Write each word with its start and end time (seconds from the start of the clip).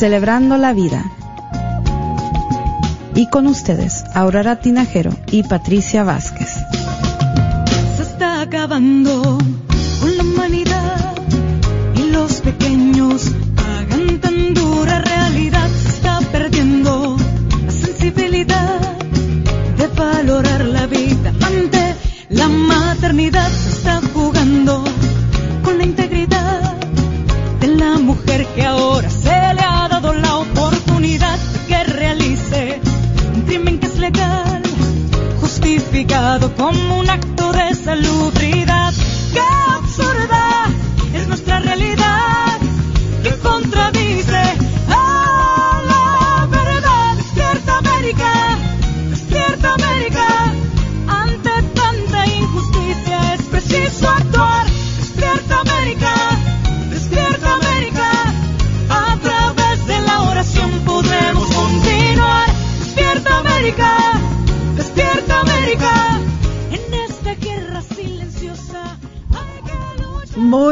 Celebrando 0.00 0.56
la 0.56 0.72
Vida. 0.72 1.04
Y 3.14 3.26
con 3.26 3.46
ustedes, 3.46 4.02
Aurora 4.14 4.56
Tinajero 4.56 5.10
y 5.30 5.42
Patricia 5.42 6.04
Vázquez. 6.04 6.54
Se 7.98 8.02
está 8.04 8.40
acabando 8.40 9.36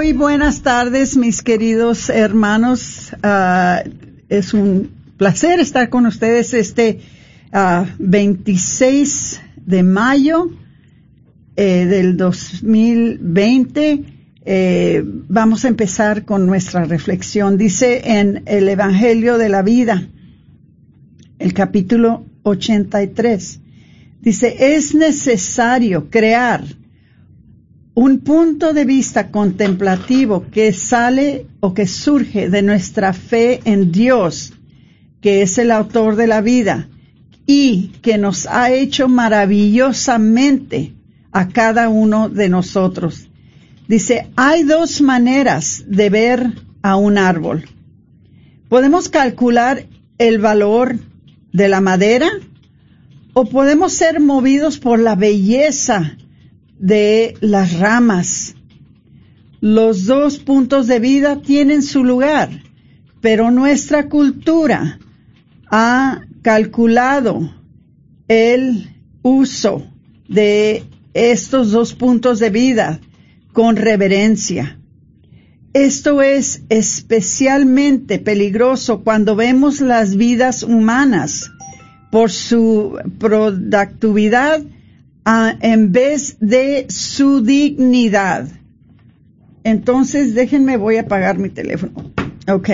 Muy 0.09 0.17
buenas 0.17 0.63
tardes, 0.63 1.19
mis 1.19 1.43
queridos 1.43 2.09
hermanos. 2.09 3.13
Ah, 3.23 3.83
es 4.31 4.55
un 4.55 4.91
placer 5.19 5.61
estar 5.61 5.91
con 5.91 6.07
ustedes 6.07 6.55
este 6.55 7.01
ah, 7.53 7.85
26 7.99 9.39
de 9.67 9.83
mayo 9.83 10.51
eh, 11.57 11.85
del 11.85 12.17
2020. 12.17 14.05
Eh, 14.47 15.03
vamos 15.05 15.67
a 15.67 15.69
empezar 15.69 16.25
con 16.25 16.47
nuestra 16.47 16.87
reflexión. 16.87 17.59
Dice 17.59 18.01
en 18.19 18.45
el 18.47 18.67
Evangelio 18.71 19.37
de 19.37 19.51
la 19.51 19.61
Vida, 19.61 20.09
el 21.39 21.53
capítulo 21.53 22.25
83, 22.45 23.61
dice, 24.23 24.75
es 24.75 24.95
necesario 24.95 26.09
crear 26.09 26.65
un 27.99 28.21
punto 28.21 28.75
de 28.75 28.85
vista 28.85 29.33
contemplativo 29.33 30.47
que 30.53 30.73
sale 30.73 31.49
o 31.59 31.75
que 31.75 31.89
surge 31.89 32.49
de 32.49 32.63
nuestra 32.63 33.13
fe 33.13 33.61
en 33.65 33.91
Dios, 33.91 34.53
que 35.21 35.43
es 35.43 35.59
el 35.59 35.73
autor 35.73 36.15
de 36.15 36.29
la 36.29 36.41
vida 36.41 36.89
y 37.45 37.89
que 38.01 38.17
nos 38.17 38.47
ha 38.47 38.71
hecho 38.71 39.09
maravillosamente 39.09 40.95
a 41.33 41.49
cada 41.49 41.89
uno 41.89 42.29
de 42.29 42.49
nosotros. 42.49 43.29
Dice, 43.89 44.29
hay 44.37 44.63
dos 44.63 45.01
maneras 45.01 45.83
de 45.89 46.09
ver 46.09 46.53
a 46.83 46.95
un 46.95 47.19
árbol. 47.19 47.69
Podemos 48.69 49.09
calcular 49.09 49.87
el 50.19 50.39
valor 50.39 51.01
de 51.53 51.67
la 51.69 51.81
madera 51.81 52.29
o 53.33 53.47
podemos 53.47 53.93
ser 53.93 54.21
movidos 54.21 54.79
por 54.79 55.01
la 55.01 55.17
belleza 55.17 56.18
de 56.79 57.35
las 57.41 57.79
ramas. 57.79 58.55
Los 59.61 60.07
dos 60.07 60.39
puntos 60.39 60.87
de 60.87 61.01
vida 61.01 61.43
tienen 61.43 61.83
su 61.83 62.05
lugar, 62.05 62.51
pero 63.21 63.51
nuestra 63.51 64.09
cultura 64.09 64.99
ha 65.71 66.23
calculado 66.43 67.53
el 68.29 68.95
uso 69.23 69.87
de 70.29 70.85
estos 71.15 71.73
dos 71.73 71.95
puntos 71.95 72.39
de 72.39 72.51
vida 72.51 73.01
con 73.53 73.77
reverencia. 73.77 74.79
Esto 75.73 76.23
es 76.23 76.63
especialmente 76.69 78.19
peligroso 78.19 79.03
cuando 79.03 79.37
vemos 79.37 79.81
las 79.81 80.17
vidas 80.17 80.63
humanas 80.63 81.51
por 82.11 82.31
su 82.31 82.99
productividad 83.19 84.63
ah, 85.31 85.55
en 85.61 85.93
vez 85.93 86.39
de 86.41 86.87
su 86.89 87.43
dignidad. 87.43 88.49
Entonces, 89.63 90.35
déjenme, 90.35 90.79
voy 90.79 90.97
a 90.97 91.03
apagar 91.03 91.39
mi 91.39 91.51
teléfono. 91.51 92.13
Ok. 92.49 92.71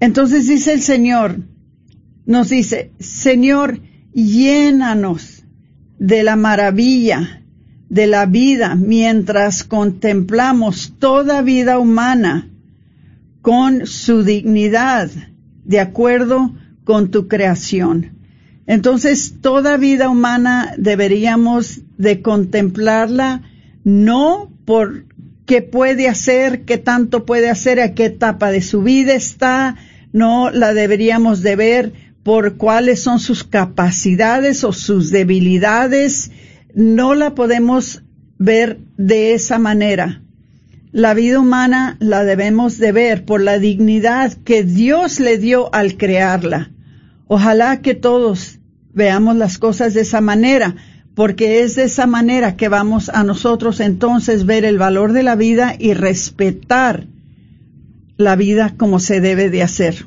Entonces 0.00 0.46
dice 0.48 0.74
el 0.74 0.82
Señor, 0.82 1.40
nos 2.26 2.50
dice, 2.50 2.90
Señor, 2.98 3.80
llénanos 4.12 5.44
de 5.98 6.22
la 6.22 6.36
maravilla 6.36 7.42
de 7.88 8.06
la 8.06 8.26
vida 8.26 8.74
mientras 8.74 9.64
contemplamos 9.64 10.94
toda 10.98 11.40
vida 11.42 11.78
humana 11.78 12.50
con 13.40 13.86
su 13.86 14.24
dignidad 14.24 15.10
de 15.64 15.80
acuerdo 15.80 16.54
con 16.84 17.10
tu 17.10 17.28
creación. 17.28 18.21
Entonces, 18.66 19.34
toda 19.40 19.76
vida 19.76 20.08
humana 20.08 20.74
deberíamos 20.78 21.80
de 21.98 22.22
contemplarla 22.22 23.42
no 23.84 24.52
por 24.64 25.04
qué 25.46 25.62
puede 25.62 26.08
hacer, 26.08 26.64
qué 26.64 26.78
tanto 26.78 27.24
puede 27.24 27.50
hacer, 27.50 27.80
a 27.80 27.94
qué 27.94 28.06
etapa 28.06 28.50
de 28.50 28.62
su 28.62 28.82
vida 28.82 29.14
está, 29.14 29.76
no 30.12 30.50
la 30.50 30.72
deberíamos 30.72 31.42
de 31.42 31.56
ver 31.56 31.92
por 32.22 32.56
cuáles 32.56 33.02
son 33.02 33.18
sus 33.18 33.42
capacidades 33.42 34.62
o 34.62 34.72
sus 34.72 35.10
debilidades, 35.10 36.30
no 36.74 37.14
la 37.14 37.34
podemos 37.34 38.02
ver 38.38 38.78
de 38.96 39.34
esa 39.34 39.58
manera. 39.58 40.22
La 40.92 41.14
vida 41.14 41.40
humana 41.40 41.96
la 42.00 42.22
debemos 42.22 42.78
de 42.78 42.92
ver 42.92 43.24
por 43.24 43.40
la 43.40 43.58
dignidad 43.58 44.34
que 44.44 44.62
Dios 44.62 45.20
le 45.20 45.38
dio 45.38 45.74
al 45.74 45.96
crearla. 45.96 46.70
Ojalá 47.34 47.80
que 47.80 47.94
todos 47.94 48.58
veamos 48.92 49.36
las 49.36 49.56
cosas 49.56 49.94
de 49.94 50.02
esa 50.02 50.20
manera, 50.20 50.76
porque 51.14 51.62
es 51.62 51.76
de 51.76 51.84
esa 51.84 52.06
manera 52.06 52.58
que 52.58 52.68
vamos 52.68 53.08
a 53.08 53.24
nosotros 53.24 53.80
entonces 53.80 54.44
ver 54.44 54.66
el 54.66 54.76
valor 54.76 55.14
de 55.14 55.22
la 55.22 55.34
vida 55.34 55.74
y 55.78 55.94
respetar 55.94 57.06
la 58.18 58.36
vida 58.36 58.74
como 58.76 58.98
se 58.98 59.22
debe 59.22 59.48
de 59.48 59.62
hacer. 59.62 60.04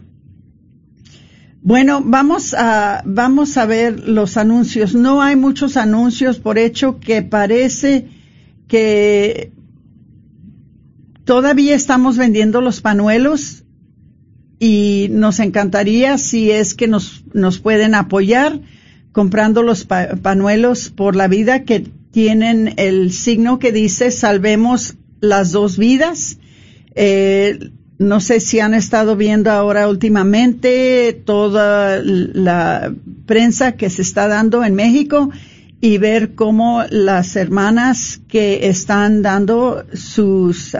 Bueno, 1.63 2.03
vamos 2.05 2.53
a, 2.53 3.01
vamos 3.07 3.57
a 3.57 3.65
ver 3.65 4.07
los 4.07 4.37
anuncios. 4.37 4.93
No 4.93 5.23
hay 5.23 5.35
muchos 5.35 5.77
anuncios 5.77 6.37
por 6.37 6.59
hecho 6.59 6.99
que 6.99 7.23
parece 7.23 8.07
que 8.67 9.51
todavía 11.23 11.73
estamos 11.73 12.17
vendiendo 12.17 12.61
los 12.61 12.81
panuelos 12.81 13.64
y 14.59 15.07
nos 15.11 15.39
encantaría 15.39 16.17
si 16.17 16.51
es 16.51 16.73
que 16.73 16.87
nos, 16.87 17.23
nos 17.33 17.59
pueden 17.59 17.95
apoyar 17.95 18.59
comprando 19.11 19.63
los 19.63 19.85
pa- 19.85 20.15
panuelos 20.21 20.89
por 20.89 21.15
la 21.15 21.27
vida 21.27 21.63
que 21.63 21.87
tienen 22.11 22.73
el 22.77 23.11
signo 23.11 23.59
que 23.59 23.71
dice 23.71 24.11
salvemos 24.11 24.95
las 25.19 25.51
dos 25.51 25.77
vidas. 25.77 26.37
Eh, 26.95 27.71
no 27.97 28.19
sé 28.19 28.39
si 28.39 28.59
han 28.59 28.73
estado 28.73 29.15
viendo 29.15 29.51
ahora 29.51 29.87
últimamente 29.87 31.13
toda 31.25 32.01
la 32.03 32.93
prensa 33.25 33.73
que 33.73 33.89
se 33.89 34.01
está 34.01 34.27
dando 34.27 34.63
en 34.65 34.75
México 34.75 35.29
y 35.81 35.97
ver 35.97 36.35
cómo 36.35 36.83
las 36.89 37.35
hermanas 37.35 38.19
que 38.27 38.67
están 38.67 39.21
dando 39.21 39.85
sus 39.93 40.75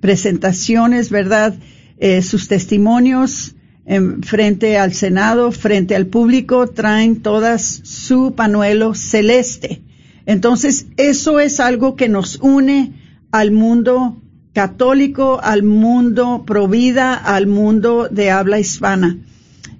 presentaciones, 0.00 1.10
¿verdad? 1.10 1.54
Eh, 1.98 2.22
sus 2.22 2.48
testimonios 2.48 3.54
en 3.86 4.22
frente 4.22 4.78
al 4.78 4.94
Senado, 4.94 5.52
frente 5.52 5.94
al 5.94 6.06
público, 6.06 6.66
traen 6.68 7.20
todas 7.20 7.62
su 7.84 8.34
panuelo 8.34 8.94
celeste. 8.94 9.82
Entonces, 10.26 10.86
eso 10.96 11.38
es 11.38 11.60
algo 11.60 11.96
que 11.96 12.08
nos 12.08 12.36
une 12.36 12.92
al 13.30 13.50
mundo 13.50 14.22
católico, 14.54 15.40
al 15.42 15.62
mundo 15.62 16.44
provida, 16.46 17.14
al 17.14 17.46
mundo 17.46 18.08
de 18.10 18.30
habla 18.30 18.58
hispana. 18.58 19.18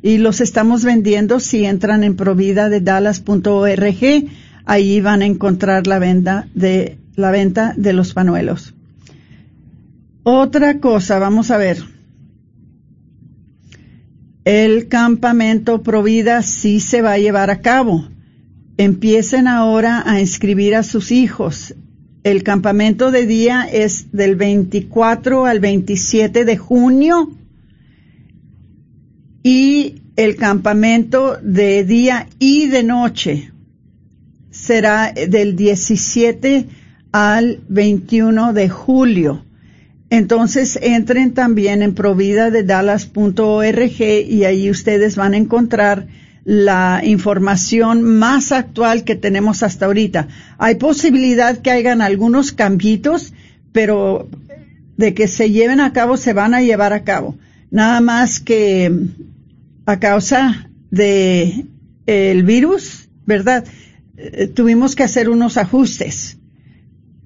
Y 0.03 0.19
los 0.19 0.43
estamos 0.43 0.85
vendiendo 0.85 1.41
si 1.41 1.65
entran 1.65 2.05
en 2.05 2.17
provida 2.17 2.69
de 2.69 2.81
dallas.org. 2.81 4.29
Ahí 4.67 5.01
van 5.01 5.23
a 5.23 5.27
encontrar 5.27 5.87
la 5.87 5.99
venta 5.99 6.49
de, 6.55 6.99
la 7.17 7.31
venta 7.31 7.73
de 7.77 7.93
los 7.95 8.13
panuelos. 8.13 8.75
Otra 10.25 10.81
cosa, 10.81 11.19
vamos 11.19 11.51
a 11.51 11.57
ver. 11.57 11.94
El 14.45 14.89
campamento 14.89 15.83
Provida 15.83 16.43
sí 16.43 16.81
se 16.81 17.01
va 17.01 17.13
a 17.13 17.19
llevar 17.19 17.51
a 17.51 17.61
cabo. 17.61 18.09
Empiecen 18.77 19.49
ahora 19.49 20.03
a 20.05 20.21
inscribir 20.21 20.75
a 20.75 20.83
sus 20.83 21.13
hijos. 21.13 21.75
El 22.25 22.43
campamento 22.43 23.11
de 23.11 23.27
día 23.27 23.67
es 23.71 24.13
del 24.13 24.37
24 24.37 25.47
al 25.47 25.61
27 25.61 26.45
de 26.45 26.57
junio 26.59 27.31
y 29.43 30.03
el 30.17 30.37
campamento 30.37 31.39
de 31.43 31.85
día 31.85 32.29
y 32.39 32.69
de 32.69 32.83
noche 32.83 33.53
será 34.51 35.13
del 35.13 35.57
17 35.57 36.67
al 37.13 37.61
21 37.69 38.53
de 38.53 38.69
julio. 38.69 39.45
Entonces 40.17 40.79
entren 40.81 41.35
también 41.35 41.83
en 41.83 41.93
provida 41.93 42.53
de 42.53 42.63
dallas.org 42.63 44.01
y 44.01 44.45
ahí 44.45 44.71
ustedes 44.71 45.17
van 45.17 45.35
a 45.35 45.39
encontrar 45.39 46.07
la 46.45 47.01
información 47.03 48.05
más 48.05 48.53
actual 48.53 49.03
que 49.03 49.17
tenemos 49.17 49.65
hasta 49.65 49.87
ahorita. 49.87 50.29
Hay 50.57 50.77
posibilidad 50.77 51.59
que 51.59 51.73
hagan 51.73 52.01
algunos 52.01 52.53
cambitos, 52.53 53.33
pero 53.73 54.29
de 54.97 55.15
que 55.15 55.27
se 55.27 55.51
lleven 55.51 55.81
a 55.81 55.93
cabo, 55.93 56.17
se 56.17 56.33
van 56.33 56.55
a 56.55 56.63
llevar 56.63 56.93
a 56.93 57.03
cabo. 57.03 57.37
Nada 57.73 58.01
más 58.01 58.39
que 58.39 58.93
a 59.85 59.99
causa 59.99 60.71
de 60.93 61.67
el 62.07 62.45
virus, 62.45 63.09
¿verdad? 63.27 63.65
Eh, 64.17 64.47
tuvimos 64.47 64.95
que 64.95 65.03
hacer 65.03 65.29
unos 65.29 65.57
ajustes 65.57 66.39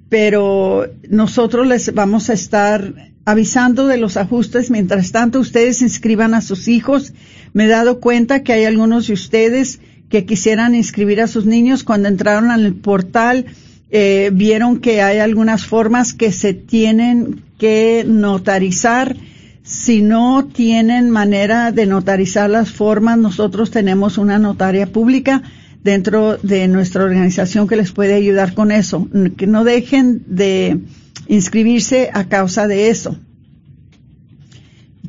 pero 0.09 0.87
nosotros 1.09 1.67
les 1.67 1.93
vamos 1.95 2.31
a 2.31 2.33
estar 2.33 2.95
avisando 3.25 3.87
de 3.87 3.99
los 3.99 4.17
ajustes. 4.17 4.71
Mientras 4.71 5.13
tanto, 5.13 5.39
ustedes 5.41 5.83
inscriban 5.83 6.35
a 6.35 6.41
sus 6.41 6.69
hijos. 6.69 7.13
Me 7.53 7.65
he 7.65 7.69
dado 7.69 8.01
cuenta 8.01 8.43
que 8.43 8.53
hay 8.53 8.65
algunos 8.65 9.07
de 9.09 9.13
ustedes 9.13 9.81
que 10.09 10.25
quisieran 10.25 10.75
inscribir 10.75 11.21
a 11.21 11.27
sus 11.27 11.45
niños 11.45 11.85
cuando 11.85 12.09
entraron 12.09 12.51
al 12.51 12.73
portal. 12.75 13.47
Eh, 13.91 14.31
vieron 14.33 14.81
que 14.81 15.03
hay 15.03 15.19
algunas 15.19 15.67
formas 15.67 16.15
que 16.15 16.33
se 16.33 16.55
tienen 16.55 17.43
que 17.59 18.05
notarizar. 18.07 19.17
Si 19.63 20.01
no 20.01 20.47
tienen 20.47 21.11
manera 21.11 21.73
de 21.73 21.85
notarizar 21.85 22.49
las 22.49 22.71
formas, 22.71 23.19
nosotros 23.19 23.71
tenemos 23.71 24.17
una 24.17 24.39
notaria 24.39 24.87
pública 24.87 25.43
dentro 25.89 26.37
de 26.37 26.69
nuestra 26.69 27.03
organización 27.03 27.67
que 27.67 27.77
les 27.77 27.93
puede 27.93 28.13
ayudar 28.13 28.53
con 28.53 28.71
eso. 28.73 29.09
Que 29.39 29.47
no 29.47 29.65
dejen 29.65 30.23
de 30.27 30.81
inscribirse 31.29 32.11
a 32.13 32.29
causa 32.29 32.69
de 32.69 32.91
eso. 32.91 33.19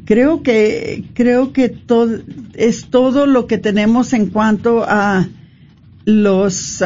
Creo 0.05 0.41
que, 0.41 1.03
creo 1.13 1.51
que 1.51 1.75
es 2.53 2.85
todo 2.89 3.25
lo 3.25 3.45
que 3.45 3.57
tenemos 3.57 4.13
en 4.13 4.27
cuanto 4.27 4.85
a 4.87 5.27
los 6.05 6.81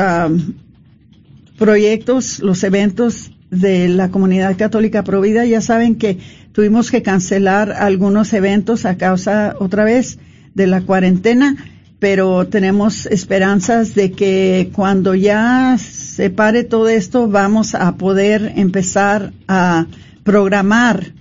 proyectos, 1.60 2.40
los 2.40 2.64
eventos 2.64 3.32
de 3.52 3.90
la 3.90 4.10
comunidad 4.10 4.58
católica 4.58 5.04
provida. 5.04 5.46
Ya 5.46 5.62
saben 5.62 5.98
que 5.98 6.18
tuvimos 6.52 6.90
que 6.90 7.04
cancelar 7.04 7.72
algunos 7.72 8.34
eventos 8.34 8.86
a 8.86 8.98
causa 8.98 9.56
otra 9.60 9.84
vez 9.84 10.18
de 10.56 10.66
la 10.66 10.82
cuarentena 10.82 11.58
pero 12.04 12.46
tenemos 12.48 13.06
esperanzas 13.06 13.96
de 13.96 14.12
que 14.12 14.72
cuando 14.76 15.16
ya 15.16 15.78
se 15.78 16.30
pare 16.30 16.66
todo 16.66 16.90
esto 16.90 17.30
vamos 17.30 17.76
a 17.76 17.96
poder 17.96 18.52
empezar 18.58 19.32
a 19.48 19.86
programar 20.26 21.14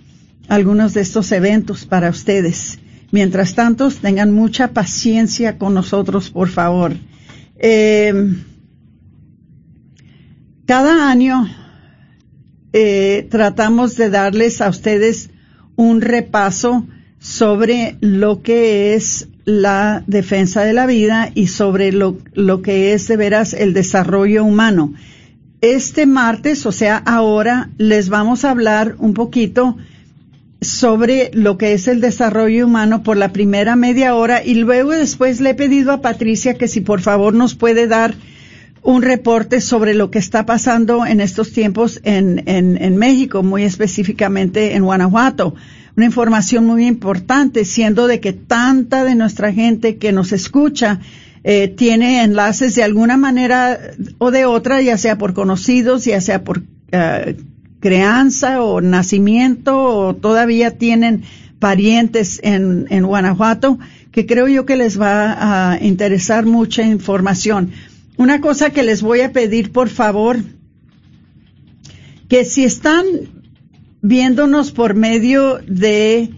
algunos 0.49 0.93
de 0.93 1.03
estos 1.03 1.31
eventos 1.31 1.85
para 1.85 2.11
ustedes. 2.11 2.81
Mientras 3.13 3.55
tanto, 3.55 3.93
tengan 3.93 4.33
mucha 4.33 4.73
paciencia 4.73 5.57
con 5.57 5.73
nosotros, 5.73 6.31
por 6.31 6.49
favor. 6.49 6.95
Eh, 7.61 8.13
cada 10.67 11.09
año 11.09 11.49
eh, 12.73 13.29
tratamos 13.31 13.95
de 13.95 14.11
darles 14.11 14.61
a 14.61 14.69
ustedes 14.69 15.31
un 15.77 16.01
repaso 16.01 16.89
sobre 17.23 17.97
lo 18.01 18.43
que 18.43 18.95
es 18.95 19.29
la 19.45 20.03
defensa 20.09 20.65
de 20.65 20.73
la 20.73 20.87
vida 20.87 21.31
y 21.35 21.47
sobre 21.47 21.93
lo, 21.93 22.19
lo 22.35 22.63
que 22.63 22.93
es 22.93 23.07
de 23.07 23.17
veras 23.17 23.55
el 23.55 23.73
desarrollo 23.73 24.45
humano. 24.45 24.93
Este 25.61 26.05
martes, 26.05 26.67
o 26.67 26.73
sea, 26.73 26.97
ahora 26.97 27.71
les 27.79 28.09
vamos 28.09 28.45
a 28.45 28.51
hablar 28.51 28.97
un 28.99 29.15
poquito 29.15 29.77
sobre 30.61 31.31
lo 31.33 31.59
que 31.59 31.75
es 31.75 31.87
el 31.87 32.01
desarrollo 32.01 32.67
humano 32.67 33.05
por 33.05 33.17
la 33.17 33.33
primera 33.33 33.77
media 33.77 34.17
hora 34.17 34.45
y 34.45 34.55
luego 34.57 34.91
después 34.91 35.41
le 35.41 35.51
he 35.51 35.55
pedido 35.55 35.93
a 35.93 36.03
Patricia 36.03 36.55
que 36.55 36.67
si 36.67 36.81
por 36.81 37.01
favor 37.01 37.35
nos 37.35 37.55
puede 37.55 37.87
dar 37.87 38.15
un 38.83 39.01
reporte 39.01 39.61
sobre 39.61 39.95
lo 39.95 40.11
que 40.11 40.19
está 40.19 40.45
pasando 40.45 41.07
en 41.07 41.21
estos 41.21 41.53
tiempos 41.53 42.01
en, 42.03 42.43
en, 42.47 42.83
en 42.83 42.97
México, 42.97 43.45
muy 43.45 43.63
específicamente 43.63 44.75
en 44.75 44.83
Guanajuato 44.83 45.55
una 45.97 46.07
información 46.07 46.67
muy 46.67 46.87
importante, 46.87 47.65
siendo 47.65 48.07
de 48.07 48.21
que 48.21 48.33
tanta 48.33 49.05
de 49.05 49.15
nuestra 49.15 49.53
gente 49.53 49.99
que 49.99 50.13
nos 50.13 50.33
escucha 50.33 51.01
eh, 51.45 51.69
tiene 51.69 52.23
enlaces 52.23 52.75
de 52.75 52.85
alguna 52.85 53.17
manera 53.17 53.79
o 54.19 54.31
de 54.31 54.47
otra, 54.47 54.81
ya 54.81 54.97
sea 54.97 55.19
por 55.19 55.35
conocidos, 55.35 56.05
ya 56.05 56.21
sea 56.21 56.45
por 56.45 56.61
uh, 56.61 57.33
crianza 57.81 58.63
o 58.63 58.81
nacimiento, 58.81 59.83
o 59.83 60.15
todavía 60.15 60.79
tienen 60.79 61.25
parientes 61.59 62.41
en, 62.43 62.87
en 62.91 63.05
Guanajuato, 63.05 63.79
que 64.13 64.25
creo 64.25 64.49
yo 64.49 64.65
que 64.67 64.77
les 64.77 65.01
va 65.01 65.73
a 65.73 65.83
interesar 65.83 66.47
mucha 66.47 66.85
información. 66.85 67.73
Una 68.17 68.41
cosa 68.41 68.71
que 68.71 68.83
les 68.83 69.03
voy 69.03 69.21
a 69.21 69.33
pedir, 69.33 69.73
por 69.73 69.89
favor, 69.89 70.39
que 72.29 72.45
si 72.45 72.65
están 72.65 73.05
viéndonos 74.03 74.73
por 74.73 74.95
medio 74.95 75.59
de, 75.67 76.31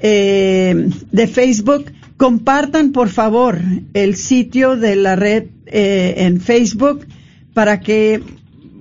eh, 0.00 0.90
de 1.10 1.26
Facebook, 1.28 1.92
compartan 2.16 2.92
por 2.92 3.08
favor 3.08 3.58
el 3.94 4.16
sitio 4.16 4.76
de 4.76 4.96
la 4.96 5.16
red 5.16 5.44
eh, 5.66 6.14
en 6.18 6.40
Facebook 6.40 7.06
para 7.54 7.80
que 7.80 8.20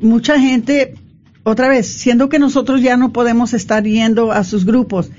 mucha 0.02 0.40
gente, 0.40 0.96
otra 1.44 1.70
vez, 1.70 1.88
siendo 1.88 2.28
que 2.28 2.40
nosotros 2.40 2.82
ya 2.82 2.98
no 2.98 3.13
podemos 3.13 3.54
estar 3.54 3.84
yendo 3.84 4.32
a 4.32 4.44
sus 4.44 4.66
grupos, 4.66 5.12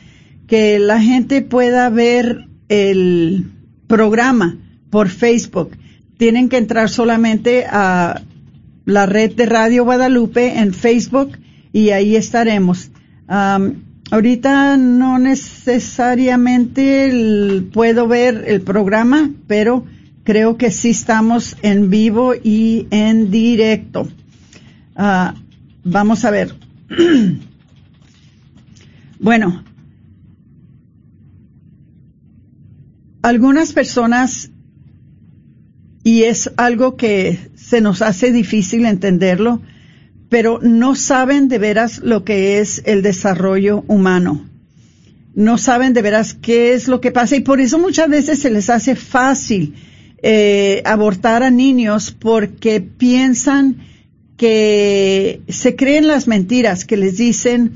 que 0.48 0.78
la 0.78 1.00
gente 1.00 1.40
pueda 1.40 1.88
ver 1.88 2.48
el 2.68 3.46
programa 3.86 4.58
por 4.90 5.08
Facebook. 5.08 5.76
Tienen 6.18 6.48
que 6.48 6.58
entrar 6.58 6.88
solamente 6.88 7.64
a 7.68 8.22
la 8.84 9.06
red 9.06 9.32
de 9.32 9.46
Radio 9.46 9.84
Guadalupe 9.84 10.58
en 10.58 10.74
Facebook 10.74 11.38
y 11.72 11.90
ahí 11.90 12.16
estaremos 12.16 12.90
ahorita 13.26 14.76
no 14.76 15.18
necesariamente 15.18 17.62
puedo 17.72 18.06
ver 18.06 18.44
el 18.46 18.60
programa, 18.62 19.30
pero 19.46 19.84
creo 20.24 20.56
que 20.56 20.70
sí 20.70 20.90
estamos 20.90 21.56
en 21.62 21.90
vivo 21.90 22.34
y 22.34 22.88
en 22.90 23.30
directo. 23.30 24.08
Ah, 24.96 25.34
vamos 25.84 26.24
a 26.24 26.30
ver. 26.30 26.54
bueno, 29.20 29.62
algunas 33.22 33.72
personas, 33.72 34.50
y 36.02 36.24
es 36.24 36.50
algo 36.56 36.96
que 36.96 37.50
se 37.54 37.80
nos 37.80 38.02
hace 38.02 38.32
difícil 38.32 38.84
entenderlo, 38.84 39.62
pero 40.34 40.58
no 40.60 40.96
saben 40.96 41.46
de 41.46 41.58
veras 41.58 42.00
lo 42.02 42.24
que 42.24 42.58
es 42.58 42.82
el 42.86 43.02
desarrollo 43.02 43.84
humano. 43.86 44.44
No 45.36 45.58
saben 45.58 45.92
de 45.92 46.02
veras 46.02 46.34
qué 46.34 46.74
es 46.74 46.88
lo 46.88 47.00
que 47.00 47.12
pasa 47.12 47.36
y 47.36 47.40
por 47.42 47.60
eso 47.60 47.78
muchas 47.78 48.08
veces 48.08 48.40
se 48.40 48.50
les 48.50 48.68
hace 48.68 48.96
fácil 48.96 49.74
eh, 50.24 50.82
abortar 50.86 51.44
a 51.44 51.50
niños 51.50 52.10
porque 52.10 52.80
piensan 52.80 53.76
que 54.36 55.40
se 55.48 55.76
creen 55.76 56.08
las 56.08 56.26
mentiras 56.26 56.84
que 56.84 56.96
les 56.96 57.16
dicen 57.16 57.74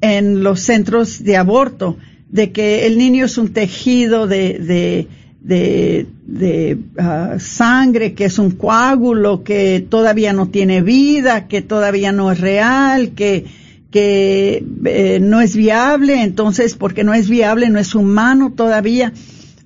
en 0.00 0.42
los 0.42 0.62
centros 0.62 1.22
de 1.22 1.36
aborto 1.36 1.96
de 2.28 2.50
que 2.50 2.86
el 2.86 2.98
niño 2.98 3.26
es 3.26 3.38
un 3.38 3.52
tejido 3.52 4.26
de, 4.26 4.58
de, 4.58 5.06
de, 5.40 6.06
de 6.26 6.78
ah, 6.98 7.36
sangre, 7.38 8.14
que 8.14 8.26
es 8.26 8.38
un 8.38 8.52
coágulo, 8.52 9.42
que 9.42 9.84
todavía 9.88 10.32
no 10.32 10.48
tiene 10.48 10.82
vida, 10.82 11.48
que 11.48 11.62
todavía 11.62 12.12
no 12.12 12.30
es 12.30 12.40
real, 12.40 13.12
que, 13.12 13.46
que 13.90 14.64
eh, 14.84 15.18
no 15.20 15.40
es 15.40 15.56
viable, 15.56 16.22
entonces 16.22 16.74
porque 16.74 17.04
no 17.04 17.14
es 17.14 17.28
viable, 17.28 17.70
no 17.70 17.78
es 17.78 17.94
humano 17.94 18.52
todavía. 18.54 19.12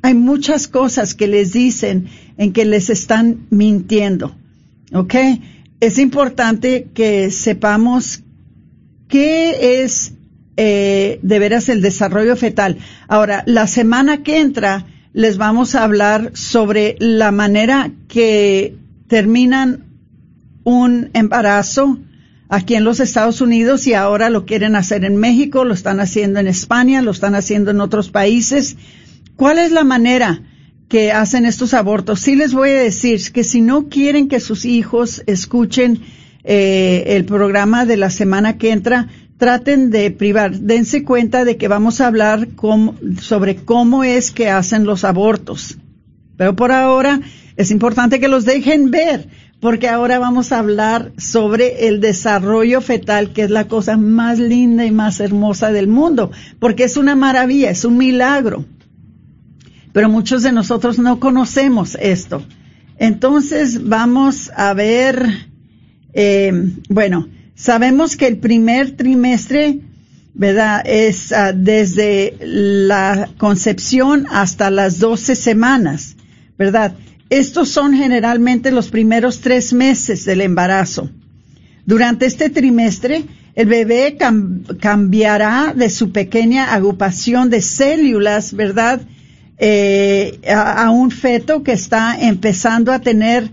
Hay 0.02 0.14
muchas 0.14 0.68
cosas 0.68 1.14
que 1.14 1.26
les 1.26 1.52
dicen 1.52 2.06
en 2.36 2.52
que 2.52 2.64
les 2.64 2.90
están 2.90 3.46
mintiendo. 3.50 4.36
¿Ok? 4.92 5.14
Es 5.80 5.98
importante 5.98 6.88
que 6.94 7.30
sepamos 7.30 8.22
qué 9.08 9.82
es 9.82 10.12
eh, 10.56 11.18
de 11.22 11.38
veras 11.38 11.68
el 11.68 11.82
desarrollo 11.82 12.36
fetal. 12.36 12.78
Ahora, 13.08 13.42
la 13.46 13.66
semana 13.66 14.22
que 14.22 14.38
entra 14.38 14.86
les 15.14 15.38
vamos 15.38 15.76
a 15.76 15.84
hablar 15.84 16.32
sobre 16.34 16.96
la 16.98 17.30
manera 17.30 17.92
que 18.08 18.76
terminan 19.06 19.84
un 20.64 21.10
embarazo 21.14 21.98
aquí 22.48 22.74
en 22.74 22.82
los 22.82 22.98
Estados 22.98 23.40
Unidos 23.40 23.86
y 23.86 23.94
ahora 23.94 24.28
lo 24.28 24.44
quieren 24.44 24.74
hacer 24.74 25.04
en 25.04 25.16
México, 25.16 25.64
lo 25.64 25.72
están 25.72 26.00
haciendo 26.00 26.40
en 26.40 26.48
España, 26.48 27.00
lo 27.00 27.12
están 27.12 27.36
haciendo 27.36 27.70
en 27.70 27.80
otros 27.80 28.10
países. 28.10 28.76
¿Cuál 29.36 29.60
es 29.60 29.70
la 29.70 29.84
manera 29.84 30.42
que 30.88 31.12
hacen 31.12 31.46
estos 31.46 31.74
abortos? 31.74 32.18
Sí 32.18 32.34
les 32.34 32.52
voy 32.52 32.70
a 32.70 32.74
decir 32.74 33.20
que 33.32 33.44
si 33.44 33.60
no 33.60 33.88
quieren 33.88 34.26
que 34.26 34.40
sus 34.40 34.64
hijos 34.64 35.22
escuchen 35.26 36.00
eh, 36.42 37.04
el 37.06 37.24
programa 37.24 37.86
de 37.86 37.96
la 37.96 38.10
semana 38.10 38.58
que 38.58 38.72
entra, 38.72 39.08
traten 39.36 39.90
de 39.90 40.10
privar, 40.10 40.58
dense 40.58 41.04
cuenta 41.04 41.44
de 41.44 41.56
que 41.56 41.68
vamos 41.68 42.00
a 42.00 42.06
hablar 42.06 42.48
sobre 43.20 43.56
cómo 43.56 44.04
es 44.04 44.30
que 44.30 44.48
hacen 44.48 44.84
los 44.84 45.04
abortos. 45.04 45.78
Pero 46.36 46.56
por 46.56 46.72
ahora 46.72 47.20
es 47.56 47.70
importante 47.70 48.20
que 48.20 48.28
los 48.28 48.44
dejen 48.44 48.90
ver, 48.90 49.28
porque 49.60 49.88
ahora 49.88 50.18
vamos 50.18 50.52
a 50.52 50.58
hablar 50.58 51.12
sobre 51.16 51.88
el 51.88 52.00
desarrollo 52.00 52.80
fetal, 52.80 53.32
que 53.32 53.42
es 53.42 53.50
la 53.50 53.66
cosa 53.66 53.96
más 53.96 54.38
linda 54.38 54.84
y 54.84 54.90
más 54.90 55.20
hermosa 55.20 55.72
del 55.72 55.88
mundo, 55.88 56.30
porque 56.58 56.84
es 56.84 56.96
una 56.96 57.14
maravilla, 57.14 57.70
es 57.70 57.84
un 57.84 57.96
milagro. 57.96 58.64
Pero 59.92 60.08
muchos 60.08 60.42
de 60.42 60.52
nosotros 60.52 60.98
no 60.98 61.20
conocemos 61.20 61.96
esto. 62.00 62.42
Entonces 62.98 63.88
vamos 63.88 64.50
a 64.56 64.74
ver, 64.74 65.48
eh, 66.12 66.72
bueno, 66.88 67.28
sabemos 67.54 68.16
que 68.16 68.26
el 68.26 68.38
primer 68.38 68.92
trimestre, 68.92 69.80
¿verdad? 70.34 70.82
Es 70.86 71.32
ah, 71.32 71.52
desde 71.52 72.36
la 72.40 73.30
concepción 73.38 74.26
hasta 74.30 74.70
las 74.70 74.98
12 74.98 75.36
semanas, 75.36 76.16
¿verdad? 76.58 76.94
Estos 77.30 77.70
son 77.70 77.94
generalmente 77.94 78.70
los 78.70 78.88
primeros 78.88 79.40
tres 79.40 79.72
meses 79.72 80.24
del 80.24 80.40
embarazo. 80.40 81.10
Durante 81.86 82.26
este 82.26 82.50
trimestre, 82.50 83.24
el 83.54 83.66
bebé 83.66 84.16
cambiará 84.80 85.74
de 85.76 85.90
su 85.90 86.12
pequeña 86.12 86.74
agrupación 86.74 87.50
de 87.50 87.60
células, 87.60 88.54
¿verdad? 88.54 89.02
Eh, 89.58 90.40
a, 90.48 90.90
un 90.90 91.10
feto 91.10 91.62
que 91.62 91.72
está 91.72 92.18
empezando 92.20 92.92
a 92.92 92.98
tener 92.98 93.48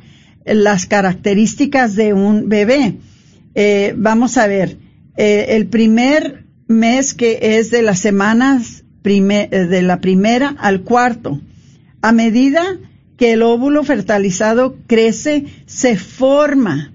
las 0.46 0.88
características 0.88 1.96
de 1.96 2.14
un 2.14 2.50
bebé. 2.50 2.98
Eh, 3.56 3.94
vamos 3.98 4.38
a 4.38 4.48
ver, 4.48 4.78
eh, 5.18 5.48
el 5.50 5.68
primer 5.68 6.46
mes 6.68 7.14
que 7.14 7.58
es 7.58 7.72
de 7.72 7.82
las 7.82 8.00
semanas 8.00 8.84
de 9.04 9.82
la 9.82 10.00
primera 10.00 10.56
al 10.60 10.82
cuarto, 10.82 11.42
a 12.02 12.12
medida 12.12 12.78
que 13.18 13.34
el 13.34 13.42
óvulo 13.42 13.84
fertilizado 13.84 14.78
crece, 14.88 15.46
se 15.66 15.98
forma 15.98 16.94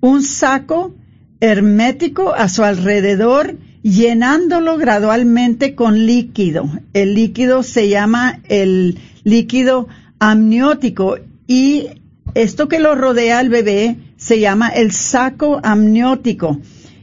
un 0.00 0.22
saco 0.22 0.94
hermético 1.40 2.34
a 2.34 2.48
su 2.48 2.64
alrededor, 2.64 3.56
llenándolo 3.82 4.76
gradualmente 4.76 5.74
con 5.74 6.06
líquido. 6.06 6.68
El 6.92 7.14
líquido 7.14 7.62
se 7.62 7.88
llama 7.88 8.40
el 8.48 8.98
líquido 9.24 9.88
amniótico 10.18 11.16
y 11.46 11.86
esto 12.34 12.68
que 12.68 12.78
lo 12.78 12.94
rodea 12.94 13.38
al 13.38 13.48
bebé 13.48 13.96
se 14.20 14.38
llama 14.38 14.68
el 14.68 14.92
saco 14.92 15.60
amniótico 15.62 16.60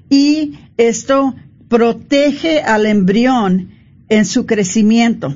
y 0.08 0.54
esto 0.78 1.34
protege 1.68 2.62
al 2.62 2.86
embrión 2.86 3.72
en 4.08 4.24
su 4.24 4.46
crecimiento. 4.46 5.36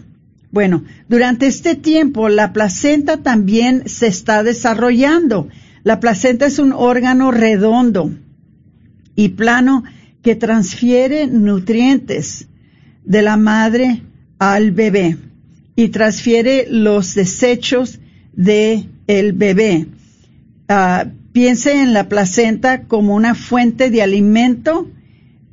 Bueno, 0.52 0.84
durante 1.10 1.48
este 1.48 1.74
tiempo 1.76 2.30
la 2.30 2.54
placenta 2.54 3.18
también 3.18 3.90
se 3.90 4.08
está 4.08 4.44
desarrollando. 4.44 5.50
La 5.84 6.00
placenta 6.00 6.46
es 6.46 6.60
un 6.60 6.72
órgano 6.72 7.32
redondo 7.32 8.12
y 9.16 9.30
plano 9.30 9.84
que 10.22 10.36
transfiere 10.36 11.26
nutrientes 11.26 12.48
de 13.04 13.24
la 13.24 13.38
madre 13.38 14.04
al 14.38 14.72
bebé 14.72 15.18
y 15.76 15.90
transfiere 15.90 16.68
los 16.70 17.16
desechos 17.16 18.00
del 18.34 18.88
el 19.08 19.34
bebé. 19.34 19.88
Ah, 20.68 21.08
piense 21.34 21.82
en 21.82 21.94
la 21.94 22.10
placenta 22.10 22.84
como 22.84 23.16
una 23.16 23.36
fuente 23.36 23.90
de 23.90 24.02
alimento 24.02 24.88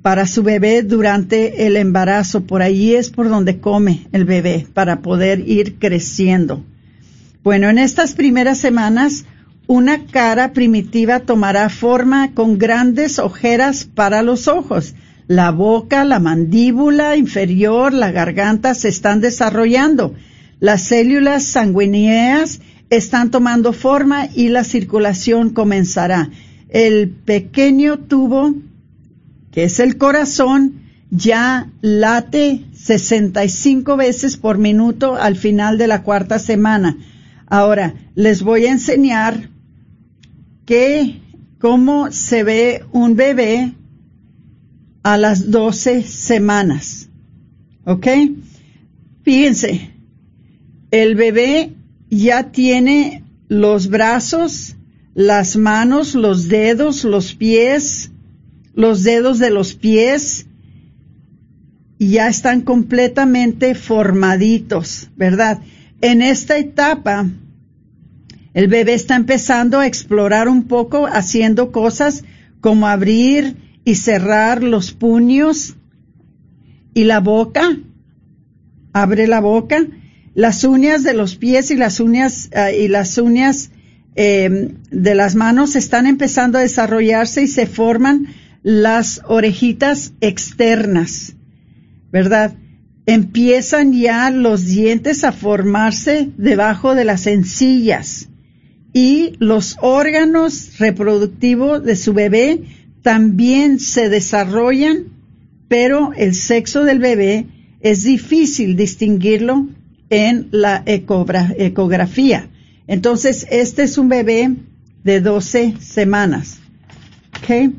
para 0.03 0.27
su 0.27 0.43
bebé 0.43 0.83
durante 0.83 1.67
el 1.67 1.77
embarazo. 1.77 2.43
Por 2.45 2.63
ahí 2.63 2.95
es 2.95 3.11
por 3.11 3.29
donde 3.29 3.61
come 3.61 4.07
el 4.13 4.25
bebé 4.25 4.67
para 4.73 5.01
poder 5.03 5.49
ir 5.49 5.79
creciendo. 5.79 6.65
Bueno, 7.43 7.69
en 7.69 7.79
estas 7.79 8.15
primeras 8.15 8.59
semanas, 8.59 9.25
una 9.67 10.07
cara 10.07 10.53
primitiva 10.53 11.21
tomará 11.21 11.69
forma 11.69 12.33
con 12.33 12.59
grandes 12.59 13.19
ojeras 13.19 13.85
para 13.85 14.23
los 14.23 14.49
ojos. 14.49 14.95
La 15.27 15.51
boca, 15.51 16.05
la 16.05 16.21
mandíbula 16.21 17.17
inferior, 17.17 17.93
la 17.93 18.11
garganta 18.11 18.75
se 18.75 18.89
están 18.89 19.21
desarrollando. 19.21 20.15
Las 20.59 20.83
células 20.85 21.45
sanguíneas 21.45 22.61
están 22.91 23.31
tomando 23.31 23.73
forma 23.73 24.29
y 24.35 24.49
la 24.49 24.65
circulación 24.65 25.51
comenzará. 25.51 26.31
El 26.69 27.11
pequeño 27.11 27.99
tubo 27.99 28.55
que 29.51 29.65
es 29.65 29.81
el 29.81 29.99
corazón, 29.99 30.83
ya 31.11 31.71
late 31.81 32.65
65 32.75 33.97
veces 33.97 34.37
por 34.37 34.59
minuto 34.59 35.17
al 35.17 35.37
final 35.37 35.79
de 35.79 35.87
la 35.87 36.03
cuarta 36.03 36.39
semana. 36.39 36.97
Ahora, 37.47 37.95
les 38.15 38.43
voy 38.43 38.67
a 38.67 38.73
enseñar 38.73 39.51
que 40.67 41.21
cómo 41.59 42.13
se 42.13 42.45
ve 42.45 42.85
un 42.93 43.17
bebé 43.17 43.73
a 45.03 45.17
las 45.17 45.51
12 45.51 46.03
semanas. 46.03 47.09
¿Ok? 47.85 48.07
Fíjense, 49.23 49.91
el 50.91 51.15
bebé 51.15 51.73
ya 52.11 52.51
tiene 52.51 53.25
los 53.49 53.89
brazos, 53.89 54.77
las 55.15 55.57
manos, 55.57 56.15
los 56.15 56.49
dedos, 56.49 57.05
los 57.05 57.35
pies, 57.35 58.11
los 58.75 59.03
dedos 59.03 59.39
de 59.39 59.51
los 59.51 59.75
pies 59.75 60.47
ya 61.99 62.29
están 62.29 62.61
completamente 62.61 63.75
formaditos, 63.75 65.11
¿verdad? 65.17 65.61
En 66.01 66.23
esta 66.23 66.57
etapa, 66.57 67.29
el 68.55 68.69
bebé 68.69 68.95
está 68.95 69.17
empezando 69.17 69.81
a 69.81 69.87
explorar 69.87 70.49
un 70.49 70.65
poco, 70.65 71.07
haciendo 71.07 71.73
cosas 71.73 72.25
como 72.61 72.87
abrir 72.87 73.57
y 73.85 73.97
cerrar 73.97 74.63
los 74.63 74.93
puños 74.93 75.77
y 76.95 77.05
la 77.05 77.21
boca, 77.21 77.77
abre 78.93 79.27
la 79.27 79.41
boca, 79.41 79.87
las 80.39 80.63
uñas 80.63 81.03
de 81.03 81.15
los 81.15 81.35
pies 81.35 81.73
y 81.73 81.75
las 81.75 81.99
uñas 81.99 82.49
ah, 82.55 82.71
y 82.71 82.87
las 82.87 83.19
uñas 83.19 83.73
eh, 84.15 84.73
de 84.89 85.15
las 85.17 85.35
manos 85.35 85.75
están 85.75 86.07
empezando 86.07 86.59
a 86.59 86.61
desarrollarse 86.61 87.43
y 87.43 87.49
se 87.49 87.67
forman 87.67 88.29
las 88.63 89.21
orejitas 89.25 90.13
externas, 90.21 91.35
¿verdad? 92.13 92.55
Empiezan 93.05 93.93
ya 93.93 94.31
los 94.31 94.67
dientes 94.67 95.25
a 95.25 95.33
formarse 95.33 96.31
debajo 96.37 96.95
de 96.95 97.05
las 97.05 97.27
encillas 97.27 98.29
y 98.93 99.33
los 99.41 99.77
órganos 99.81 100.79
reproductivos 100.79 101.83
de 101.83 101.97
su 101.97 102.13
bebé 102.13 102.63
también 103.03 103.81
se 103.81 104.09
desarrollan, 104.09 105.07
pero 105.67 106.13
el 106.17 106.37
sexo 106.37 106.85
del 106.85 107.01
bebé 107.01 107.47
es 107.81 108.05
difícil 108.05 108.77
distinguirlo 108.77 109.67
en 110.11 110.49
la 110.51 110.83
ecografía. 110.87 112.49
Entonces, 112.87 113.47
este 113.51 113.83
es 113.83 113.99
un 113.99 114.09
bebé 114.09 114.55
de 115.05 115.21
12 115.21 115.75
semanas. 115.81 116.59
¿Okay? 117.39 117.73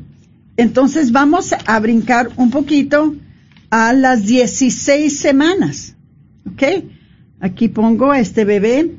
Entonces 0.56 1.12
vamos 1.12 1.54
a 1.66 1.80
brincar 1.80 2.30
un 2.36 2.50
poquito 2.50 3.14
a 3.70 3.92
las 3.92 4.26
16 4.26 5.18
semanas. 5.18 5.94
¿Ok? 6.52 6.62
Aquí 7.40 7.68
pongo 7.68 8.12
este 8.12 8.44
bebé. 8.44 8.96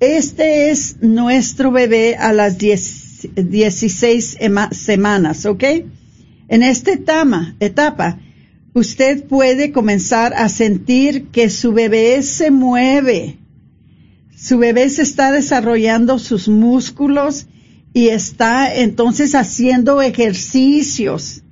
Este 0.00 0.70
es 0.70 0.96
nuestro 1.00 1.70
bebé 1.70 2.16
a 2.16 2.32
las 2.32 2.58
16 2.58 4.38
semanas, 4.72 5.46
¿ok? 5.46 5.64
En 6.48 6.64
esta 6.64 6.92
etapa, 6.92 7.54
etapa, 7.60 8.18
usted 8.74 9.24
puede 9.24 9.72
comenzar 9.72 10.32
a 10.34 10.48
sentir 10.48 11.28
que 11.28 11.50
su 11.50 11.72
bebé 11.72 12.22
se 12.22 12.50
mueve. 12.50 13.38
Su 14.36 14.58
bebé 14.58 14.88
se 14.88 15.02
está 15.02 15.30
desarrollando 15.30 16.18
sus 16.18 16.48
músculos 16.48 17.46
y 17.92 18.08
está 18.08 18.74
entonces 18.74 19.34
haciendo 19.34 20.00
ejercicios, 20.00 21.42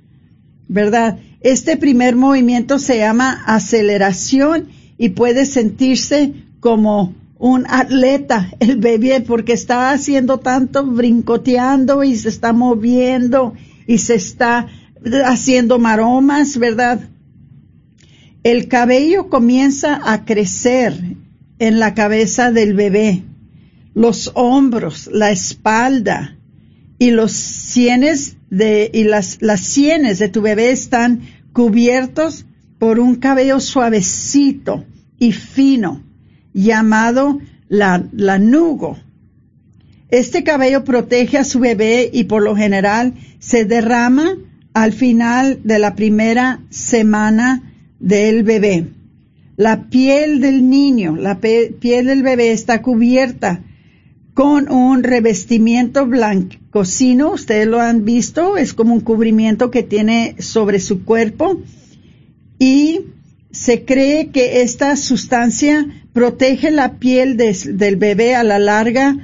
¿verdad? 0.67 1.19
Este 1.41 1.77
primer 1.77 2.15
movimiento 2.15 2.79
se 2.79 2.97
llama 2.97 3.43
aceleración 3.45 4.69
y 4.97 5.09
puede 5.09 5.45
sentirse 5.45 6.33
como 6.59 7.15
un 7.37 7.65
atleta, 7.67 8.51
el 8.59 8.77
bebé, 8.77 9.21
porque 9.21 9.53
está 9.53 9.91
haciendo 9.91 10.37
tanto, 10.39 10.85
brincoteando 10.85 12.03
y 12.03 12.15
se 12.15 12.29
está 12.29 12.53
moviendo 12.53 13.53
y 13.87 13.97
se 13.97 14.15
está 14.15 14.67
haciendo 15.25 15.79
maromas, 15.79 16.57
¿verdad? 16.57 17.01
El 18.43 18.67
cabello 18.67 19.29
comienza 19.29 19.99
a 20.11 20.25
crecer 20.25 20.93
en 21.59 21.79
la 21.79 21.93
cabeza 21.93 22.51
del 22.51 22.73
bebé, 22.73 23.23
los 23.93 24.31
hombros, 24.33 25.09
la 25.11 25.31
espalda 25.31 26.37
y 26.97 27.11
los 27.11 27.31
de, 28.49 28.91
y 28.93 29.03
las, 29.03 29.41
las 29.41 29.61
sienes 29.61 30.19
de 30.19 30.29
tu 30.29 30.41
bebé 30.41 30.71
están 30.71 31.21
cubiertos 31.53 32.45
por 32.79 32.99
un 32.99 33.15
cabello 33.15 33.59
suavecito 33.59 34.85
y 35.17 35.31
fino 35.31 36.03
llamado 36.53 37.39
la, 37.69 38.03
lanugo. 38.11 38.99
Este 40.09 40.43
cabello 40.43 40.83
protege 40.83 41.37
a 41.37 41.43
su 41.43 41.59
bebé 41.59 42.09
y 42.11 42.25
por 42.25 42.43
lo 42.43 42.55
general 42.55 43.13
se 43.39 43.65
derrama 43.65 44.35
al 44.73 44.93
final 44.93 45.59
de 45.63 45.79
la 45.79 45.95
primera 45.95 46.61
semana 46.69 47.73
del 47.99 48.43
bebé. 48.43 48.87
La 49.57 49.89
piel 49.89 50.39
del 50.39 50.69
niño, 50.69 51.15
la 51.15 51.39
piel 51.39 52.05
del 52.05 52.23
bebé 52.23 52.51
está 52.51 52.81
cubierta 52.81 53.63
con 54.33 54.71
un 54.71 55.03
revestimiento 55.03 56.07
blancocino, 56.07 57.33
ustedes 57.33 57.67
lo 57.67 57.81
han 57.81 58.05
visto, 58.05 58.57
es 58.57 58.73
como 58.73 58.93
un 58.93 59.01
cubrimiento 59.01 59.69
que 59.71 59.83
tiene 59.83 60.35
sobre 60.39 60.79
su 60.79 61.03
cuerpo 61.03 61.61
y 62.57 63.01
se 63.51 63.83
cree 63.83 64.29
que 64.29 64.61
esta 64.61 64.95
sustancia 64.95 65.85
protege 66.13 66.71
la 66.71 66.97
piel 66.97 67.35
del 67.37 67.97
bebé 67.97 68.35
a 68.35 68.43
la 68.43 68.57
larga 68.57 69.17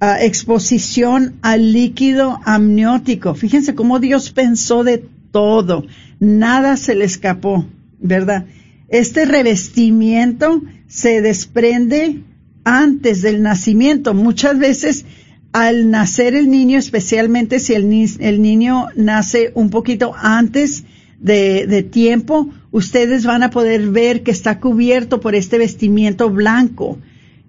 ah, 0.00 0.18
exposición 0.20 1.36
al 1.42 1.72
líquido 1.72 2.40
amniótico. 2.44 3.34
Fíjense 3.34 3.74
cómo 3.74 4.00
Dios 4.00 4.30
pensó 4.30 4.84
de 4.84 5.04
todo, 5.30 5.84
nada 6.18 6.76
se 6.76 6.94
le 6.94 7.04
escapó, 7.04 7.66
¿verdad? 8.00 8.46
Este 8.88 9.24
revestimiento 9.24 10.62
se 10.88 11.20
desprende 11.20 12.22
antes 12.64 13.22
del 13.22 13.42
nacimiento. 13.42 14.14
Muchas 14.14 14.58
veces 14.58 15.04
al 15.52 15.90
nacer 15.90 16.34
el 16.34 16.50
niño, 16.50 16.78
especialmente 16.78 17.58
si 17.58 17.74
el, 17.74 17.88
niño 17.88 18.86
nace 18.94 19.50
un 19.54 19.70
poquito 19.70 20.12
antes 20.16 20.84
de, 21.18 21.86
tiempo, 21.90 22.48
ustedes 22.70 23.24
van 23.24 23.42
a 23.42 23.50
poder 23.50 23.88
ver 23.88 24.22
que 24.22 24.30
está 24.30 24.60
cubierto 24.60 25.20
por 25.20 25.34
este 25.34 25.58
vestimiento 25.58 26.30
blanco, 26.30 26.98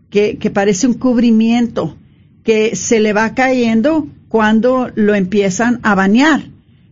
que, 0.09 0.37
que 0.37 0.49
parece 0.49 0.87
un 0.87 0.95
cubrimiento, 0.95 1.95
que 2.43 2.75
se 2.75 2.99
le 2.99 3.13
va 3.13 3.34
cayendo 3.34 4.08
cuando 4.30 4.91
lo 4.95 5.15
empiezan 5.15 5.80
a 5.84 5.95
bañar. 5.95 6.43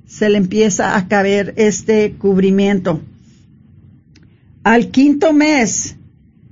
Se 0.05 0.29
le 0.29 0.37
empieza 0.37 0.97
a 0.97 1.07
caer 1.07 1.53
este 1.57 2.13
cubrimiento. 2.13 3.01
Al 4.63 4.89
quinto 4.89 5.33
mes, 5.33 5.95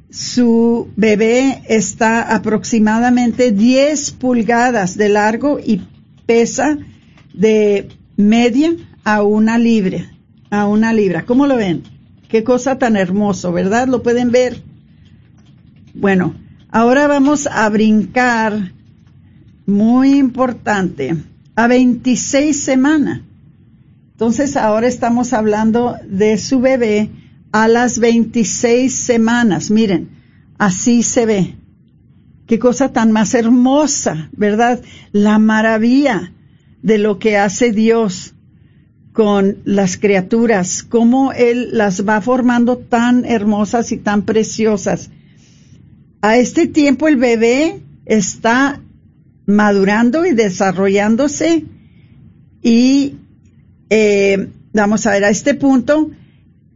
su 0.09 0.89
bebé 0.95 1.61
está 1.67 2.33
aproximadamente 2.33 3.51
10 3.51 4.11
pulgadas 4.11 4.97
de 4.97 5.09
largo 5.09 5.59
y 5.59 5.81
pesa 6.25 6.77
de 7.33 7.89
media 8.15 8.73
a 9.03 9.23
una 9.23 9.57
libra, 9.57 10.11
a 10.49 10.67
una 10.67 10.93
libra. 10.93 11.25
¿Cómo 11.25 11.47
lo 11.47 11.57
ven? 11.57 11.83
Qué 12.29 12.43
cosa 12.43 12.77
tan 12.77 12.97
hermoso, 12.97 13.51
¿verdad? 13.51 13.87
¿Lo 13.87 14.03
pueden 14.03 14.31
ver? 14.31 14.61
Bueno, 15.93 16.35
ahora 16.69 17.07
vamos 17.07 17.47
a 17.47 17.69
brincar, 17.69 18.73
muy 19.67 20.17
importante, 20.17 21.15
a 21.55 21.67
26 21.67 22.59
semanas. 22.59 23.21
Entonces 24.13 24.55
ahora 24.55 24.87
estamos 24.87 25.33
hablando 25.33 25.95
de 26.09 26.37
su 26.39 26.59
bebé 26.59 27.11
a 27.51 27.67
las 27.67 27.99
26 27.99 28.91
semanas. 28.91 29.69
Miren, 29.69 30.09
así 30.57 31.03
se 31.03 31.25
ve. 31.25 31.55
Qué 32.47 32.57
cosa 32.59 32.93
tan 32.93 33.11
más 33.11 33.33
hermosa, 33.33 34.29
¿verdad? 34.31 34.81
La 35.11 35.37
maravilla 35.37 36.31
de 36.81 36.97
lo 36.97 37.19
que 37.19 37.37
hace 37.37 37.73
Dios 37.73 38.33
con 39.11 39.57
las 39.65 39.97
criaturas, 39.97 40.83
cómo 40.83 41.33
Él 41.33 41.69
las 41.73 42.07
va 42.07 42.21
formando 42.21 42.77
tan 42.77 43.25
hermosas 43.25 43.91
y 43.91 43.97
tan 43.97 44.21
preciosas. 44.21 45.09
A 46.21 46.37
este 46.37 46.67
tiempo 46.67 47.07
el 47.07 47.17
bebé 47.17 47.81
está 48.05 48.81
madurando 49.47 50.25
y 50.25 50.33
desarrollándose 50.33 51.65
y 52.61 53.15
eh, 53.89 54.49
vamos 54.73 55.07
a 55.07 55.11
ver, 55.11 55.23
a 55.23 55.29
este 55.29 55.55
punto 55.55 56.11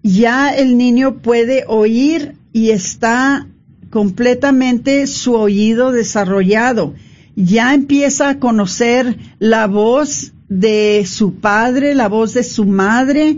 ya 0.03 0.55
el 0.55 0.77
niño 0.77 1.21
puede 1.21 1.65
oír 1.67 2.35
y 2.53 2.71
está 2.71 3.47
completamente 3.89 5.05
su 5.05 5.35
oído 5.35 5.91
desarrollado. 5.91 6.95
Ya 7.35 7.73
empieza 7.73 8.29
a 8.29 8.39
conocer 8.39 9.17
la 9.39 9.67
voz 9.67 10.33
de 10.49 11.05
su 11.05 11.35
padre, 11.35 11.93
la 11.93 12.07
voz 12.07 12.33
de 12.33 12.43
su 12.43 12.65
madre, 12.65 13.37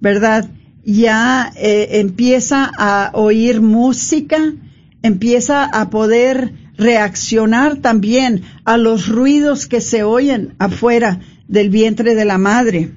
¿verdad? 0.00 0.50
Ya 0.84 1.52
eh, 1.56 2.00
empieza 2.00 2.70
a 2.76 3.10
oír 3.14 3.60
música, 3.60 4.54
empieza 5.02 5.64
a 5.64 5.90
poder 5.90 6.52
reaccionar 6.80 7.76
también 7.76 8.42
a 8.64 8.78
los 8.78 9.06
ruidos 9.06 9.66
que 9.66 9.82
se 9.82 10.02
oyen 10.02 10.54
afuera 10.58 11.20
del 11.46 11.68
vientre 11.68 12.14
de 12.14 12.24
la 12.24 12.38
madre, 12.38 12.92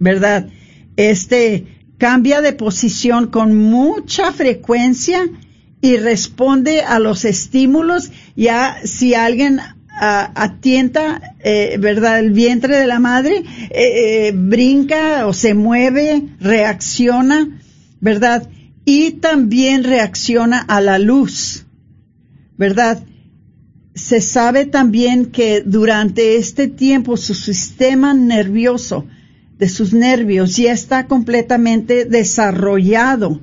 ¿verdad? 0.00 0.48
Este, 0.96 1.66
cambia 1.96 2.40
de 2.40 2.52
posición 2.52 3.28
con 3.28 3.56
mucha 3.56 4.32
frecuencia 4.32 5.28
y 5.80 5.96
responde 5.96 6.82
a 6.82 6.98
los 6.98 7.24
estímulos. 7.24 8.10
Ya 8.34 8.78
si 8.84 9.14
alguien 9.14 9.60
atienta, 9.98 11.36
eh, 11.40 11.76
¿verdad? 11.78 12.18
El 12.18 12.32
vientre 12.32 12.76
de 12.76 12.86
la 12.86 12.98
madre, 12.98 13.44
eh, 13.70 14.28
eh, 14.28 14.32
brinca 14.34 15.26
o 15.26 15.32
se 15.32 15.54
mueve, 15.54 16.22
reacciona, 16.40 17.60
¿verdad? 18.00 18.48
Y 18.84 19.12
también 19.12 19.84
reacciona 19.84 20.60
a 20.60 20.80
la 20.80 20.98
luz, 20.98 21.65
¿verdad? 22.56 23.02
Se 23.94 24.20
sabe 24.20 24.66
también 24.66 25.26
que 25.26 25.62
durante 25.62 26.36
este 26.36 26.68
tiempo 26.68 27.16
su 27.16 27.34
sistema 27.34 28.12
nervioso 28.14 29.06
de 29.58 29.68
sus 29.68 29.94
nervios 29.94 30.56
ya 30.56 30.72
está 30.72 31.06
completamente 31.06 32.04
desarrollado 32.04 33.40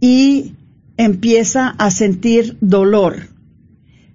y 0.00 0.52
empieza 0.96 1.68
a 1.68 1.90
sentir 1.90 2.58
dolor. 2.60 3.28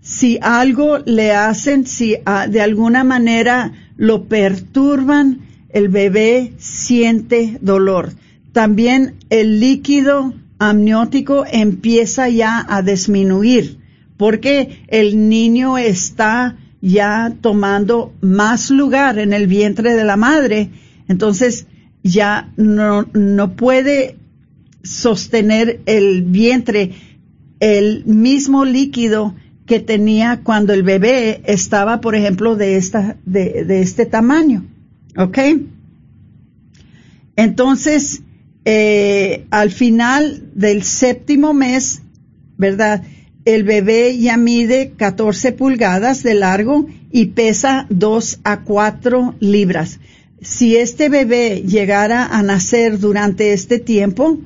Si 0.01 0.37
algo 0.41 0.99
le 0.99 1.31
hacen, 1.31 1.87
si 1.87 2.17
ah, 2.25 2.47
de 2.47 2.61
alguna 2.61 3.03
manera 3.03 3.73
lo 3.97 4.25
perturban, 4.25 5.39
el 5.69 5.89
bebé 5.89 6.53
siente 6.57 7.57
dolor. 7.61 8.13
También 8.53 9.15
el 9.29 9.59
líquido 9.59 10.33
amniótico 10.59 11.45
empieza 11.51 12.29
ya 12.29 12.65
a 12.67 12.81
disminuir 12.81 13.79
porque 14.17 14.83
el 14.87 15.29
niño 15.29 15.77
está 15.77 16.57
ya 16.81 17.33
tomando 17.41 18.13
más 18.21 18.69
lugar 18.69 19.19
en 19.19 19.33
el 19.33 19.47
vientre 19.47 19.93
de 19.93 20.03
la 20.03 20.17
madre 20.17 20.69
entonces 21.07 21.65
ya 22.03 22.51
no, 22.57 23.07
no 23.13 23.55
puede 23.55 24.17
sostener 24.83 25.81
el 25.85 26.23
vientre 26.23 26.91
el 27.59 28.05
mismo 28.05 28.65
líquido 28.65 29.35
que 29.65 29.79
tenía 29.79 30.41
cuando 30.43 30.73
el 30.73 30.83
bebé 30.83 31.41
estaba, 31.45 31.99
por 31.99 32.15
ejemplo, 32.15 32.55
de 32.55 32.77
esta, 32.77 33.17
de, 33.25 33.65
de 33.65 33.81
este 33.81 34.05
tamaño. 34.05 34.65
¿Ok? 35.17 35.37
Entonces, 37.35 38.21
eh, 38.65 39.45
al 39.51 39.71
final 39.71 40.51
del 40.55 40.83
séptimo 40.83 41.53
mes, 41.53 42.01
¿verdad? 42.57 43.03
El 43.47 43.63
bebé 43.63 44.17
ya 44.17 44.35
mide 44.35 44.91
14 44.97 45.53
pulgadas 45.53 46.21
de 46.21 46.33
largo 46.33 46.85
y 47.13 47.27
pesa 47.27 47.87
2 47.89 48.41
a 48.43 48.63
4 48.63 49.35
libras. 49.39 50.01
Si 50.41 50.75
este 50.75 51.07
bebé 51.07 51.63
llegara 51.65 52.25
a 52.25 52.43
nacer 52.43 52.99
durante 52.99 53.53
este 53.53 53.79
tiempo, 53.79 54.37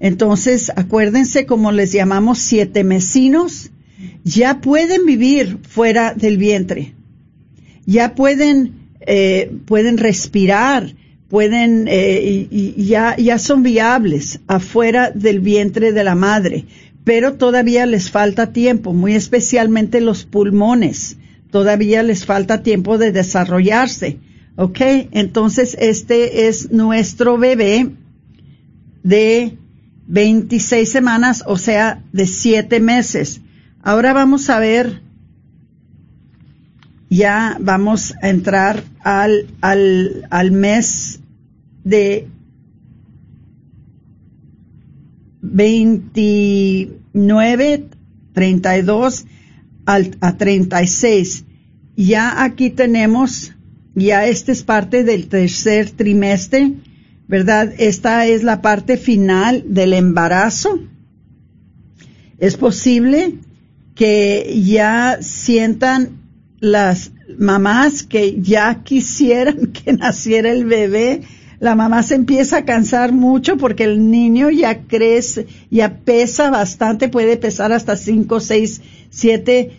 entonces 0.00 0.72
acuérdense 0.74 1.46
como 1.46 1.70
les 1.70 1.92
llamamos 1.92 2.40
siete 2.40 2.82
mesinos, 2.82 3.70
ya 4.24 4.60
pueden 4.60 5.06
vivir 5.06 5.58
fuera 5.62 6.12
del 6.14 6.36
vientre, 6.36 6.94
ya 7.86 8.16
pueden, 8.16 8.72
eh, 9.06 9.52
pueden 9.66 9.98
respirar, 9.98 10.96
pueden, 11.28 11.86
eh, 11.86 12.48
y, 12.50 12.84
ya, 12.86 13.16
ya 13.16 13.38
son 13.38 13.62
viables 13.62 14.40
afuera 14.48 15.12
del 15.12 15.38
vientre 15.38 15.92
de 15.92 16.02
la 16.02 16.16
madre, 16.16 16.64
pero 17.08 17.36
todavía 17.36 17.86
les 17.86 18.10
falta 18.10 18.52
tiempo, 18.52 18.92
muy 18.92 19.14
especialmente 19.14 20.02
los 20.02 20.26
pulmones, 20.26 21.16
todavía 21.50 22.02
les 22.02 22.26
falta 22.26 22.62
tiempo 22.62 22.98
de 22.98 23.12
desarrollarse. 23.12 24.18
¿Ok? 24.56 24.78
Entonces 25.12 25.74
este 25.80 26.48
es 26.48 26.70
nuestro 26.70 27.38
bebé 27.38 27.92
de 29.02 29.56
26 30.06 30.86
semanas, 30.86 31.44
o 31.46 31.56
sea, 31.56 32.04
de 32.12 32.26
7 32.26 32.78
meses. 32.78 33.40
Ahora 33.82 34.12
vamos 34.12 34.50
a 34.50 34.58
ver, 34.58 35.00
ya 37.08 37.56
vamos 37.58 38.16
a 38.20 38.28
entrar 38.28 38.84
al, 39.00 39.46
al, 39.62 40.26
al 40.28 40.50
mes 40.50 41.20
de 41.84 42.28
29, 47.12 47.88
32 48.32 49.26
al, 49.86 50.16
a 50.20 50.36
36. 50.36 51.44
Ya 51.96 52.44
aquí 52.44 52.70
tenemos, 52.70 53.52
ya 53.94 54.26
esta 54.26 54.52
es 54.52 54.62
parte 54.62 55.04
del 55.04 55.28
tercer 55.28 55.90
trimestre, 55.90 56.74
¿verdad? 57.26 57.72
Esta 57.78 58.26
es 58.26 58.42
la 58.42 58.62
parte 58.62 58.96
final 58.96 59.64
del 59.66 59.92
embarazo. 59.92 60.80
Es 62.38 62.56
posible 62.56 63.34
que 63.94 64.62
ya 64.64 65.18
sientan 65.20 66.18
las 66.60 67.10
mamás 67.36 68.04
que 68.04 68.40
ya 68.40 68.82
quisieran 68.84 69.66
que 69.72 69.92
naciera 69.92 70.50
el 70.50 70.64
bebé. 70.64 71.22
La 71.60 71.74
mamá 71.74 72.04
se 72.04 72.14
empieza 72.14 72.58
a 72.58 72.64
cansar 72.64 73.12
mucho 73.12 73.56
porque 73.56 73.84
el 73.84 74.10
niño 74.10 74.50
ya 74.50 74.82
crece, 74.86 75.46
ya 75.70 75.98
pesa 76.04 76.50
bastante, 76.50 77.08
puede 77.08 77.36
pesar 77.36 77.72
hasta 77.72 77.96
5, 77.96 78.38
6, 78.38 78.80
7, 79.10 79.70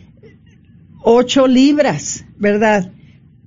8 1.02 1.48
libras, 1.48 2.26
¿verdad? 2.38 2.92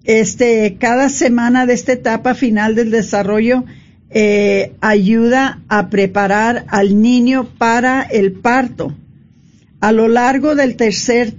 Este, 0.04 0.76
cada 0.80 1.10
semana 1.10 1.66
de 1.66 1.74
esta 1.74 1.92
etapa 1.92 2.34
final 2.34 2.74
del 2.74 2.90
desarrollo 2.90 3.64
eh, 4.08 4.74
ayuda 4.80 5.60
a 5.68 5.90
preparar 5.90 6.64
al 6.68 7.00
niño 7.00 7.48
para 7.58 8.02
el 8.02 8.32
parto. 8.32 8.94
A 9.80 9.92
lo 9.92 10.08
largo 10.08 10.54
del 10.54 10.76
tercer 10.76 11.32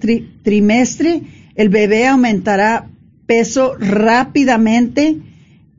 trimestre, 0.43 1.21
el 1.55 1.69
bebé 1.69 2.07
aumentará 2.07 2.87
peso 3.25 3.75
rápidamente 3.79 5.17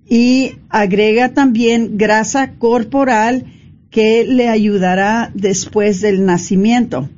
y 0.09 0.57
agrega 0.69 1.31
también 1.35 1.97
grasa 1.97 2.53
corporal 2.59 3.47
que 3.91 4.25
le 4.25 4.49
ayudará 4.49 5.31
después 5.35 6.01
del 6.01 6.25
nacimiento, 6.25 7.09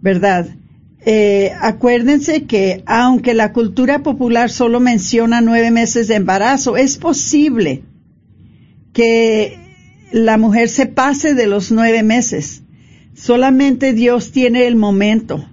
¿verdad? 0.00 0.48
Eh, 1.06 1.52
acuérdense 1.60 2.44
que 2.44 2.82
aunque 2.86 3.34
la 3.34 3.52
cultura 3.52 4.02
popular 4.02 4.50
solo 4.50 4.80
menciona 4.80 5.40
nueve 5.40 5.70
meses 5.70 6.08
de 6.08 6.16
embarazo, 6.16 6.76
es 6.76 6.98
posible 6.98 7.82
que 8.92 9.58
la 10.12 10.36
mujer 10.36 10.68
se 10.68 10.86
pase 10.86 11.34
de 11.34 11.46
los 11.46 11.70
nueve 11.70 12.02
meses 12.02 12.62
Solamente 13.20 13.92
Dios 13.92 14.32
tiene 14.32 14.66
el 14.66 14.76
momento 14.76 15.44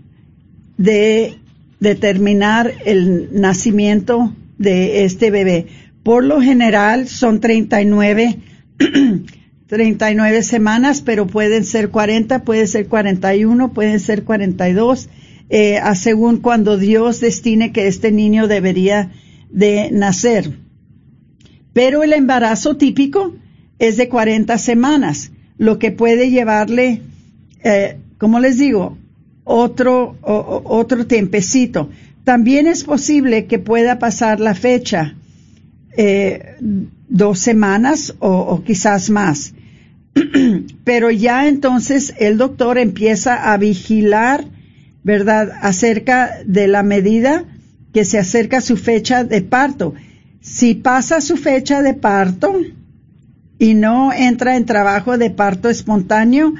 de 0.77 1.35
determinar 1.81 2.73
el 2.85 3.29
nacimiento 3.33 4.33
de 4.57 5.03
este 5.03 5.31
bebé. 5.31 5.67
Por 6.07 6.23
lo 6.23 6.39
general 6.39 7.09
son 7.09 7.41
39, 7.41 8.39
39 9.67 10.41
semanas, 10.43 11.01
pero 11.01 11.27
pueden 11.27 11.65
ser 11.65 11.89
40, 11.89 12.45
puede 12.45 12.65
ser 12.65 12.87
41, 12.87 13.73
pueden 13.73 13.99
ser 13.99 14.23
42, 14.23 15.09
eh, 15.49 15.79
a 15.79 15.95
según 15.95 16.37
cuando 16.37 16.77
Dios 16.77 17.19
destine 17.19 17.73
que 17.73 17.87
este 17.87 18.13
niño 18.13 18.47
debería 18.47 19.11
de 19.49 19.89
nacer. 19.91 20.57
Pero 21.73 22.03
el 22.03 22.13
embarazo 22.13 22.77
típico 22.77 23.35
es 23.77 23.97
de 23.97 24.07
40 24.07 24.57
semanas, 24.59 25.33
lo 25.57 25.77
que 25.77 25.91
puede 25.91 26.29
llevarle 26.29 27.01
eh, 27.65 27.97
como 28.17 28.39
les 28.39 28.57
digo, 28.57 28.97
otro, 29.43 30.15
otro 30.21 31.05
tiempecito. 31.05 31.89
También 32.23 32.65
es 32.65 32.85
posible 32.85 33.45
que 33.47 33.59
pueda 33.59 33.99
pasar 33.99 34.39
la 34.39 34.55
fecha 34.55 35.17
eh, 35.97 36.55
dos 37.09 37.39
semanas 37.39 38.15
o, 38.19 38.61
quizás 38.63 39.09
más. 39.09 39.53
Pero 40.83 41.11
ya 41.11 41.47
entonces 41.47 42.13
el 42.19 42.37
doctor 42.37 42.77
empieza 42.77 43.51
a 43.51 43.57
vigilar, 43.57 44.45
¿verdad?, 45.03 45.51
acerca 45.61 46.37
de 46.45 46.67
la 46.67 46.83
medida 46.83 47.45
que 47.93 48.05
se 48.05 48.19
acerca 48.19 48.61
su 48.61 48.77
fecha 48.77 49.23
de 49.23 49.41
parto. 49.41 49.95
Si 50.39 50.75
pasa 50.75 51.19
su 51.19 51.35
fecha 51.35 51.81
de 51.81 51.93
parto 51.93 52.55
y 53.57 53.73
no 53.73 54.13
entra 54.13 54.55
en 54.55 54.65
trabajo 54.65 55.17
de 55.17 55.31
parto 55.31 55.67
espontáneo, 55.69 56.53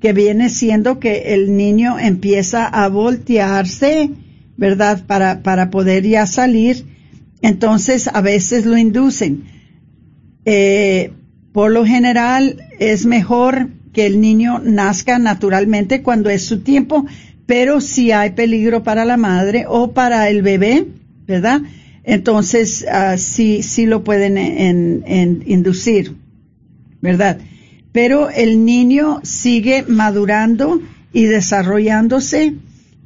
que 0.00 0.12
viene 0.12 0.50
siendo 0.50 0.98
que 0.98 1.32
el 1.32 1.56
niño 1.56 1.98
empieza 1.98 2.66
a 2.66 2.88
voltearse, 2.88 4.10
¿verdad? 4.56 5.04
Para, 5.06 5.42
para 5.42 5.70
poder 5.70 6.04
ya 6.04 6.26
salir. 6.26 6.91
Entonces 7.42 8.08
a 8.08 8.20
veces 8.20 8.64
lo 8.64 8.78
inducen. 8.78 9.44
Eh, 10.44 11.12
por 11.52 11.70
lo 11.70 11.84
general 11.84 12.62
es 12.78 13.04
mejor 13.04 13.68
que 13.92 14.06
el 14.06 14.20
niño 14.20 14.58
nazca 14.60 15.18
naturalmente 15.18 16.02
cuando 16.02 16.30
es 16.30 16.44
su 16.44 16.60
tiempo, 16.60 17.04
pero 17.44 17.80
si 17.80 18.10
hay 18.10 18.30
peligro 18.30 18.82
para 18.82 19.04
la 19.04 19.18
madre 19.18 19.66
o 19.68 19.92
para 19.92 20.30
el 20.30 20.40
bebé, 20.40 20.86
¿verdad? 21.26 21.60
Entonces 22.04 22.86
uh, 22.88 23.18
sí, 23.18 23.62
sí 23.62 23.84
lo 23.84 24.02
pueden 24.02 24.38
en, 24.38 25.42
inducir, 25.46 26.16
¿verdad? 27.02 27.38
pero 27.92 28.30
el 28.30 28.64
niño 28.64 29.20
sigue 29.22 29.84
madurando 29.86 30.80
y 31.12 31.24
desarrollándose 31.24 32.54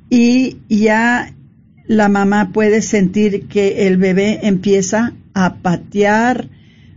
y 0.09 0.59
ya 0.69 1.35
la 1.87 2.09
mamá 2.09 2.51
puede 2.53 2.83
sentir 2.83 3.47
que 3.47 3.87
el 3.87 3.97
bebé 3.97 4.41
empieza 4.43 5.15
a 5.35 5.57
patear 5.57 6.49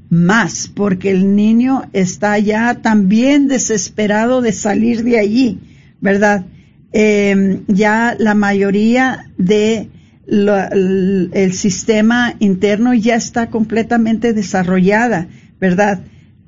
más 0.10 0.67
porque 0.73 1.12
el 1.12 1.36
niño 1.36 1.84
está 1.93 2.39
ya 2.39 2.82
también 2.82 3.47
desesperado 3.47 4.41
de 4.41 4.52
salir 4.54 5.04
de 5.04 5.19
allí, 5.19 5.60
¿verdad? 6.02 6.45
Em, 6.91 7.62
ya 7.67 8.15
la 8.17 8.34
mayoría 8.34 9.30
de 9.38 9.89
el 10.32 11.54
sistema 11.54 12.36
interno 12.38 12.93
ya 12.93 13.15
está 13.15 13.49
completamente 13.49 14.34
desarrollada, 14.34 15.28
¿verdad? 15.60 16.02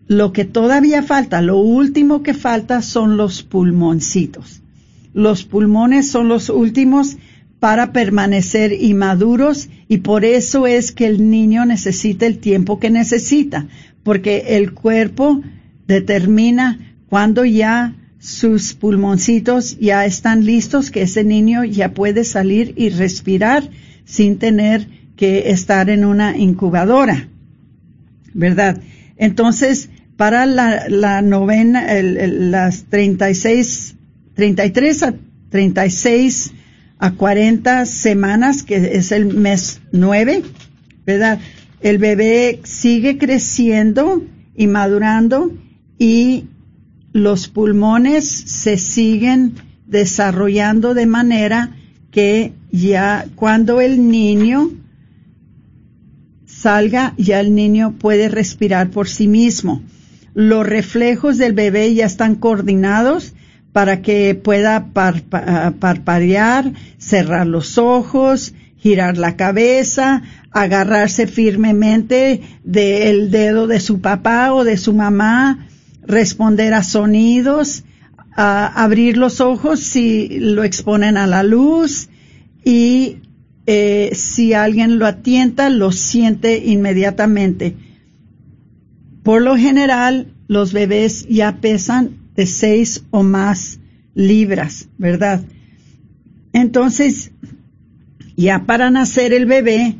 Lo 0.08 0.34
que 0.34 0.46
todavía 0.46 1.02
falta, 1.02 1.42
lo 1.42 1.58
último 1.58 2.22
que 2.22 2.36
falta 2.36 2.84
son 2.84 3.18
los 3.18 3.42
pulmoncitos. 3.42 4.62
Los 5.14 5.44
pulmones 5.46 6.12
son 6.12 6.28
los 6.28 6.50
últimos 6.50 7.18
para 7.62 7.94
permanecer 7.94 8.74
inmaduros 8.74 9.70
y 9.88 9.98
por 9.98 10.26
eso 10.26 10.66
es 10.66 10.92
que 10.92 11.06
el 11.06 11.30
niño 11.30 11.64
necesita 11.64 12.26
el 12.26 12.40
tiempo 12.40 12.80
que 12.80 12.90
necesita, 12.90 13.68
porque 14.02 14.58
el 14.58 14.74
cuerpo 14.74 15.44
determina 15.86 16.96
cuando 17.08 17.46
ya 17.46 17.94
sus 18.18 18.74
pulmoncitos 18.74 19.78
ya 19.80 20.08
están 20.08 20.44
listos, 20.44 20.90
que 20.90 21.04
ese 21.04 21.24
niño 21.24 21.64
ya 21.64 21.94
puede 21.94 22.24
salir 22.24 22.74
y 22.78 22.90
respirar 22.90 23.70
sin 24.06 24.40
tener 24.40 24.88
que 25.16 25.52
estar 25.52 25.92
en 25.92 26.04
una 26.04 26.36
incubadora, 26.36 27.30
¿verdad? 28.34 28.82
Entonces, 29.18 29.92
para 30.18 30.48
la, 30.48 30.90
la 30.90 31.22
novena, 31.22 31.94
el, 31.94 32.50
las 32.50 32.86
36, 32.86 33.98
33 34.34 35.04
a 35.04 35.14
36 35.52 36.54
a 37.02 37.14
40 37.16 37.88
semanas, 37.88 38.62
que 38.62 38.76
es 38.96 39.12
el 39.12 39.26
mes 39.26 39.82
9, 39.92 40.44
¿verdad? 41.04 41.40
El 41.82 41.98
bebé 41.98 42.62
sigue 42.64 43.18
creciendo 43.18 44.24
y 44.56 44.68
madurando 44.68 45.52
y 45.98 46.46
los 47.12 47.48
pulmones 47.48 48.30
se 48.30 48.78
siguen 48.78 49.56
desarrollando 49.88 50.94
de 50.94 51.08
manera 51.08 51.76
que 52.12 52.54
ya 52.72 53.26
cuando 53.34 53.82
el 53.82 54.08
niño 54.08 54.70
salga, 56.46 57.16
ya 57.18 57.40
el 57.40 57.56
niño 57.56 57.96
puede 57.98 58.30
respirar 58.30 58.92
por 58.92 59.10
sí 59.10 59.28
mismo. 59.28 59.82
Los 60.36 60.68
reflejos 60.68 61.40
del 61.40 61.54
bebé 61.54 61.96
ya 61.96 62.06
están 62.06 62.36
coordinados 62.36 63.34
para 63.74 64.02
que 64.02 64.36
pueda 64.36 64.88
parpadear, 64.94 66.74
cerrar 66.98 67.48
los 67.48 67.78
ojos, 67.78 68.54
girar 68.78 69.18
la 69.18 69.36
cabeza, 69.36 70.24
agarrarse 70.52 71.28
firmemente 71.28 72.42
del 72.64 73.32
dedo 73.32 73.68
de 73.68 73.80
su 73.80 74.02
papá 74.02 74.54
o 74.54 74.64
de 74.64 74.78
su 74.78 74.94
mamá, 74.94 75.68
responder 76.04 76.74
a 76.74 76.84
sonidos, 76.84 77.84
abrir 78.36 79.18
los 79.18 79.40
ojos 79.40 79.80
si 79.80 80.40
lo 80.40 80.64
exponen 80.64 81.18
a 81.18 81.28
la 81.28 81.44
luz 81.44 82.10
y 82.64 83.18
eh, 83.68 84.12
si 84.14 84.54
alguien 84.54 85.00
lo 85.00 85.06
atienta, 85.06 85.70
lo 85.70 85.92
siente 85.92 86.58
inmediatamente. 86.66 87.76
Por 89.24 89.42
lo 89.44 89.56
general, 89.56 90.34
los 90.48 90.74
bebés 90.74 91.28
ya 91.30 91.58
pesan 91.62 92.21
de 92.36 92.46
seis 92.46 93.04
o 93.12 93.24
más 93.24 93.80
libras, 94.14 94.88
¿verdad? 94.98 95.42
Entonces, 96.54 97.32
ya 98.36 98.66
para 98.66 98.90
nacer 98.90 99.34
el 99.34 99.46
bebé, 99.46 99.96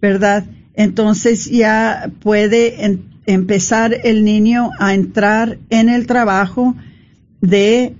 ¿verdad? 0.00 0.44
Entonces 0.74 1.50
ya 1.50 2.10
puede 2.20 2.98
empezar 3.26 3.96
el 4.04 4.24
niño 4.24 4.70
a 4.78 4.94
entrar 4.94 5.58
en 5.70 5.88
el 5.88 6.06
trabajo 6.06 6.74
de 7.40 7.94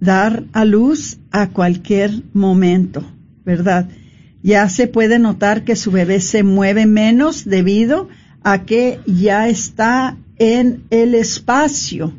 dar 0.00 0.44
a 0.52 0.64
luz 0.64 1.18
a 1.30 1.50
cualquier 1.50 2.22
momento, 2.32 3.04
¿verdad? 3.44 3.88
Ya 4.42 4.68
se 4.68 4.86
puede 4.86 5.18
notar 5.18 5.64
que 5.64 5.76
su 5.76 5.90
bebé 5.90 6.20
se 6.20 6.42
mueve 6.42 6.86
menos 6.86 7.44
debido 7.44 8.08
a 8.42 8.64
que 8.64 9.00
ya 9.06 9.48
está 9.48 10.16
en 10.38 10.84
el 10.90 11.14
espacio 11.14 12.14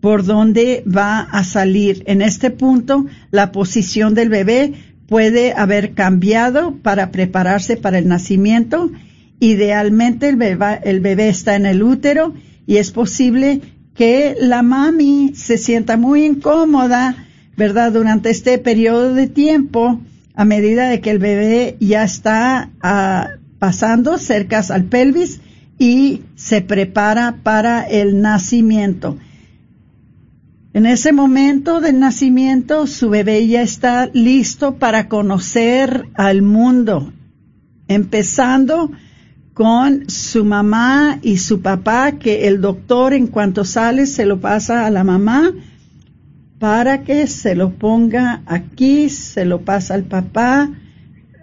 por 0.00 0.24
donde 0.24 0.82
va 0.86 1.20
a 1.20 1.44
salir. 1.44 2.02
En 2.06 2.22
este 2.22 2.50
punto, 2.50 3.06
la 3.30 3.52
posición 3.52 4.14
del 4.14 4.28
bebé 4.28 4.72
puede 5.06 5.52
haber 5.52 5.92
cambiado 5.92 6.76
para 6.82 7.10
prepararse 7.10 7.76
para 7.76 7.98
el 7.98 8.08
nacimiento. 8.08 8.90
Idealmente 9.40 10.28
el 10.28 10.36
bebé, 10.36 10.80
el 10.84 11.00
bebé 11.00 11.28
está 11.28 11.56
en 11.56 11.66
el 11.66 11.82
útero 11.82 12.34
y 12.66 12.76
es 12.76 12.92
posible 12.92 13.60
que 13.94 14.36
la 14.40 14.62
mami 14.62 15.32
se 15.34 15.58
sienta 15.58 15.96
muy 15.96 16.24
incómoda, 16.24 17.26
¿verdad? 17.56 17.92
Durante 17.92 18.30
este 18.30 18.56
periodo 18.58 19.14
de 19.14 19.26
tiempo, 19.26 20.00
a 20.34 20.44
medida 20.44 20.88
de 20.88 21.00
que 21.00 21.10
el 21.10 21.18
bebé 21.18 21.76
ya 21.80 22.04
está 22.04 22.70
ah, 22.80 23.28
pasando 23.58 24.16
cerca 24.16 24.62
al 24.70 24.84
pelvis 24.84 25.40
y 25.78 26.22
se 26.36 26.62
prepara 26.62 27.36
para 27.42 27.82
el 27.82 28.22
nacimiento. 28.22 29.18
En 30.72 30.86
ese 30.86 31.12
momento 31.12 31.80
del 31.80 31.98
nacimiento, 31.98 32.86
su 32.86 33.10
bebé 33.10 33.44
ya 33.48 33.60
está 33.60 34.08
listo 34.12 34.76
para 34.76 35.08
conocer 35.08 36.06
al 36.14 36.42
mundo, 36.42 37.12
empezando 37.88 38.92
con 39.52 40.08
su 40.08 40.44
mamá 40.44 41.18
y 41.22 41.38
su 41.38 41.60
papá, 41.60 42.12
que 42.12 42.46
el 42.46 42.60
doctor 42.60 43.14
en 43.14 43.26
cuanto 43.26 43.64
sale 43.64 44.06
se 44.06 44.26
lo 44.26 44.40
pasa 44.40 44.86
a 44.86 44.90
la 44.90 45.02
mamá 45.02 45.52
para 46.60 47.02
que 47.02 47.26
se 47.26 47.56
lo 47.56 47.70
ponga 47.70 48.42
aquí, 48.46 49.08
se 49.08 49.44
lo 49.44 49.62
pasa 49.62 49.94
al 49.94 50.04
papá. 50.04 50.70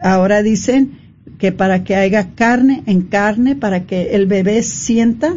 Ahora 0.01 0.41
dicen 0.41 0.99
que 1.37 1.51
para 1.51 1.83
que 1.83 1.95
haya 1.95 2.33
carne 2.33 2.81
en 2.85 3.01
carne, 3.01 3.57
para 3.57 3.85
que 3.85 4.15
el 4.15 4.25
bebé 4.25 4.63
sienta 4.63 5.33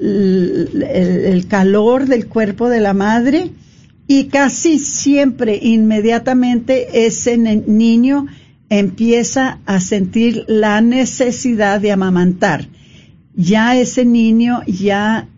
el, 0.00 1.46
calor 1.48 2.06
del 2.06 2.26
cuerpo 2.26 2.68
de 2.68 2.80
la 2.80 2.94
madre 2.94 3.50
y 4.06 4.24
casi 4.24 4.78
siempre 4.78 5.58
inmediatamente 5.60 7.06
ese 7.06 7.36
niño 7.36 8.26
empieza 8.68 9.58
a 9.66 9.80
sentir 9.80 10.44
la 10.48 10.80
necesidad 10.80 11.80
de 11.80 11.92
amamantar. 11.92 12.68
Ya 13.34 13.76
ese 13.76 14.04
niño 14.04 14.62
ya 14.66 15.28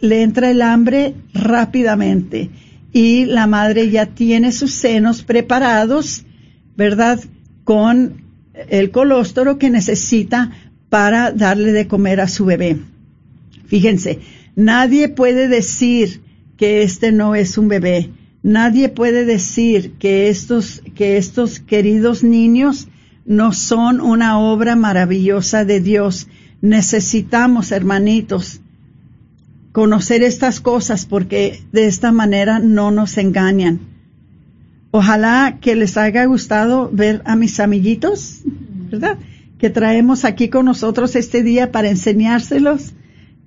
le 0.00 0.22
entra 0.22 0.50
el 0.50 0.62
hambre 0.62 1.14
rápidamente 1.34 2.50
y 2.92 3.24
la 3.26 3.46
madre 3.46 3.90
ya 3.90 4.06
tiene 4.06 4.52
sus 4.52 4.72
senos 4.72 5.22
preparados, 5.22 6.24
¿verdad? 6.76 7.20
Con 7.64 8.22
el 8.68 8.90
colostro 8.90 9.58
que 9.58 9.70
necesita 9.70 10.50
para 10.88 11.30
darle 11.32 11.72
de 11.72 11.86
comer 11.86 12.20
a 12.20 12.28
su 12.28 12.44
bebé. 12.44 12.78
Fíjense, 13.70 14.18
nadie 14.56 15.08
puede 15.08 15.46
decir 15.46 16.22
que 16.56 16.82
este 16.82 17.12
no 17.12 17.36
es 17.36 17.56
un 17.56 17.68
bebé. 17.68 18.10
Nadie 18.42 18.88
puede 18.88 19.24
decir 19.24 19.92
que 19.92 20.28
estos, 20.28 20.82
que 20.96 21.18
estos 21.18 21.60
queridos 21.60 22.24
niños 22.24 22.88
no 23.24 23.52
son 23.52 24.00
una 24.00 24.40
obra 24.40 24.74
maravillosa 24.74 25.64
de 25.64 25.80
Dios. 25.80 26.26
Necesitamos, 26.60 27.70
hermanitos, 27.70 28.60
conocer 29.70 30.24
estas 30.24 30.60
cosas 30.60 31.06
porque 31.06 31.62
de 31.70 31.86
esta 31.86 32.10
manera 32.10 32.58
no 32.58 32.90
nos 32.90 33.18
engañan. 33.18 33.78
Ojalá 34.90 35.58
que 35.60 35.76
les 35.76 35.96
haya 35.96 36.24
gustado 36.24 36.90
ver 36.92 37.22
a 37.24 37.36
mis 37.36 37.60
amiguitos, 37.60 38.40
¿verdad? 38.90 39.16
Que 39.58 39.70
traemos 39.70 40.24
aquí 40.24 40.48
con 40.48 40.64
nosotros 40.64 41.14
este 41.14 41.44
día 41.44 41.70
para 41.70 41.88
enseñárselos 41.88 42.94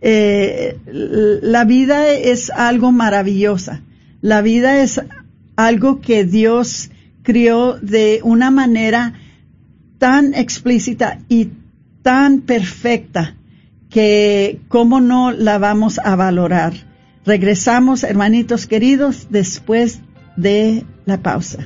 eh, 0.05 0.77
la 0.85 1.63
vida 1.63 2.09
es 2.09 2.49
algo 2.49 2.91
maravillosa. 2.91 3.81
La 4.19 4.41
vida 4.41 4.81
es 4.83 5.01
algo 5.55 6.01
que 6.01 6.25
Dios 6.25 6.91
crió 7.23 7.77
de 7.81 8.19
una 8.23 8.51
manera 8.51 9.13
tan 9.99 10.33
explícita 10.33 11.19
y 11.29 11.51
tan 12.01 12.41
perfecta 12.41 13.37
que 13.89 14.59
cómo 14.67 14.99
no 14.99 15.31
la 15.31 15.57
vamos 15.57 15.99
a 16.03 16.17
valorar. 16.17 16.73
Regresamos, 17.25 18.03
hermanitos 18.03 18.67
queridos, 18.67 19.27
después 19.29 20.01
de 20.35 20.83
la 21.05 21.19
pausa. 21.19 21.65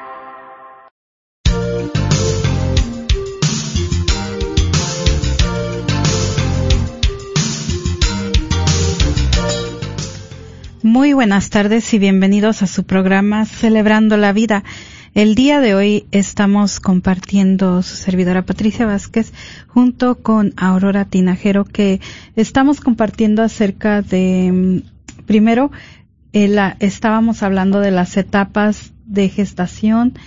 Muy 10.91 11.13
buenas 11.13 11.49
tardes 11.49 11.93
y 11.93 11.99
bienvenidos 11.99 12.61
a 12.61 12.67
su 12.67 12.83
programa 12.83 13.45
Celebrando 13.45 14.17
la 14.17 14.33
Vida. 14.33 14.65
El 15.15 15.35
día 15.35 15.61
de 15.61 15.73
hoy 15.73 16.05
estamos 16.11 16.81
compartiendo 16.81 17.81
su 17.81 17.95
servidora 17.95 18.41
Patricia 18.41 18.85
Vázquez 18.85 19.31
junto 19.67 20.15
con 20.15 20.53
Aurora 20.57 21.05
Tinajero 21.05 21.63
que 21.63 22.01
estamos 22.35 22.81
compartiendo 22.81 23.41
acerca 23.41 24.01
de, 24.01 24.51
mm, 24.51 25.23
primero, 25.25 25.71
eh, 26.33 26.49
la, 26.49 26.75
estábamos 26.81 27.41
hablando 27.41 27.79
de 27.79 27.91
las 27.91 28.17
etapas 28.17 28.91
de 29.05 29.29
gestación 29.29 30.19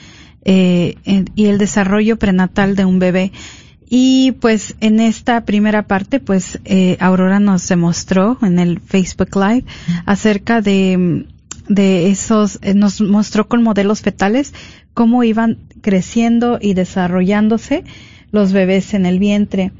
eh, 0.46 0.96
y 1.34 1.44
el 1.44 1.58
desarrollo 1.58 2.18
prenatal 2.18 2.74
de 2.74 2.86
un 2.86 2.98
bebé. 2.98 3.32
Y 3.96 4.32
pues 4.32 4.74
en 4.80 4.98
esta 4.98 5.44
primera 5.44 5.84
parte, 5.86 6.18
pues 6.18 6.58
eh, 6.64 6.96
Aurora 6.98 7.38
nos 7.38 7.68
demostró 7.68 8.38
en 8.42 8.58
el 8.58 8.80
Facebook 8.80 9.36
Live 9.36 9.66
acerca 10.04 10.60
de, 10.60 11.26
de 11.68 12.10
esos, 12.10 12.58
eh, 12.62 12.74
nos 12.74 13.00
mostró 13.00 13.46
con 13.46 13.62
modelos 13.62 14.00
fetales 14.00 14.52
cómo 14.94 15.22
iban 15.22 15.58
creciendo 15.80 16.58
y 16.60 16.74
desarrollándose 16.74 17.84
los 18.32 18.52
bebés 18.52 18.94
en 18.94 19.06
el 19.06 19.20
vientre. 19.20 19.70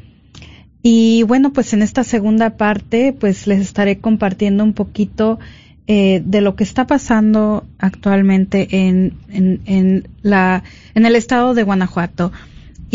Y 0.81 1.25
bueno, 1.25 1.53
pues 1.53 1.73
en 1.73 1.83
esta 1.83 2.05
segunda 2.05 2.57
parte, 2.57 3.13
pues 3.19 3.49
les 3.49 3.59
estaré 3.59 3.99
compartiendo 3.99 4.63
un 4.63 4.75
poquito 4.75 5.41
eh, 5.89 6.23
de 6.25 6.41
lo 6.41 6.55
que 6.55 6.63
está 6.63 6.87
pasando 6.87 7.67
actualmente 7.81 8.87
en, 8.87 9.15
en, 9.29 9.61
en, 9.65 10.09
la, 10.23 10.63
en 10.95 11.05
el 11.05 11.17
estado 11.17 11.53
de 11.55 11.65
Guanajuato. 11.65 12.31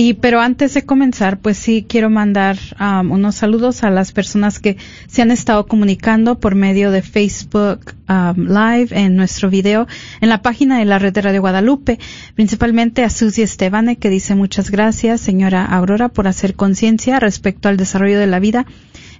Y 0.01 0.13
pero 0.13 0.39
antes 0.39 0.73
de 0.75 0.85
comenzar, 0.85 1.39
pues 1.39 1.57
sí 1.57 1.85
quiero 1.85 2.09
mandar 2.09 2.57
um, 2.79 3.11
unos 3.11 3.35
saludos 3.35 3.83
a 3.83 3.89
las 3.89 4.13
personas 4.13 4.59
que 4.59 4.77
se 5.09 5.21
han 5.21 5.29
estado 5.29 5.67
comunicando 5.67 6.39
por 6.39 6.55
medio 6.55 6.89
de 6.91 7.01
Facebook 7.01 7.95
um, 8.07 8.47
Live 8.47 8.97
en 8.97 9.17
nuestro 9.17 9.49
video 9.49 9.87
en 10.21 10.29
la 10.29 10.41
página 10.41 10.79
de 10.79 10.85
la 10.85 10.99
red 10.99 11.11
de 11.11 11.21
Radio 11.21 11.41
Guadalupe, 11.41 11.99
principalmente 12.33 13.03
a 13.03 13.09
Susi 13.09 13.41
Estebane 13.41 13.97
que 13.97 14.09
dice 14.09 14.35
muchas 14.35 14.71
gracias, 14.71 15.19
señora 15.19 15.65
Aurora, 15.65 16.07
por 16.07 16.29
hacer 16.29 16.55
conciencia 16.55 17.19
respecto 17.19 17.67
al 17.67 17.75
desarrollo 17.75 18.19
de 18.19 18.27
la 18.27 18.39
vida 18.39 18.65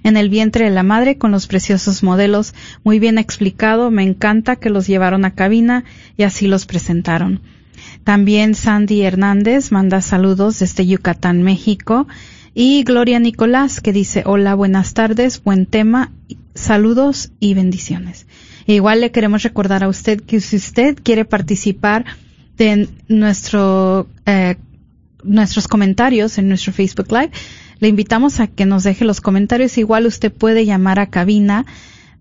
en 0.02 0.16
el 0.16 0.30
vientre 0.30 0.64
de 0.64 0.70
la 0.70 0.82
madre 0.82 1.18
con 1.18 1.30
los 1.30 1.46
preciosos 1.46 2.02
modelos, 2.02 2.54
muy 2.84 2.98
bien 2.98 3.18
explicado, 3.18 3.90
me 3.90 4.02
encanta 4.02 4.56
que 4.56 4.70
los 4.70 4.86
llevaron 4.86 5.26
a 5.26 5.34
cabina 5.34 5.84
y 6.16 6.22
así 6.22 6.46
los 6.46 6.64
presentaron. 6.64 7.42
También 8.10 8.56
Sandy 8.56 9.02
Hernández 9.02 9.70
manda 9.70 10.00
saludos 10.00 10.58
desde 10.58 10.84
Yucatán, 10.84 11.44
México. 11.44 12.08
Y 12.54 12.82
Gloria 12.82 13.20
Nicolás 13.20 13.80
que 13.80 13.92
dice, 13.92 14.24
hola, 14.26 14.56
buenas 14.56 14.94
tardes, 14.94 15.40
buen 15.44 15.64
tema, 15.64 16.10
saludos 16.52 17.30
y 17.38 17.54
bendiciones. 17.54 18.26
Igual 18.66 19.02
le 19.02 19.12
queremos 19.12 19.44
recordar 19.44 19.84
a 19.84 19.88
usted 19.88 20.20
que 20.20 20.40
si 20.40 20.56
usted 20.56 20.98
quiere 21.00 21.24
participar 21.24 22.04
de 22.56 22.88
nuestro, 23.06 24.08
eh, 24.26 24.56
nuestros 25.22 25.68
comentarios 25.68 26.36
en 26.38 26.48
nuestro 26.48 26.72
Facebook 26.72 27.12
Live, 27.12 27.30
le 27.78 27.86
invitamos 27.86 28.40
a 28.40 28.48
que 28.48 28.66
nos 28.66 28.82
deje 28.82 29.04
los 29.04 29.20
comentarios. 29.20 29.78
Igual 29.78 30.06
usted 30.06 30.32
puede 30.32 30.66
llamar 30.66 30.98
a 30.98 31.10
cabina 31.10 31.64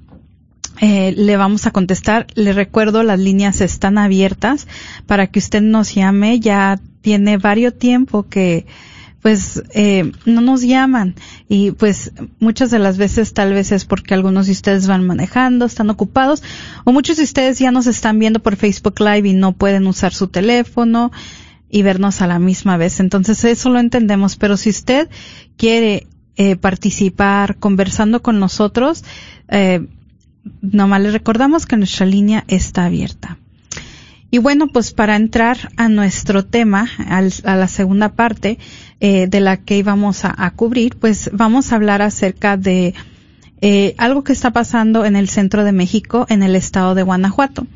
eh, 0.80 1.14
le 1.16 1.36
vamos 1.36 1.66
a 1.66 1.70
contestar. 1.70 2.26
Le 2.34 2.52
recuerdo, 2.52 3.02
las 3.02 3.18
líneas 3.18 3.60
están 3.60 3.98
abiertas 3.98 4.66
para 5.06 5.26
que 5.26 5.38
usted 5.38 5.62
nos 5.62 5.94
llame. 5.94 6.40
Ya 6.40 6.78
tiene 7.00 7.38
varios 7.38 7.78
tiempo 7.78 8.28
que 8.28 8.66
pues 9.26 9.60
eh, 9.74 10.12
no 10.24 10.40
nos 10.40 10.62
llaman 10.62 11.16
y 11.48 11.72
pues 11.72 12.12
muchas 12.38 12.70
de 12.70 12.78
las 12.78 12.96
veces 12.96 13.32
tal 13.32 13.54
vez 13.54 13.72
es 13.72 13.84
porque 13.84 14.14
algunos 14.14 14.46
de 14.46 14.52
ustedes 14.52 14.86
van 14.86 15.04
manejando, 15.04 15.64
están 15.64 15.90
ocupados 15.90 16.44
o 16.84 16.92
muchos 16.92 17.16
de 17.16 17.24
ustedes 17.24 17.58
ya 17.58 17.72
nos 17.72 17.88
están 17.88 18.20
viendo 18.20 18.38
por 18.38 18.54
Facebook 18.54 19.00
Live 19.00 19.28
y 19.28 19.32
no 19.32 19.50
pueden 19.50 19.88
usar 19.88 20.14
su 20.14 20.28
teléfono 20.28 21.10
y 21.68 21.82
vernos 21.82 22.22
a 22.22 22.28
la 22.28 22.38
misma 22.38 22.76
vez. 22.76 23.00
Entonces 23.00 23.42
eso 23.44 23.68
lo 23.68 23.80
entendemos, 23.80 24.36
pero 24.36 24.56
si 24.56 24.70
usted 24.70 25.08
quiere 25.56 26.06
eh, 26.36 26.54
participar 26.54 27.56
conversando 27.56 28.22
con 28.22 28.38
nosotros, 28.38 29.02
eh, 29.48 29.88
nomás 30.60 31.00
le 31.00 31.10
recordamos 31.10 31.66
que 31.66 31.76
nuestra 31.76 32.06
línea 32.06 32.44
está 32.46 32.84
abierta. 32.84 33.38
Y 34.36 34.38
bueno, 34.38 34.66
pues 34.66 34.92
para 34.92 35.16
entrar 35.16 35.70
a 35.78 35.88
nuestro 35.88 36.44
tema, 36.44 36.90
a 37.08 37.56
la 37.56 37.68
segunda 37.68 38.10
parte 38.10 38.58
eh, 39.00 39.28
de 39.28 39.40
la 39.40 39.56
que 39.56 39.78
íbamos 39.78 40.26
a, 40.26 40.50
cubrir, 40.50 40.96
pues 40.96 41.30
vamos 41.32 41.72
a 41.72 41.76
hablar 41.76 42.02
acerca 42.02 42.58
de 42.58 42.92
eh, 43.62 43.94
algo 43.96 44.24
que 44.24 44.34
está 44.34 44.50
pasando 44.50 45.06
en 45.06 45.16
el 45.16 45.30
centro 45.30 45.64
de 45.64 45.72
México, 45.72 46.26
en 46.28 46.42
el 46.42 46.54
estado 46.54 46.94
de 46.94 47.02
Guanajuato. 47.02 47.66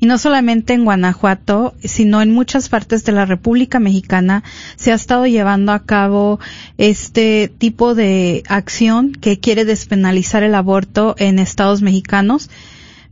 Y 0.00 0.06
no 0.06 0.16
solamente 0.16 0.72
en 0.72 0.86
Guanajuato, 0.86 1.74
sino 1.84 2.22
en 2.22 2.32
muchas 2.32 2.70
partes 2.70 3.04
de 3.04 3.12
la 3.12 3.26
República 3.26 3.78
Mexicana 3.78 4.42
se 4.76 4.92
ha 4.92 4.94
estado 4.94 5.26
llevando 5.26 5.72
a 5.72 5.84
cabo 5.84 6.40
este 6.78 7.52
tipo 7.58 7.94
de 7.94 8.42
acción 8.48 9.12
que 9.12 9.38
quiere 9.38 9.66
despenalizar 9.66 10.42
el 10.42 10.54
aborto 10.54 11.14
en 11.18 11.38
estados 11.38 11.82
mexicanos 11.82 12.48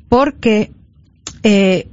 porque 0.08 0.72
eh, 1.42 1.88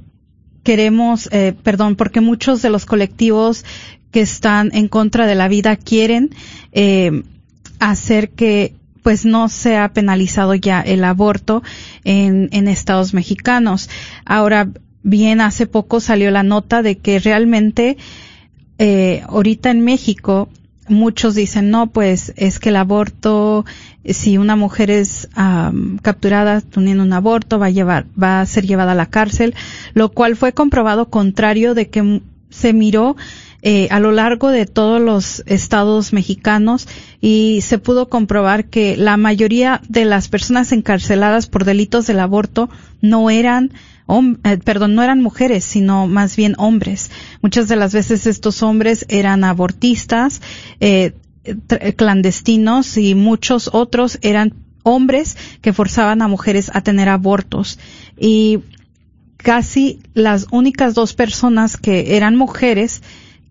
queremos, 0.62 1.28
eh, 1.32 1.54
perdón, 1.62 1.96
porque 1.96 2.20
muchos 2.20 2.62
de 2.62 2.70
los 2.70 2.86
colectivos 2.86 3.64
que 4.10 4.20
están 4.20 4.70
en 4.74 4.88
contra 4.88 5.26
de 5.26 5.34
la 5.34 5.48
vida 5.48 5.76
quieren 5.76 6.30
eh, 6.72 7.22
hacer 7.78 8.30
que 8.30 8.74
pues 9.02 9.24
no 9.24 9.48
sea 9.48 9.92
penalizado 9.92 10.54
ya 10.54 10.80
el 10.80 11.02
aborto 11.02 11.62
en, 12.04 12.48
en 12.52 12.68
estados 12.68 13.14
mexicanos. 13.14 13.90
Ahora 14.24 14.68
bien, 15.02 15.40
hace 15.40 15.66
poco 15.66 16.00
salió 16.00 16.30
la 16.30 16.42
nota 16.42 16.82
de 16.82 16.98
que 16.98 17.18
realmente 17.18 17.96
eh, 18.78 19.22
ahorita 19.26 19.70
en 19.70 19.84
México 19.84 20.48
muchos 20.92 21.34
dicen, 21.34 21.70
no, 21.70 21.88
pues 21.88 22.32
es 22.36 22.58
que 22.58 22.68
el 22.68 22.76
aborto, 22.76 23.64
si 24.04 24.38
una 24.38 24.56
mujer 24.56 24.90
es 24.90 25.28
capturada 26.02 26.60
teniendo 26.60 27.02
un 27.02 27.12
aborto, 27.12 27.58
va 27.58 27.66
a 27.66 27.70
llevar, 27.70 28.06
va 28.20 28.40
a 28.40 28.46
ser 28.46 28.66
llevada 28.66 28.92
a 28.92 28.96
la 28.96 29.06
cárcel, 29.06 29.54
lo 29.94 30.10
cual 30.10 30.36
fue 30.36 30.52
comprobado 30.52 31.10
contrario 31.10 31.74
de 31.74 31.88
que 31.88 32.20
se 32.50 32.72
miró 32.72 33.16
eh, 33.64 33.86
a 33.92 34.00
lo 34.00 34.10
largo 34.10 34.48
de 34.48 34.66
todos 34.66 35.00
los 35.00 35.44
estados 35.46 36.12
mexicanos 36.12 36.88
y 37.20 37.60
se 37.62 37.78
pudo 37.78 38.08
comprobar 38.08 38.64
que 38.64 38.96
la 38.96 39.16
mayoría 39.16 39.80
de 39.88 40.04
las 40.04 40.26
personas 40.28 40.72
encarceladas 40.72 41.46
por 41.46 41.64
delitos 41.64 42.08
del 42.08 42.18
aborto 42.18 42.68
no 43.00 43.30
eran 43.30 43.70
eh, 44.08 44.58
perdón, 44.58 44.94
no 44.94 45.02
eran 45.02 45.20
mujeres, 45.22 45.64
sino 45.64 46.06
más 46.06 46.36
bien 46.36 46.54
hombres. 46.58 47.10
Muchas 47.40 47.68
de 47.68 47.76
las 47.76 47.92
veces 47.92 48.26
estos 48.26 48.62
hombres 48.62 49.06
eran 49.08 49.44
abortistas, 49.44 50.40
eh, 50.80 51.12
clandestinos 51.96 52.96
y 52.96 53.14
muchos 53.14 53.70
otros 53.72 54.18
eran 54.22 54.54
hombres 54.82 55.36
que 55.60 55.72
forzaban 55.72 56.22
a 56.22 56.28
mujeres 56.28 56.70
a 56.74 56.82
tener 56.82 57.08
abortos. 57.08 57.78
Y 58.18 58.60
casi 59.36 60.00
las 60.14 60.46
únicas 60.50 60.94
dos 60.94 61.14
personas 61.14 61.76
que 61.76 62.16
eran 62.16 62.36
mujeres 62.36 63.02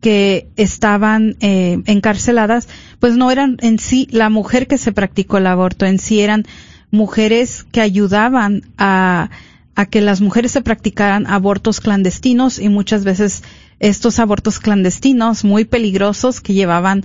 que 0.02 0.48
estaban 0.56 1.38
eh, 1.42 1.80
encarceladas, 1.86 2.68
pues 3.00 3.16
no 3.16 3.30
eran 3.30 3.58
en 3.62 3.78
sí 3.78 4.08
la 4.12 4.30
mujer 4.30 4.68
que 4.68 4.80
se 4.80 4.92
practicó 4.92 5.38
el 5.38 5.48
aborto, 5.48 5.86
en 5.86 6.00
sí 6.00 6.22
eran 6.22 6.46
mujeres 6.90 7.66
que 7.72 7.82
ayudaban 7.82 8.64
a 8.78 9.30
a 9.76 9.86
que 9.86 10.02
las 10.02 10.22
mujeres 10.22 10.52
se 10.52 10.62
practicaran 10.62 11.28
abortos 11.28 11.80
clandestinos 11.80 12.60
y 12.60 12.70
muchas 12.70 13.04
veces 13.04 13.44
estos 13.80 14.20
abortos 14.20 14.60
clandestinos 14.60 15.44
muy 15.44 15.66
peligrosos 15.66 16.42
que 16.42 16.54
llevaban 16.54 17.04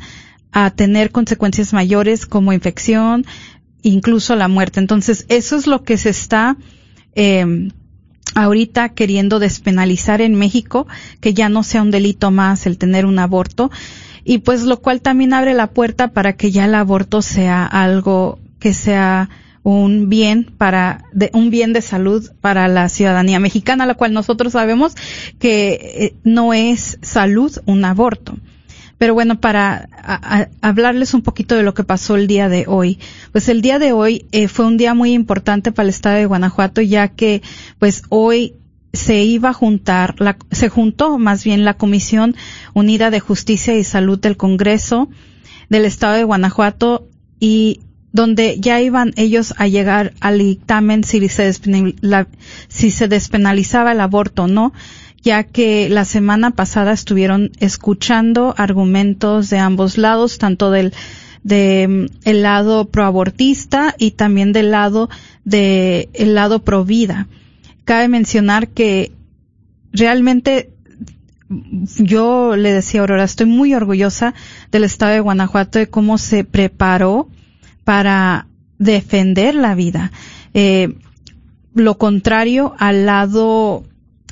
a 0.53 0.71
tener 0.71 1.11
consecuencias 1.11 1.73
mayores 1.73 2.27
como 2.27 2.53
infección, 2.53 3.25
incluso 3.83 4.37
la 4.37 4.49
muerte. 4.49 4.81
Entonces, 4.81 5.27
eso 5.29 5.57
es 5.57 5.67
lo 5.67 5.83
que 5.85 5.97
se 5.99 6.11
está 6.11 6.57
eh, 7.15 7.71
ahorita 8.35 8.91
queriendo 8.91 9.39
despenalizar 9.39 10.21
en 10.21 10.35
México, 10.35 10.87
que 11.21 11.35
ya 11.35 11.49
no 11.49 11.63
sea 11.63 11.83
un 11.83 11.91
delito 11.91 12.31
más 12.31 12.67
el 12.67 12.79
tener 12.79 13.07
un 13.07 13.19
aborto, 13.19 13.71
y 14.25 14.39
pues 14.39 14.63
lo 14.65 14.81
cual 14.81 15.01
también 15.01 15.33
abre 15.33 15.55
la 15.55 15.69
puerta 15.69 16.09
para 16.09 16.35
que 16.35 16.51
ya 16.51 16.67
el 16.67 16.75
aborto 16.75 17.23
sea 17.23 17.65
algo 17.65 18.39
que 18.59 18.75
sea 18.75 19.31
un 19.67 20.09
bien 20.09 20.45
para 20.57 21.03
de, 21.13 21.29
un 21.33 21.51
bien 21.51 21.73
de 21.73 21.83
salud 21.83 22.31
para 22.41 22.69
la 22.69 22.89
ciudadanía 22.89 23.41
mexicana, 23.41 23.85
la 23.85 23.95
cual 23.95 24.13
nosotros 24.13 24.53
sabemos 24.53 24.95
que 25.41 25.73
eh, 25.73 26.15
no 26.23 26.55
es 26.55 27.01
salud 27.03 27.51
un 27.67 27.85
aborto. 27.85 28.37
Pero 28.97 29.15
bueno, 29.15 29.41
para 29.41 29.89
hablarles 30.61 31.15
un 31.15 31.23
poquito 31.23 31.57
de 31.57 31.65
lo 31.65 31.75
que 31.75 31.83
pasó 31.83 32.15
el 32.15 32.29
día 32.29 32.49
de 32.49 32.67
hoy. 32.69 33.01
Pues 33.33 33.49
el 33.49 33.61
día 33.61 33.81
de 33.81 33.91
hoy 33.91 34.27
eh, 34.31 34.47
fue 34.47 34.67
un 34.67 34.77
día 34.77 34.95
muy 34.95 35.13
importante 35.13 35.73
para 35.73 35.83
el 35.83 35.91
estado 35.91 36.15
de 36.15 36.27
Guanajuato, 36.27 36.81
ya 36.81 37.09
que 37.09 37.43
pues 37.81 38.05
hoy 38.09 38.55
se 38.93 39.25
iba 39.25 39.49
a 39.49 39.53
juntar, 39.53 40.15
la, 40.21 40.37
se 40.53 40.69
juntó 40.69 41.19
más 41.19 41.43
bien 41.43 41.65
la 41.65 41.75
Comisión 41.75 42.37
Unida 42.73 43.11
de 43.11 43.19
Justicia 43.19 43.77
y 43.77 43.83
Salud 43.83 44.21
del 44.21 44.37
Congreso 44.37 45.09
del 45.69 45.87
estado 45.87 46.15
de 46.15 46.23
Guanajuato 46.23 47.09
y 47.41 47.81
donde 48.17 48.57
ya 48.59 48.81
iban 48.81 49.13
ellos 49.17 49.55
a 49.59 49.69
llegar 49.69 50.15
al 50.21 50.39
dictamen 50.39 51.05
si 51.05 51.29
se, 51.29 51.53
si 52.69 52.91
se 52.91 53.09
despenalizaba 53.09 53.93
el 53.93 54.01
aborto 54.01 54.45
o 54.45 54.49
no, 54.49 54.73
ya 55.23 55.45
que 55.45 55.91
la 55.91 56.07
semana 56.07 56.53
pasada 56.53 56.93
estuvieron 56.93 57.53
escuchando 57.61 58.55
argumentos 58.57 59.51
de 59.51 59.59
ambos 59.59 59.99
lados, 59.99 60.39
tanto 60.39 60.71
del 60.71 60.95
de 61.43 62.11
el 62.25 62.43
lado 62.43 62.89
proabortista 62.89 63.95
y 63.99 64.13
también 64.13 64.53
del 64.53 64.71
lado 64.71 65.11
de 65.45 66.09
el 66.15 66.35
lado 66.35 66.65
pro 66.65 66.87
vida. 66.87 67.29
Cabe 67.85 68.09
mencionar 68.09 68.69
que 68.69 69.13
realmente 69.93 70.71
yo 71.49 72.57
le 72.57 72.73
decía 72.73 73.01
a 73.01 73.03
Aurora, 73.03 73.25
estoy 73.25 73.47
muy 73.47 73.75
orgullosa 73.75 74.35
del 74.73 74.85
estado 74.85 75.13
de 75.13 75.21
Guanajuato 75.21 75.79
de 75.79 75.89
cómo 75.89 76.17
se 76.17 76.45
preparó 76.45 77.29
para 77.87 78.49
defender 78.79 79.55
la 79.55 79.77
vida. 79.77 80.11
Eh, 80.55 80.97
lo 81.73 81.99
contrario 81.99 82.75
al 82.81 83.07
lado, 83.07 83.85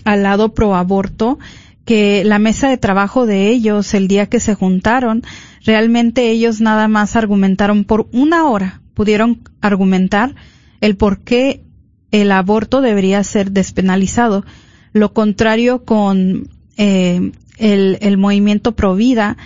al 0.04 0.24
lado 0.24 0.54
pro 0.54 0.74
aborto, 0.74 1.38
que 1.84 2.24
la 2.24 2.40
mesa 2.40 2.68
de 2.68 2.78
trabajo 2.78 3.26
de 3.26 3.50
ellos, 3.50 3.94
el 3.94 4.08
día 4.08 4.26
que 4.26 4.40
se 4.40 4.56
juntaron, 4.56 5.22
realmente 5.64 6.32
ellos 6.32 6.60
nada 6.60 6.88
más 6.88 7.14
argumentaron 7.14 7.84
por 7.84 8.08
una 8.10 8.48
hora, 8.48 8.80
pudieron 8.92 9.48
argumentar 9.60 10.34
el 10.80 10.96
por 10.96 11.20
qué 11.20 11.62
el 12.10 12.32
aborto 12.32 12.80
debería 12.80 13.22
ser 13.22 13.52
despenalizado. 13.52 14.44
Lo 14.92 15.12
contrario 15.12 15.84
con 15.84 16.48
eh, 16.76 17.30
el, 17.58 17.98
el 18.00 18.18
movimiento 18.18 18.72
pro 18.72 18.96
vida, 18.96 19.36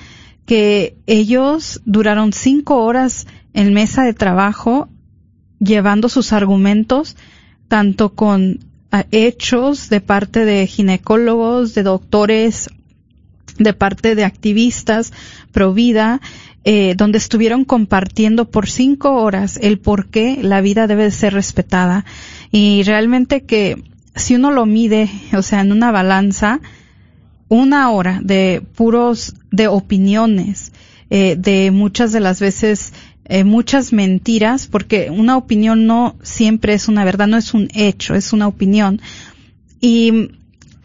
que 0.46 0.96
ellos 1.06 1.82
duraron 1.84 2.32
cinco 2.32 2.82
horas 2.82 3.26
en 3.58 3.74
mesa 3.74 4.04
de 4.04 4.14
trabajo 4.14 4.88
llevando 5.58 6.08
sus 6.08 6.32
argumentos 6.32 7.16
tanto 7.66 8.14
con 8.14 8.60
ah, 8.92 9.04
hechos 9.10 9.88
de 9.88 10.00
parte 10.00 10.44
de 10.44 10.64
ginecólogos, 10.68 11.74
de 11.74 11.82
doctores, 11.82 12.70
de 13.58 13.72
parte 13.72 14.14
de 14.14 14.24
activistas 14.24 15.12
pro 15.50 15.74
vida, 15.74 16.20
eh, 16.62 16.94
donde 16.96 17.18
estuvieron 17.18 17.64
compartiendo 17.64 18.48
por 18.48 18.70
cinco 18.70 19.14
horas 19.14 19.58
el 19.60 19.80
por 19.80 20.06
qué 20.06 20.38
la 20.40 20.60
vida 20.60 20.86
debe 20.86 21.10
ser 21.10 21.32
respetada. 21.34 22.04
Y 22.52 22.84
realmente 22.84 23.42
que 23.42 23.82
si 24.14 24.36
uno 24.36 24.52
lo 24.52 24.66
mide, 24.66 25.10
o 25.32 25.42
sea, 25.42 25.62
en 25.62 25.72
una 25.72 25.90
balanza, 25.90 26.60
una 27.48 27.90
hora 27.90 28.20
de 28.22 28.62
puros, 28.76 29.34
de 29.50 29.66
opiniones, 29.66 30.72
eh, 31.10 31.36
de 31.38 31.70
muchas 31.70 32.12
de 32.12 32.20
las 32.20 32.38
veces 32.38 32.92
eh, 33.28 33.44
muchas 33.44 33.92
mentiras, 33.92 34.66
porque 34.66 35.10
una 35.10 35.36
opinión 35.36 35.86
no 35.86 36.16
siempre 36.22 36.72
es 36.72 36.88
una 36.88 37.04
verdad, 37.04 37.26
no 37.26 37.36
es 37.36 37.52
un 37.52 37.68
hecho, 37.74 38.14
es 38.14 38.32
una 38.32 38.48
opinión. 38.48 39.02
Y 39.80 40.30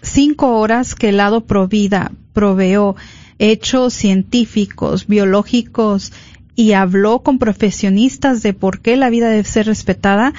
cinco 0.01 0.59
horas 0.59 0.93
que 0.93 1.09
el 1.09 1.17
lado 1.17 1.45
Provida 1.45 2.11
proveó 2.33 2.97
hechos 3.39 3.93
científicos, 3.93 5.07
biológicos 5.07 6.11
y 6.55 6.73
habló 6.73 7.19
con 7.19 7.39
profesionistas 7.39 8.43
de 8.43 8.53
por 8.53 8.81
qué 8.81 8.97
la 8.97 9.09
vida 9.09 9.29
debe 9.29 9.45
ser 9.45 9.65
respetada, 9.65 10.33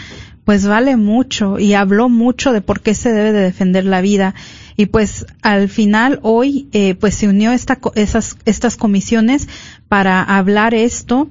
pues 0.45 0.67
vale 0.67 0.97
mucho 0.97 1.59
y 1.59 1.73
habló 1.73 2.11
mucho 2.11 2.53
de 2.53 2.61
por 2.61 2.83
qué 2.83 2.95
se 2.95 3.13
debe 3.13 3.33
de 3.33 3.41
defender 3.41 3.87
la 3.87 4.03
vida. 4.03 4.35
Y 4.77 4.87
pues 4.87 5.25
al 5.41 5.69
final 5.69 6.19
hoy 6.23 6.69
eh, 6.73 6.95
pues 6.97 7.15
se 7.15 7.29
unió 7.29 7.53
esta, 7.53 7.79
esas, 7.95 8.37
estas 8.45 8.77
comisiones 8.77 9.49
para 9.89 10.23
hablar 10.23 10.75
esto 10.75 11.31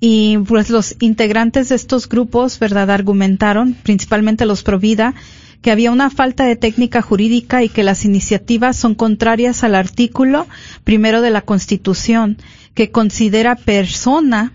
y 0.00 0.38
pues 0.38 0.70
los 0.70 0.96
integrantes 1.00 1.68
de 1.68 1.74
estos 1.74 2.08
grupos, 2.08 2.58
¿verdad?, 2.58 2.90
argumentaron, 2.90 3.74
principalmente 3.74 4.46
los 4.46 4.62
Provida, 4.62 5.14
que 5.60 5.70
había 5.70 5.90
una 5.92 6.08
falta 6.08 6.46
de 6.46 6.56
técnica 6.56 7.02
jurídica 7.02 7.62
y 7.62 7.68
que 7.68 7.82
las 7.82 8.06
iniciativas 8.06 8.76
son 8.76 8.94
contrarias 8.94 9.62
al 9.62 9.74
artículo 9.74 10.46
primero 10.84 11.20
de 11.20 11.30
la 11.30 11.42
Constitución, 11.42 12.38
que 12.72 12.90
considera 12.90 13.56
persona 13.56 14.54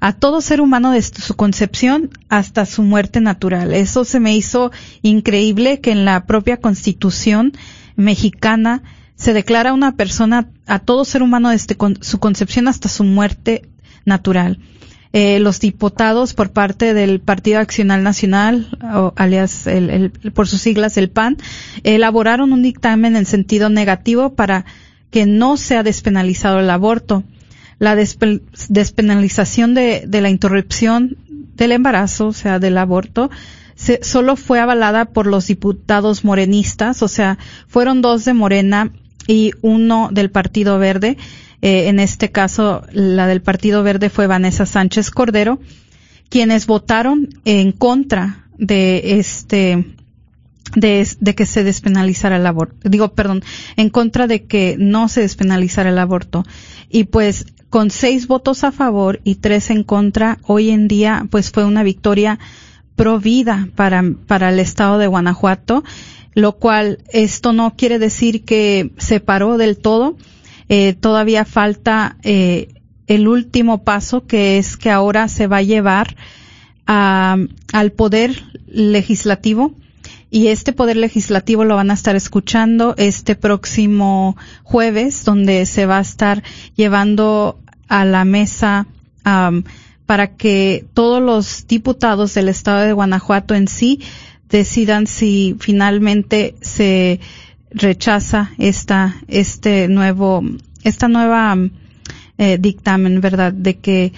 a 0.00 0.12
todo 0.12 0.40
ser 0.40 0.60
humano 0.60 0.90
desde 0.90 1.22
su 1.22 1.36
concepción 1.36 2.10
hasta 2.28 2.66
su 2.66 2.82
muerte 2.82 3.20
natural. 3.20 3.72
Eso 3.72 4.04
se 4.04 4.18
me 4.18 4.34
hizo 4.34 4.72
increíble 5.02 5.78
que 5.80 5.92
en 5.92 6.04
la 6.04 6.26
propia 6.26 6.56
Constitución 6.56 7.52
mexicana 7.94 8.82
se 9.14 9.32
declara 9.32 9.72
una 9.72 9.94
persona 9.94 10.48
a 10.66 10.80
todo 10.80 11.04
ser 11.04 11.22
humano 11.22 11.50
desde 11.50 11.76
su 12.00 12.18
concepción 12.18 12.66
hasta 12.66 12.88
su 12.88 13.04
muerte 13.04 13.68
natural. 14.04 14.58
Eh, 15.14 15.40
los 15.40 15.60
diputados 15.60 16.32
por 16.32 16.52
parte 16.52 16.94
del 16.94 17.20
Partido 17.20 17.58
Accional 17.58 18.02
Nacional, 18.02 18.78
o 18.94 19.12
alias 19.16 19.66
el, 19.66 20.10
por 20.32 20.48
sus 20.48 20.62
siglas 20.62 20.96
el 20.96 21.10
PAN, 21.10 21.36
elaboraron 21.84 22.54
un 22.54 22.62
dictamen 22.62 23.14
en 23.16 23.26
sentido 23.26 23.68
negativo 23.68 24.34
para 24.34 24.64
que 25.10 25.26
no 25.26 25.58
sea 25.58 25.82
despenalizado 25.82 26.60
el 26.60 26.70
aborto. 26.70 27.24
La 27.78 27.94
despenalización 27.94 29.74
de, 29.74 30.08
la 30.10 30.30
interrupción 30.30 31.18
del 31.28 31.72
embarazo, 31.72 32.28
o 32.28 32.32
sea, 32.32 32.58
del 32.58 32.78
aborto, 32.78 33.30
se, 33.74 34.02
solo 34.02 34.36
fue 34.36 34.60
avalada 34.60 35.04
por 35.04 35.26
los 35.26 35.46
diputados 35.46 36.24
morenistas, 36.24 37.02
o 37.02 37.08
sea, 37.08 37.36
fueron 37.66 38.00
dos 38.00 38.24
de 38.24 38.32
Morena 38.32 38.92
y 39.26 39.52
uno 39.60 40.08
del 40.10 40.30
Partido 40.30 40.78
Verde, 40.78 41.18
eh, 41.62 41.88
en 41.88 42.00
este 42.00 42.30
caso 42.30 42.82
la 42.92 43.26
del 43.26 43.40
Partido 43.40 43.82
Verde 43.82 44.10
fue 44.10 44.26
Vanessa 44.26 44.66
Sánchez 44.66 45.10
Cordero, 45.10 45.60
quienes 46.28 46.66
votaron 46.66 47.28
en 47.44 47.72
contra 47.72 48.46
de 48.58 49.18
este 49.18 49.96
de, 50.74 51.34
que 51.34 51.46
se 51.46 51.64
despenalizara 51.64 52.36
el 52.36 52.46
aborto. 52.46 52.88
Digo, 52.88 53.12
perdón, 53.14 53.42
en 53.76 53.90
contra 53.90 54.26
de 54.26 54.44
que 54.44 54.76
no 54.78 55.08
se 55.08 55.20
despenalizara 55.20 55.90
el 55.90 55.98
aborto. 55.98 56.44
Y 56.88 57.04
pues 57.04 57.46
con 57.70 57.90
seis 57.90 58.26
votos 58.26 58.64
a 58.64 58.72
favor 58.72 59.20
y 59.24 59.36
tres 59.36 59.70
en 59.70 59.82
contra, 59.84 60.38
hoy 60.44 60.70
en 60.70 60.88
día 60.88 61.26
pues 61.30 61.50
fue 61.50 61.64
una 61.64 61.82
victoria 61.82 62.38
pro 62.96 63.18
vida 63.18 63.68
para, 63.74 64.04
para 64.26 64.50
el 64.50 64.58
estado 64.58 64.98
de 64.98 65.06
Guanajuato, 65.06 65.82
lo 66.34 66.52
cual 66.56 66.98
esto 67.12 67.52
no 67.52 67.74
quiere 67.76 67.98
decir 67.98 68.44
que 68.44 68.92
se 68.98 69.20
paró 69.20 69.58
del 69.58 69.78
todo. 69.78 70.16
Eh, 70.68 70.94
todavía 70.94 71.44
falta 71.44 72.16
eh, 72.22 72.68
el 73.06 73.28
último 73.28 73.84
paso 73.84 74.26
que 74.26 74.58
es 74.58 74.76
que 74.76 74.90
ahora 74.90 75.28
se 75.28 75.46
va 75.46 75.58
a 75.58 75.62
llevar 75.62 76.16
a, 76.86 77.36
al 77.72 77.92
poder 77.92 78.42
legislativo 78.66 79.74
y 80.30 80.48
este 80.48 80.72
poder 80.72 80.96
legislativo 80.96 81.64
lo 81.64 81.76
van 81.76 81.90
a 81.90 81.94
estar 81.94 82.16
escuchando 82.16 82.94
este 82.96 83.36
próximo 83.36 84.36
jueves 84.62 85.24
donde 85.24 85.66
se 85.66 85.84
va 85.84 85.98
a 85.98 86.00
estar 86.00 86.42
llevando 86.74 87.58
a 87.86 88.06
la 88.06 88.24
mesa 88.24 88.86
para 90.06 90.36
que 90.36 90.86
todos 90.94 91.22
los 91.22 91.66
diputados 91.66 92.32
del 92.32 92.48
estado 92.48 92.80
de 92.80 92.94
Guanajuato 92.94 93.54
en 93.54 93.68
sí 93.68 94.00
decidan 94.48 95.06
si 95.06 95.56
finalmente 95.60 96.54
se 96.62 97.20
rechaza 97.74 98.50
esta 98.58 99.16
este 99.28 99.88
nuevo 99.88 100.42
esta 100.84 101.08
nueva 101.08 101.56
eh, 102.38 102.58
dictamen 102.58 103.20
verdad 103.20 103.52
de 103.52 103.78
que 103.78 104.12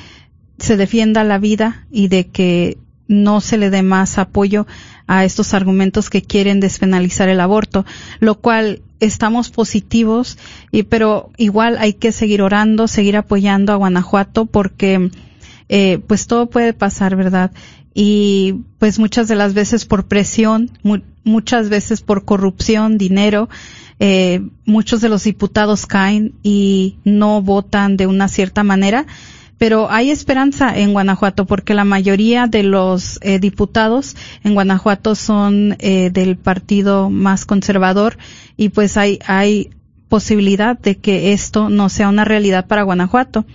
se 0.58 0.76
defienda 0.76 1.24
la 1.24 1.38
vida 1.38 1.86
y 1.90 2.08
de 2.08 2.28
que 2.28 2.78
no 3.06 3.40
se 3.40 3.58
le 3.58 3.70
dé 3.70 3.82
más 3.82 4.18
apoyo 4.18 4.66
a 5.06 5.24
estos 5.24 5.52
argumentos 5.52 6.08
que 6.08 6.22
quieren 6.22 6.60
despenalizar 6.60 7.28
el 7.28 7.40
aborto, 7.40 7.84
lo 8.20 8.36
cual 8.36 8.80
estamos 9.00 9.50
positivos 9.50 10.38
y 10.70 10.84
pero 10.84 11.30
igual 11.36 11.76
hay 11.78 11.94
que 11.94 12.12
seguir 12.12 12.40
orando, 12.40 12.88
seguir 12.88 13.16
apoyando 13.16 13.72
a 13.72 13.76
Guanajuato 13.76 14.46
porque 14.46 15.10
eh, 15.68 16.00
pues 16.06 16.26
todo 16.26 16.48
puede 16.48 16.72
pasar, 16.72 17.16
¿verdad? 17.16 17.52
Y 17.92 18.62
pues 18.78 18.98
muchas 18.98 19.28
de 19.28 19.36
las 19.36 19.54
veces 19.54 19.84
por 19.84 20.06
presión, 20.06 20.70
muchas 21.24 21.68
veces 21.68 22.02
por 22.02 22.24
corrupción, 22.24 22.98
dinero, 22.98 23.48
eh, 23.98 24.42
muchos 24.64 25.00
de 25.00 25.08
los 25.08 25.24
diputados 25.24 25.86
caen 25.86 26.34
y 26.42 26.98
no 27.04 27.42
votan 27.42 27.96
de 27.96 28.06
una 28.06 28.28
cierta 28.28 28.62
manera 28.62 29.06
pero 29.58 29.90
hay 29.90 30.10
esperanza 30.10 30.76
en 30.76 30.92
Guanajuato 30.92 31.46
porque 31.46 31.74
la 31.74 31.84
mayoría 31.84 32.46
de 32.46 32.62
los 32.62 33.18
eh, 33.22 33.38
diputados 33.38 34.16
en 34.42 34.54
Guanajuato 34.54 35.14
son 35.14 35.76
eh, 35.78 36.10
del 36.10 36.36
partido 36.36 37.08
más 37.08 37.46
conservador 37.46 38.18
y 38.56 38.70
pues 38.70 38.96
hay, 38.96 39.20
hay 39.26 39.70
posibilidad 40.08 40.78
de 40.78 40.96
que 40.96 41.32
esto 41.32 41.70
no 41.70 41.88
sea 41.88 42.08
una 42.08 42.24
realidad 42.24 42.66
para 42.66 42.82
Guanajuato. 42.82 43.46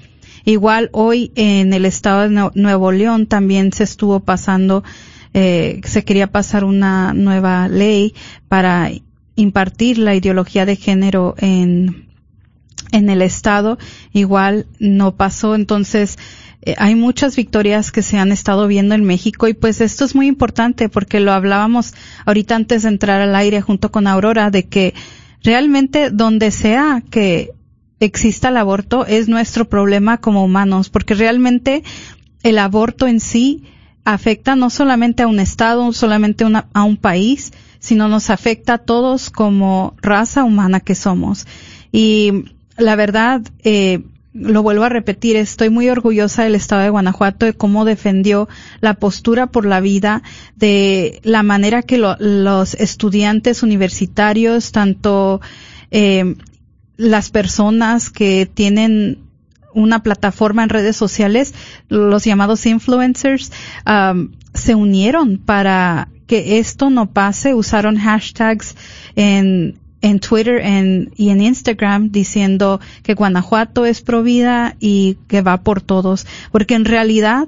Igual 0.46 0.90
hoy 0.94 1.32
en 1.36 1.74
el 1.74 1.86
estado 1.86 2.22
de 2.22 2.50
Nuevo 2.56 2.92
León 2.92 3.28
también 3.28 3.74
se 3.74 3.84
estuvo 3.84 4.22
pasando, 4.22 4.84
eh, 5.34 5.82
se 5.84 6.04
quería 6.04 6.28
pasar 6.28 6.64
una 6.64 7.14
nueva 7.14 7.68
ley 7.68 8.14
para 8.48 8.92
impartir 9.36 9.98
la 9.98 10.16
ideología 10.16 10.66
de 10.66 10.76
género 10.76 11.36
en 11.38 12.10
en 12.92 13.10
el 13.10 13.22
estado. 13.22 13.78
Igual 14.14 14.68
no 14.80 15.16
pasó. 15.16 15.56
Entonces 15.56 16.18
eh, 16.62 16.76
hay 16.78 16.96
muchas 16.96 17.36
victorias 17.36 17.92
que 17.92 18.02
se 18.02 18.18
han 18.18 18.32
estado 18.32 18.68
viendo 18.68 18.96
en 18.96 19.04
México 19.04 19.48
y 19.48 19.54
pues 19.54 19.82
esto 19.82 20.06
es 20.06 20.16
muy 20.16 20.28
importante 20.28 20.90
porque 20.90 21.20
lo 21.20 21.32
hablábamos 21.32 21.94
ahorita 22.26 22.56
antes 22.56 22.84
de 22.84 22.90
entrar 22.90 23.22
al 23.22 23.36
aire 23.36 23.62
junto 23.62 23.92
con 23.92 24.08
Aurora 24.08 24.50
de 24.50 24.68
que 24.68 24.94
realmente 25.44 26.10
donde 26.10 26.52
sea 26.52 27.02
que 27.10 27.52
exista 28.02 28.50
el 28.50 28.58
aborto 28.58 29.06
es 29.06 29.28
nuestro 29.28 29.70
problema 29.70 30.18
como 30.18 30.44
humanos 30.44 30.90
porque 30.90 31.14
realmente 31.14 31.84
el 32.44 32.58
aborto 32.58 33.08
en 33.08 33.20
sí 33.20 33.64
afecta 34.14 34.56
no 34.56 34.70
solamente 34.70 35.24
a 35.24 35.28
un 35.28 35.40
estado, 35.40 35.92
solamente 35.94 36.46
a 36.74 36.84
un 36.84 36.98
país, 36.98 37.52
sino 37.80 38.08
nos 38.08 38.30
afecta 38.30 38.74
a 38.74 38.78
todos 38.80 39.30
como 39.30 39.96
raza 40.02 40.44
humana 40.44 40.80
que 40.80 40.96
somos. 40.96 41.48
Y 41.92 42.46
la 42.78 42.96
verdad, 42.96 43.42
eh, 43.64 44.02
lo 44.34 44.62
vuelvo 44.62 44.84
a 44.84 44.90
repetir, 44.90 45.36
estoy 45.36 45.70
muy 45.70 45.90
orgullosa 45.90 46.44
del 46.44 46.56
Estado 46.56 46.84
de 46.84 46.90
Guanajuato 46.90 47.46
de 47.46 47.54
cómo 47.54 47.84
defendió 47.84 48.48
la 48.80 48.94
postura 48.94 49.48
por 49.48 49.66
la 49.66 49.80
vida, 49.80 50.22
de 50.56 51.20
la 51.24 51.44
manera 51.44 51.82
que 51.82 51.98
los 51.98 52.74
estudiantes 52.76 53.64
universitarios, 53.64 54.72
tanto 54.72 55.42
eh, 55.92 56.36
las 56.96 57.32
personas 57.32 58.10
que 58.10 58.46
tienen 58.46 59.29
una 59.74 60.04
plataforma 60.04 60.64
en 60.64 60.70
redes 60.70 60.96
sociales, 60.96 61.54
los 61.88 62.24
llamados 62.24 62.66
influencers, 62.66 63.52
um, 63.86 64.32
se 64.54 64.76
unieron 64.76 65.38
para 65.38 66.10
que 66.28 66.60
esto 66.60 66.90
no 66.90 67.12
pase, 67.12 67.54
usaron 67.54 67.98
hashtags 67.98 68.76
en, 69.16 69.80
en 70.02 70.20
Twitter 70.20 70.62
y 71.16 71.30
en 71.30 71.42
Instagram 71.42 72.12
diciendo 72.12 72.80
que 73.04 73.16
Guanajuato 73.16 73.86
es 73.86 74.02
provida 74.02 74.76
y 74.80 75.18
que 75.28 75.42
va 75.42 75.62
por 75.62 75.82
todos, 75.82 76.28
porque 76.52 76.76
en 76.76 76.86
realidad 76.86 77.48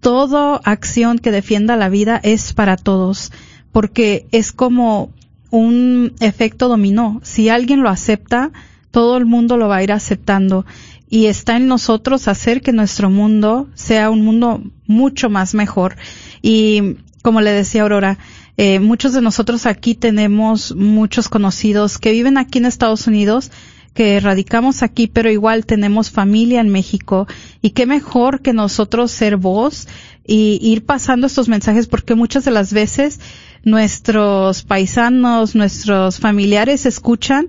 toda 0.00 0.56
acción 0.56 1.18
que 1.18 1.30
defienda 1.30 1.76
la 1.76 1.88
vida 1.88 2.20
es 2.22 2.52
para 2.52 2.76
todos, 2.76 3.32
porque 3.72 4.26
es 4.32 4.52
como 4.52 5.10
un 5.50 6.14
efecto 6.20 6.68
dominó. 6.68 7.20
Si 7.22 7.48
alguien 7.48 7.82
lo 7.82 7.88
acepta, 7.88 8.50
todo 8.90 9.16
el 9.16 9.26
mundo 9.26 9.56
lo 9.56 9.68
va 9.68 9.76
a 9.76 9.82
ir 9.82 9.92
aceptando 9.92 10.64
y 11.12 11.26
está 11.26 11.58
en 11.58 11.66
nosotros 11.66 12.26
hacer 12.26 12.62
que 12.62 12.72
nuestro 12.72 13.10
mundo 13.10 13.68
sea 13.74 14.08
un 14.08 14.24
mundo 14.24 14.62
mucho 14.86 15.28
más 15.28 15.52
mejor. 15.52 15.96
Y 16.40 16.96
como 17.20 17.42
le 17.42 17.50
decía 17.50 17.82
Aurora, 17.82 18.16
eh, 18.56 18.80
muchos 18.80 19.12
de 19.12 19.20
nosotros 19.20 19.66
aquí 19.66 19.94
tenemos 19.94 20.74
muchos 20.74 21.28
conocidos 21.28 21.98
que 21.98 22.12
viven 22.12 22.38
aquí 22.38 22.60
en 22.60 22.64
Estados 22.64 23.06
Unidos, 23.06 23.50
que 23.92 24.20
radicamos 24.20 24.82
aquí, 24.82 25.06
pero 25.06 25.30
igual 25.30 25.66
tenemos 25.66 26.10
familia 26.10 26.62
en 26.62 26.70
México. 26.70 27.26
Y 27.60 27.72
qué 27.72 27.84
mejor 27.84 28.40
que 28.40 28.54
nosotros 28.54 29.10
ser 29.10 29.36
voz 29.36 29.88
y 30.26 30.60
ir 30.62 30.86
pasando 30.86 31.26
estos 31.26 31.46
mensajes, 31.46 31.88
porque 31.88 32.14
muchas 32.14 32.46
de 32.46 32.52
las 32.52 32.72
veces 32.72 33.20
nuestros 33.64 34.62
paisanos, 34.62 35.54
nuestros 35.54 36.20
familiares 36.20 36.86
escuchan 36.86 37.48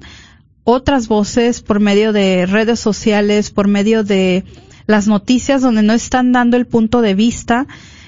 otras 0.64 1.08
voces 1.08 1.62
por 1.62 1.80
medio 1.80 2.14
de 2.14 2.46
redes 2.46 2.80
sociales, 2.80 3.52
por 3.52 3.68
medio 3.68 4.04
de 4.04 4.44
las 4.88 5.08
noticias 5.08 5.62
donde 5.62 5.84
no 5.84 5.94
están 5.94 6.32
dando 6.32 6.58
el 6.58 6.66
punto 6.66 7.02
de 7.02 7.16
vista 7.16 7.68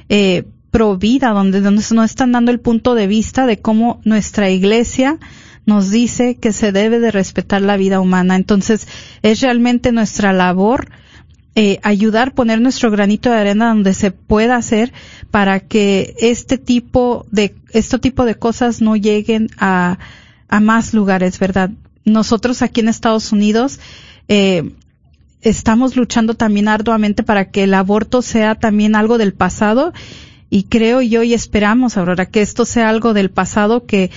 eh, 0.10 0.44
pro 0.72 0.98
vida, 0.98 1.30
donde, 1.30 1.62
donde 1.62 1.84
nos 1.92 2.06
están 2.06 2.32
dando 2.32 2.52
el 2.52 2.60
punto 2.60 2.96
de 2.96 3.08
vista 3.08 3.46
de 3.46 3.60
cómo 3.60 4.02
nuestra 4.04 4.50
iglesia 4.50 5.20
nos 5.66 5.90
dice 5.90 6.36
que 6.36 6.52
se 6.52 6.72
debe 6.72 7.00
de 7.00 7.12
respetar 7.12 7.62
la 7.62 7.78
vida 7.78 8.00
humana. 8.00 8.36
Entonces, 8.36 8.88
es 9.22 9.42
realmente 9.42 9.92
nuestra 9.92 10.32
labor 10.32 10.90
eh, 11.56 11.80
ayudar, 11.84 12.34
poner 12.34 12.60
nuestro 12.60 12.92
granito 12.92 13.30
de 13.30 13.38
arena 13.38 13.70
donde 13.70 13.94
se 13.94 14.12
pueda 14.12 14.58
hacer 14.58 14.92
para 15.32 15.62
que 15.62 16.14
este 16.20 16.58
tipo 16.58 17.26
de, 17.32 17.56
este 17.72 17.98
tipo 17.98 18.26
de 18.26 18.36
cosas 18.36 18.82
no 18.82 18.98
lleguen 18.98 19.48
a, 19.58 19.98
a 20.50 20.60
más 20.60 20.94
lugares, 20.94 21.40
¿verdad? 21.40 21.72
Nosotros 22.06 22.62
aquí 22.62 22.82
en 22.82 22.88
Estados 22.88 23.32
Unidos, 23.32 23.80
eh, 24.28 24.72
estamos 25.42 25.96
luchando 25.96 26.36
también 26.36 26.68
arduamente 26.68 27.24
para 27.24 27.52
que 27.52 27.64
el 27.64 27.74
aborto 27.74 28.22
sea 28.22 28.56
también 28.56 28.96
algo 28.96 29.18
del 29.18 29.34
pasado 29.34 29.94
y 30.50 30.64
creo 30.64 31.02
yo 31.02 31.24
y 31.24 31.34
esperamos, 31.34 31.98
Aurora, 31.98 32.28
que 32.28 32.42
esto 32.42 32.66
sea 32.66 32.90
algo 32.90 33.14
del 33.14 33.30
pasado, 33.30 33.86
que 33.86 34.12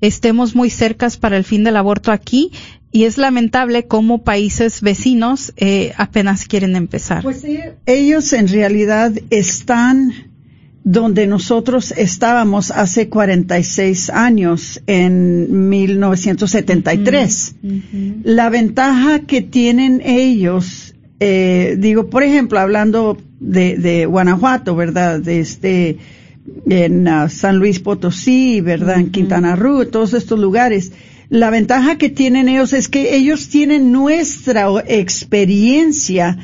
estemos 0.00 0.54
muy 0.54 0.70
cercas 0.70 1.16
para 1.16 1.36
el 1.36 1.44
fin 1.44 1.64
del 1.64 1.76
aborto 1.76 2.12
aquí 2.12 2.50
y 2.90 3.04
es 3.04 3.18
lamentable 3.18 3.86
cómo 3.86 4.22
países 4.22 4.80
vecinos 4.80 5.52
eh, 5.56 5.92
apenas 5.96 6.46
quieren 6.46 6.76
empezar. 6.76 7.22
Pues 7.22 7.44
ellos 7.86 8.32
en 8.32 8.48
realidad 8.48 9.12
están 9.30 10.33
donde 10.84 11.26
nosotros 11.26 11.92
estábamos 11.96 12.70
hace 12.70 13.08
46 13.08 14.10
años, 14.10 14.82
en 14.86 15.70
1973. 15.70 17.54
La 18.22 18.50
ventaja 18.50 19.20
que 19.20 19.40
tienen 19.40 20.02
ellos, 20.04 20.94
eh, 21.20 21.76
digo, 21.78 22.10
por 22.10 22.22
ejemplo, 22.22 22.60
hablando 22.60 23.16
de, 23.40 23.78
de 23.78 24.04
Guanajuato, 24.04 24.76
¿verdad? 24.76 25.20
De 25.20 25.40
este, 25.40 25.96
en 26.68 27.08
uh, 27.08 27.30
San 27.30 27.56
Luis 27.56 27.80
Potosí, 27.80 28.60
¿verdad? 28.60 29.00
En 29.00 29.10
Quintana 29.10 29.56
Roo, 29.56 29.86
todos 29.86 30.12
estos 30.12 30.38
lugares. 30.38 30.92
La 31.30 31.48
ventaja 31.48 31.96
que 31.96 32.10
tienen 32.10 32.46
ellos 32.50 32.74
es 32.74 32.90
que 32.90 33.16
ellos 33.16 33.48
tienen 33.48 33.90
nuestra 33.90 34.66
experiencia 34.86 36.36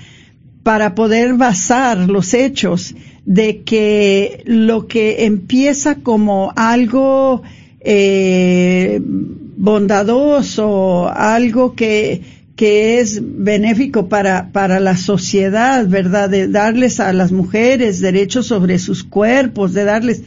para 0.63 0.95
poder 0.95 1.35
basar 1.35 2.09
los 2.09 2.33
hechos 2.33 2.95
de 3.31 3.63
que 3.63 4.43
lo 4.45 4.89
que 4.89 5.25
empieza 5.25 5.95
como 5.95 6.53
algo 6.57 7.45
eh, 7.79 9.01
bondadoso, 9.01 11.09
algo 11.09 11.77
que, 11.77 12.23
que 12.57 12.99
es 12.99 13.21
benéfico 13.23 14.09
para, 14.09 14.51
para 14.51 14.81
la 14.81 14.97
sociedad, 14.97 15.87
¿verdad? 15.87 16.29
De 16.29 16.49
darles 16.49 16.99
a 16.99 17.13
las 17.13 17.31
mujeres 17.31 18.01
derechos 18.01 18.49
sobre 18.49 18.81
sus 18.81 19.05
cuerpos, 19.05 19.75
de 19.75 19.85
darles, 19.85 20.23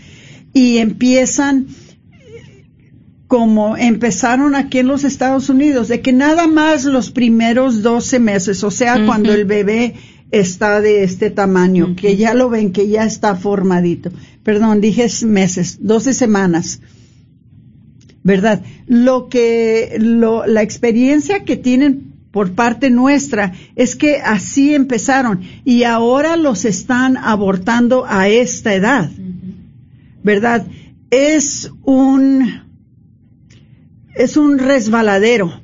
y 0.53 0.77
empiezan 0.77 1.67
como 3.27 3.75
empezaron 3.75 4.55
aquí 4.55 4.79
en 4.79 4.87
los 4.87 5.03
Estados 5.03 5.49
Unidos, 5.49 5.89
de 5.89 5.99
que 5.99 6.13
nada 6.13 6.47
más 6.47 6.85
los 6.85 7.11
primeros 7.11 7.81
12 7.81 8.19
meses, 8.19 8.63
o 8.63 8.71
sea, 8.71 9.05
cuando 9.05 9.33
el 9.33 9.43
bebé 9.43 9.95
está 10.33 10.81
de 10.81 11.03
este 11.03 11.29
tamaño, 11.29 11.95
que 11.95 12.17
ya 12.17 12.33
lo 12.33 12.49
ven, 12.49 12.73
que 12.73 12.89
ya 12.89 13.05
está 13.05 13.35
formadito. 13.35 14.11
Perdón, 14.41 14.81
dije 14.81 15.07
meses, 15.25 15.77
12 15.79 16.13
semanas. 16.13 16.81
¿Verdad? 18.23 18.63
Lo 18.87 19.29
que, 19.29 19.95
lo, 19.99 20.47
la 20.47 20.63
experiencia 20.63 21.43
que 21.43 21.55
tienen 21.55 22.13
por 22.31 22.53
parte 22.53 22.89
nuestra 22.89 23.53
es 23.75 23.95
que 23.95 24.21
así 24.21 24.73
empezaron 24.73 25.41
y 25.65 25.83
ahora 25.83 26.35
los 26.35 26.65
están 26.65 27.15
abortando 27.15 28.05
a 28.07 28.27
esta 28.27 28.73
edad. 28.73 29.11
¿Verdad? 30.23 30.65
Es 31.11 31.69
un, 31.83 32.63
es 34.15 34.35
un 34.35 34.57
resbaladero, 34.57 35.61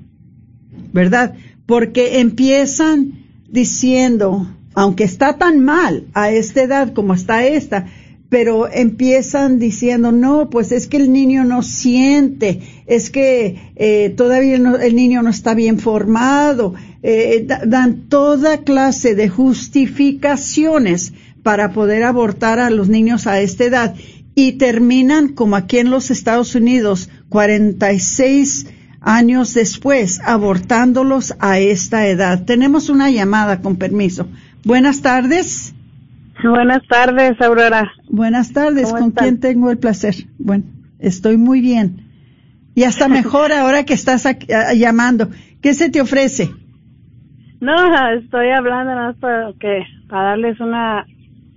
¿verdad? 0.94 1.34
Porque 1.66 2.20
empiezan 2.20 3.14
diciendo, 3.48 4.48
aunque 4.80 5.04
está 5.04 5.38
tan 5.38 5.60
mal 5.60 6.06
a 6.14 6.32
esta 6.32 6.64
edad 6.64 6.94
como 6.94 7.14
está 7.14 7.44
esta, 7.44 7.88
pero 8.30 8.72
empiezan 8.72 9.60
diciendo, 9.60 10.14
no, 10.14 10.50
pues 10.50 10.72
es 10.72 10.88
que 10.88 10.96
el 10.96 11.12
niño 11.12 11.44
no 11.44 11.64
siente, 11.64 12.62
es 12.88 13.10
que 13.10 13.74
eh, 13.76 14.14
todavía 14.16 14.56
el, 14.56 14.96
niño 14.96 15.22
no 15.22 15.32
está 15.32 15.54
bien 15.54 15.80
formado, 15.80 16.76
eh, 17.04 17.46
dan 17.68 18.08
toda 18.08 18.60
clase 18.60 19.16
de 19.16 19.28
justificaciones 19.28 21.12
para 21.44 21.74
poder 21.74 22.04
abortar 22.04 22.60
a 22.60 22.70
los 22.70 22.88
niños 22.88 23.28
a 23.28 23.42
esta 23.42 23.66
edad 23.66 23.96
y 24.34 24.54
terminan 24.54 25.28
como 25.28 25.58
aquí 25.58 25.80
en 25.80 25.92
los 25.92 26.10
Estados 26.10 26.56
Unidos 26.56 27.10
46 27.28 28.68
años 29.02 29.54
después 29.54 30.22
abortándolos 30.24 31.36
a 31.40 31.60
esta 31.60 32.08
edad. 32.08 32.46
Tenemos 32.46 32.88
una 32.88 33.10
llamada 33.10 33.60
con 33.60 33.76
permiso. 33.76 34.28
Buenas 34.66 35.02
tardes. 35.02 35.76
Buenas 36.44 36.86
tardes, 36.88 37.40
Aurora. 37.42 37.92
Buenas 38.10 38.54
tardes, 38.54 38.92
¿con 38.92 39.12
quién 39.12 39.40
tengo 39.40 39.72
el 39.72 39.78
placer? 39.78 40.16
Bueno, 40.38 40.64
estoy 41.00 41.38
muy 41.38 41.62
bien. 41.62 42.08
Y 42.76 42.84
hasta 42.84 43.08
mejor 43.10 43.52
ahora 43.52 43.84
que 43.84 43.94
estás 43.94 44.28
llamando. 44.76 45.30
¿Qué 45.62 45.74
se 45.74 45.90
te 45.90 46.02
ofrece? 46.02 46.50
No, 47.60 47.76
estoy 48.14 48.50
hablando 48.52 48.96
nada 48.96 49.08
más 49.08 49.18
para, 49.18 49.54
que, 49.60 49.84
para 50.08 50.30
darles 50.30 50.60
una, 50.62 51.06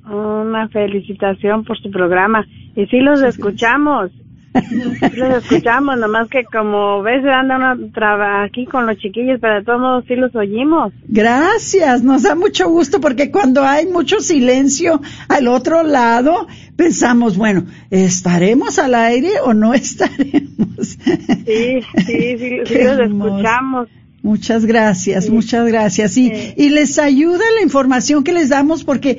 una 0.05 0.69
felicitación 0.69 1.65
por 1.65 1.81
su 1.81 1.91
programa. 1.91 2.45
Y 2.75 2.87
sí 2.87 2.99
los 3.01 3.23
escuchamos. 3.23 4.11
Sí 4.53 5.17
los 5.17 5.43
escuchamos, 5.43 5.99
nomás 5.99 6.29
que 6.29 6.45
como 6.45 7.03
ves 7.03 7.25
anda 7.25 7.57
una 7.57 8.45
aquí 8.45 8.67
con 8.67 8.87
los 8.87 8.99
chiquillos, 8.99 9.39
pero 9.41 9.55
de 9.55 9.65
todos 9.65 9.81
modos 9.81 10.05
sí 10.07 10.15
los 10.15 10.35
oímos. 10.35 10.93
Gracias, 11.09 12.03
nos 12.03 12.23
da 12.23 12.35
mucho 12.35 12.69
gusto 12.69 13.01
porque 13.01 13.31
cuando 13.31 13.63
hay 13.63 13.87
mucho 13.87 14.21
silencio 14.21 15.01
al 15.29 15.49
otro 15.49 15.83
lado, 15.83 16.47
pensamos, 16.77 17.37
bueno, 17.37 17.65
¿estaremos 17.91 18.79
al 18.79 18.95
aire 18.95 19.41
o 19.45 19.55
no 19.55 19.73
estaremos? 19.75 20.99
Sí, 21.47 21.81
sí, 22.07 22.39
sí, 22.39 22.59
los 22.85 23.01
escuchamos. 23.01 23.89
Muchas 24.23 24.67
gracias, 24.67 25.29
muchas 25.29 25.67
gracias. 25.67 26.17
Y, 26.17 26.33
y 26.57 26.69
les 26.69 26.99
ayuda 26.99 27.45
la 27.57 27.63
información 27.63 28.23
que 28.23 28.33
les 28.33 28.51
damos 28.51 28.85
porque 28.85 29.19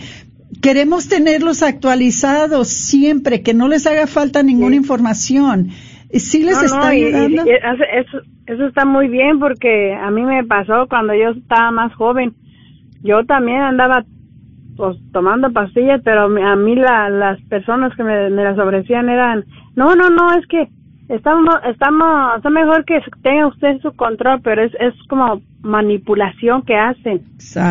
queremos 0.64 1.10
tenerlos 1.10 1.62
actualizados 1.62 2.70
siempre, 2.70 3.44
que 3.44 3.54
no 3.54 3.68
les 3.68 3.86
haga 3.86 4.08
falta 4.08 4.42
ninguna 4.42 4.78
información. 4.78 5.68
Sí 6.14 6.44
les 6.44 6.64
está 6.64 6.88
ayudando. 6.88 7.44
eso, 7.44 8.68
está 8.68 8.86
muy 8.86 9.10
bien 9.10 9.40
porque 9.40 9.94
a 9.94 10.10
mí 10.10 10.22
me 10.22 10.44
pasó 10.46 10.88
cuando 10.88 11.14
yo 11.14 11.32
estaba 11.32 11.70
más 11.72 11.94
joven. 11.96 12.34
Yo 13.04 13.26
también 13.26 13.60
andaba 13.60 14.06
pues 14.78 14.98
tomando 15.12 15.52
pastillas, 15.52 16.02
pero 16.04 16.24
a 16.24 16.56
mí 16.56 16.76
la, 16.76 17.10
las 17.10 17.42
personas 17.44 17.94
que 17.98 18.04
me, 18.04 18.30
me 18.30 18.44
las 18.44 18.58
ofrecían 18.58 19.10
eran, 19.10 19.44
no, 19.76 19.96
no, 19.96 20.10
no, 20.10 20.34
es 20.34 20.48
que 20.48 20.70
estamos, 21.16 21.56
estamos, 21.66 22.38
está 22.38 22.50
mejor 22.50 22.86
que 22.86 23.00
tenga 23.22 23.48
usted 23.48 23.80
su 23.82 23.92
control, 23.96 24.42
pero 24.44 24.64
es, 24.64 24.74
es 24.80 24.94
como 25.08 25.42
manipulación 25.62 26.64
que 26.64 26.76
hacen. 26.76 27.22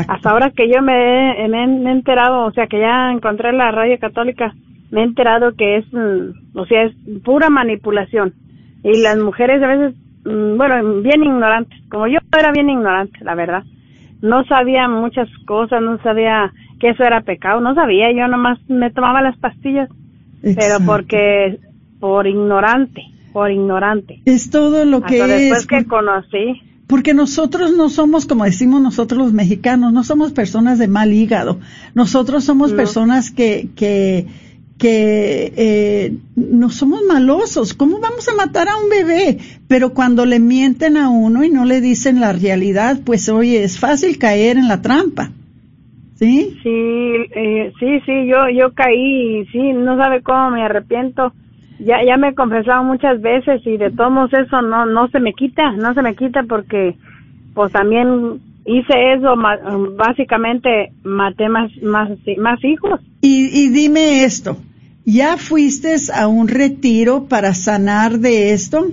Hasta 0.09 0.31
ahora 0.31 0.51
que 0.51 0.69
yo 0.73 0.81
me 0.81 1.45
he, 1.45 1.49
me 1.49 1.59
he 1.59 1.93
enterado, 1.93 2.45
o 2.45 2.53
sea, 2.53 2.67
que 2.67 2.79
ya 2.79 3.11
encontré 3.11 3.53
la 3.53 3.71
radio 3.73 3.99
católica, 3.99 4.55
me 4.91 5.01
he 5.01 5.05
enterado 5.05 5.55
que 5.57 5.79
es, 5.79 5.93
mm, 5.93 6.59
o 6.59 6.67
sea, 6.67 6.85
es 6.85 6.95
pura 7.25 7.51
manipulación. 7.51 8.33
Y 8.85 9.01
las 9.01 9.19
mujeres 9.19 9.63
a 9.63 9.67
veces, 9.67 9.95
mm, 10.25 10.57
bueno, 10.57 11.03
bien 11.03 11.25
ignorantes, 11.25 11.79
como 11.91 12.07
yo 12.07 12.19
era 12.39 12.53
bien 12.53 12.71
ignorante, 12.71 13.19
la 13.25 13.35
verdad. 13.35 13.65
No 14.21 14.45
sabía 14.45 14.89
muchas 14.89 15.29
cosas, 15.47 15.83
no 15.83 15.99
sabía 16.03 16.53
que 16.79 16.91
eso 16.91 17.03
era 17.03 17.23
pecado, 17.23 17.61
no 17.61 17.75
sabía, 17.75 18.13
yo 18.13 18.29
nomás 18.29 18.59
me 18.69 18.91
tomaba 18.91 19.21
las 19.21 19.37
pastillas, 19.39 19.89
pero 20.43 20.79
porque, 20.87 21.59
por 21.99 22.27
ignorante 22.27 23.12
por 23.33 23.51
ignorante. 23.51 24.21
Es 24.25 24.51
todo 24.51 24.85
lo 24.85 25.03
que 25.03 25.23
Hasta 25.23 25.35
después 25.35 25.67
que 25.67 25.85
conocí. 25.87 26.63
Porque 26.87 27.15
nosotros 27.15 27.73
no 27.75 27.89
somos, 27.89 28.27
como 28.27 28.45
decimos 28.45 28.83
nosotros 28.83 29.19
los 29.19 29.33
mexicanos, 29.33 29.93
no 29.93 30.05
somos 30.05 30.33
personas 30.33 30.79
de 30.79 30.89
mal 30.89 31.13
hígado. 31.13 31.59
Nosotros 31.95 32.45
somos 32.45 32.75
personas 32.75 33.31
que, 33.31 33.69
que, 33.75 34.27
que 34.77 35.53
eh, 35.57 36.17
no 36.37 36.69
somos 36.69 37.01
malosos. 37.09 37.73
¿Cómo 37.73 37.99
vamos 37.99 38.29
a 38.29 38.35
matar 38.35 38.69
a 38.69 38.77
un 38.77 38.91
bebé? 38.91 39.39
Pero 39.69 39.95
cuando 39.95 40.27
le 40.27 40.39
mienten 40.39 40.99
a 40.99 41.09
uno 41.09 41.45
y 41.45 41.49
no 41.51 41.65
le 41.65 41.81
dicen 41.81 42.21
la 42.21 42.33
realidad, 42.33 43.01
pues 43.07 43.29
oye, 43.31 43.65
es 43.65 43.79
fácil 43.79 44.19
caer 44.19 44.59
en 44.59 44.69
la 44.69 44.83
trampa. 44.83 45.31
¿Sí? 46.17 46.59
Sí, 46.63 46.69
eh, 46.69 47.73
sí, 47.81 48.01
sí, 48.05 48.27
yo, 48.27 48.49
yo 48.55 48.75
caí, 48.75 49.47
sí, 49.47 49.73
no 49.73 49.97
sabe 49.97 50.23
cómo 50.23 50.51
me 50.51 50.63
arrepiento 50.63 51.33
ya 51.85 52.05
ya 52.05 52.17
me 52.17 52.29
he 52.29 52.35
confesado 52.35 52.85
muchas 52.85 53.21
veces 53.21 53.61
y 53.67 53.77
de 53.77 53.91
todos 53.91 54.33
eso 54.33 54.63
no 54.63 54.87
no 54.87 55.09
se 55.09 55.21
me 55.21 55.33
quita 55.33 55.73
no 55.73 55.95
se 55.95 56.03
me 56.03 56.15
quita 56.15 56.43
porque 56.45 56.97
pues 57.55 57.73
también 57.73 58.41
hice 58.65 59.15
eso 59.15 59.35
básicamente 59.97 60.93
maté 61.03 61.49
más 61.49 61.71
más 61.83 62.11
más 62.39 62.65
hijos. 62.65 63.01
Y, 63.21 63.47
y 63.53 63.69
dime 63.69 64.25
esto 64.25 64.57
ya 65.05 65.37
fuiste 65.37 65.97
a 66.15 66.29
un 66.29 66.49
retiro 66.49 67.25
para 67.29 67.55
sanar 67.55 68.19
de 68.19 68.53
esto 68.53 68.87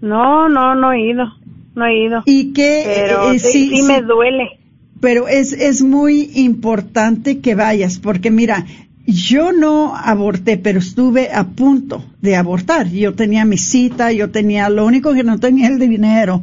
no 0.00 0.48
no 0.48 0.74
no 0.74 0.92
he 0.92 1.10
ido 1.10 1.38
no 1.78 1.86
he 1.86 2.04
ido. 2.04 2.22
Y 2.26 2.52
qué 2.52 2.82
pero 2.84 3.32
eh, 3.32 3.38
sí, 3.38 3.70
sí, 3.76 3.82
me 3.82 4.02
duele. 4.02 4.58
Pero 5.00 5.28
es, 5.28 5.52
es 5.52 5.82
muy 5.82 6.30
importante 6.34 7.40
que 7.40 7.54
vayas, 7.54 7.98
porque 8.00 8.30
mira, 8.32 8.66
yo 9.10 9.52
no 9.52 9.96
aborté, 9.96 10.58
pero 10.58 10.80
estuve 10.80 11.32
a 11.32 11.48
punto 11.48 12.04
de 12.20 12.36
abortar. 12.36 12.90
Yo 12.90 13.14
tenía 13.14 13.46
mi 13.46 13.56
cita, 13.56 14.12
yo 14.12 14.30
tenía, 14.30 14.68
lo 14.68 14.84
único 14.84 15.14
que 15.14 15.24
no 15.24 15.40
tenía 15.40 15.68
el 15.68 15.78
dinero, 15.78 16.42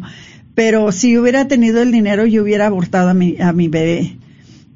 pero 0.55 0.91
si 0.91 1.16
hubiera 1.18 1.47
tenido 1.47 1.84
el 1.84 1.91
dinero 1.91 2.26
yo 2.26 2.41
hubiera 2.41 2.66
abortado 2.66 3.09
a 3.09 3.13
mi, 3.13 3.39
a 3.39 3.53
mi 3.53 3.68
bebé, 3.68 4.18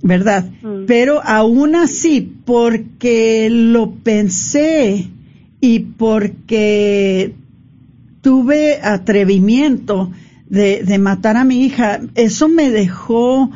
¿verdad? 0.03 0.45
Mm. 0.61 0.85
Pero 0.85 1.23
aún 1.23 1.75
así, 1.75 2.21
porque 2.45 3.49
lo 3.49 3.91
pensé 3.91 5.07
y 5.59 5.79
porque 5.79 7.33
tuve 8.21 8.79
atrevimiento 8.83 10.11
de, 10.47 10.83
de 10.83 10.99
matar 10.99 11.37
a 11.37 11.43
mi 11.43 11.65
hija, 11.65 12.01
eso 12.13 12.49
me 12.49 12.69
dejó 12.69 13.49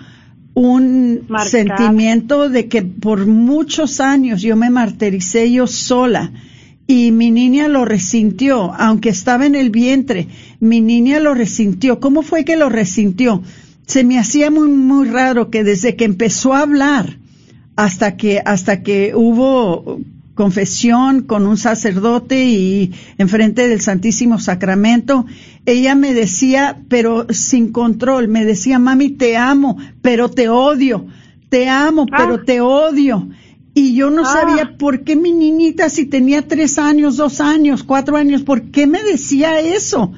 un 0.53 1.27
sentimiento 1.45 2.49
de 2.49 2.67
que 2.67 2.83
por 2.83 3.25
muchos 3.25 3.99
años 3.99 4.41
yo 4.41 4.55
me 4.55 4.69
martiricé 4.69 5.51
yo 5.51 5.67
sola 5.67 6.31
y 6.85 7.11
mi 7.11 7.31
niña 7.31 7.67
lo 7.67 7.85
resintió, 7.85 8.73
aunque 8.73 9.09
estaba 9.09 9.45
en 9.45 9.55
el 9.55 9.69
vientre, 9.69 10.27
mi 10.59 10.81
niña 10.81 11.19
lo 11.19 11.33
resintió. 11.33 11.99
¿Cómo 11.99 12.21
fue 12.21 12.45
que 12.45 12.57
lo 12.57 12.69
resintió? 12.69 13.41
Se 13.85 14.03
me 14.03 14.19
hacía 14.19 14.51
muy, 14.51 14.69
muy 14.69 15.07
raro 15.07 15.49
que 15.49 15.63
desde 15.63 15.95
que 15.95 16.05
empezó 16.05 16.53
a 16.53 16.61
hablar 16.61 17.17
hasta 17.75 18.15
que, 18.17 18.41
hasta 18.45 18.83
que 18.83 19.13
hubo 19.15 19.99
confesión 20.35 21.23
con 21.23 21.45
un 21.45 21.57
sacerdote 21.57 22.45
y 22.45 22.91
enfrente 23.17 23.67
del 23.67 23.81
Santísimo 23.81 24.39
Sacramento, 24.39 25.25
ella 25.65 25.95
me 25.95 26.13
decía, 26.13 26.81
pero 26.89 27.27
sin 27.29 27.71
control, 27.71 28.27
me 28.27 28.43
decía, 28.45 28.79
mami, 28.79 29.09
te 29.09 29.37
amo, 29.37 29.77
pero 30.01 30.29
te 30.29 30.49
odio, 30.49 31.05
te 31.49 31.69
amo, 31.69 32.05
pero 32.05 32.35
ah. 32.35 32.41
te 32.45 32.61
odio. 32.61 33.29
Y 33.73 33.95
yo 33.95 34.09
no 34.11 34.23
Ah. 34.23 34.25
sabía 34.33 34.77
por 34.77 35.03
qué 35.03 35.15
mi 35.15 35.31
niñita, 35.31 35.89
si 35.89 36.05
tenía 36.05 36.47
tres 36.47 36.77
años, 36.77 37.17
dos 37.17 37.39
años, 37.41 37.83
cuatro 37.83 38.17
años, 38.17 38.43
¿por 38.43 38.71
qué 38.71 38.87
me 38.87 39.01
decía 39.03 39.59
eso? 39.59 40.11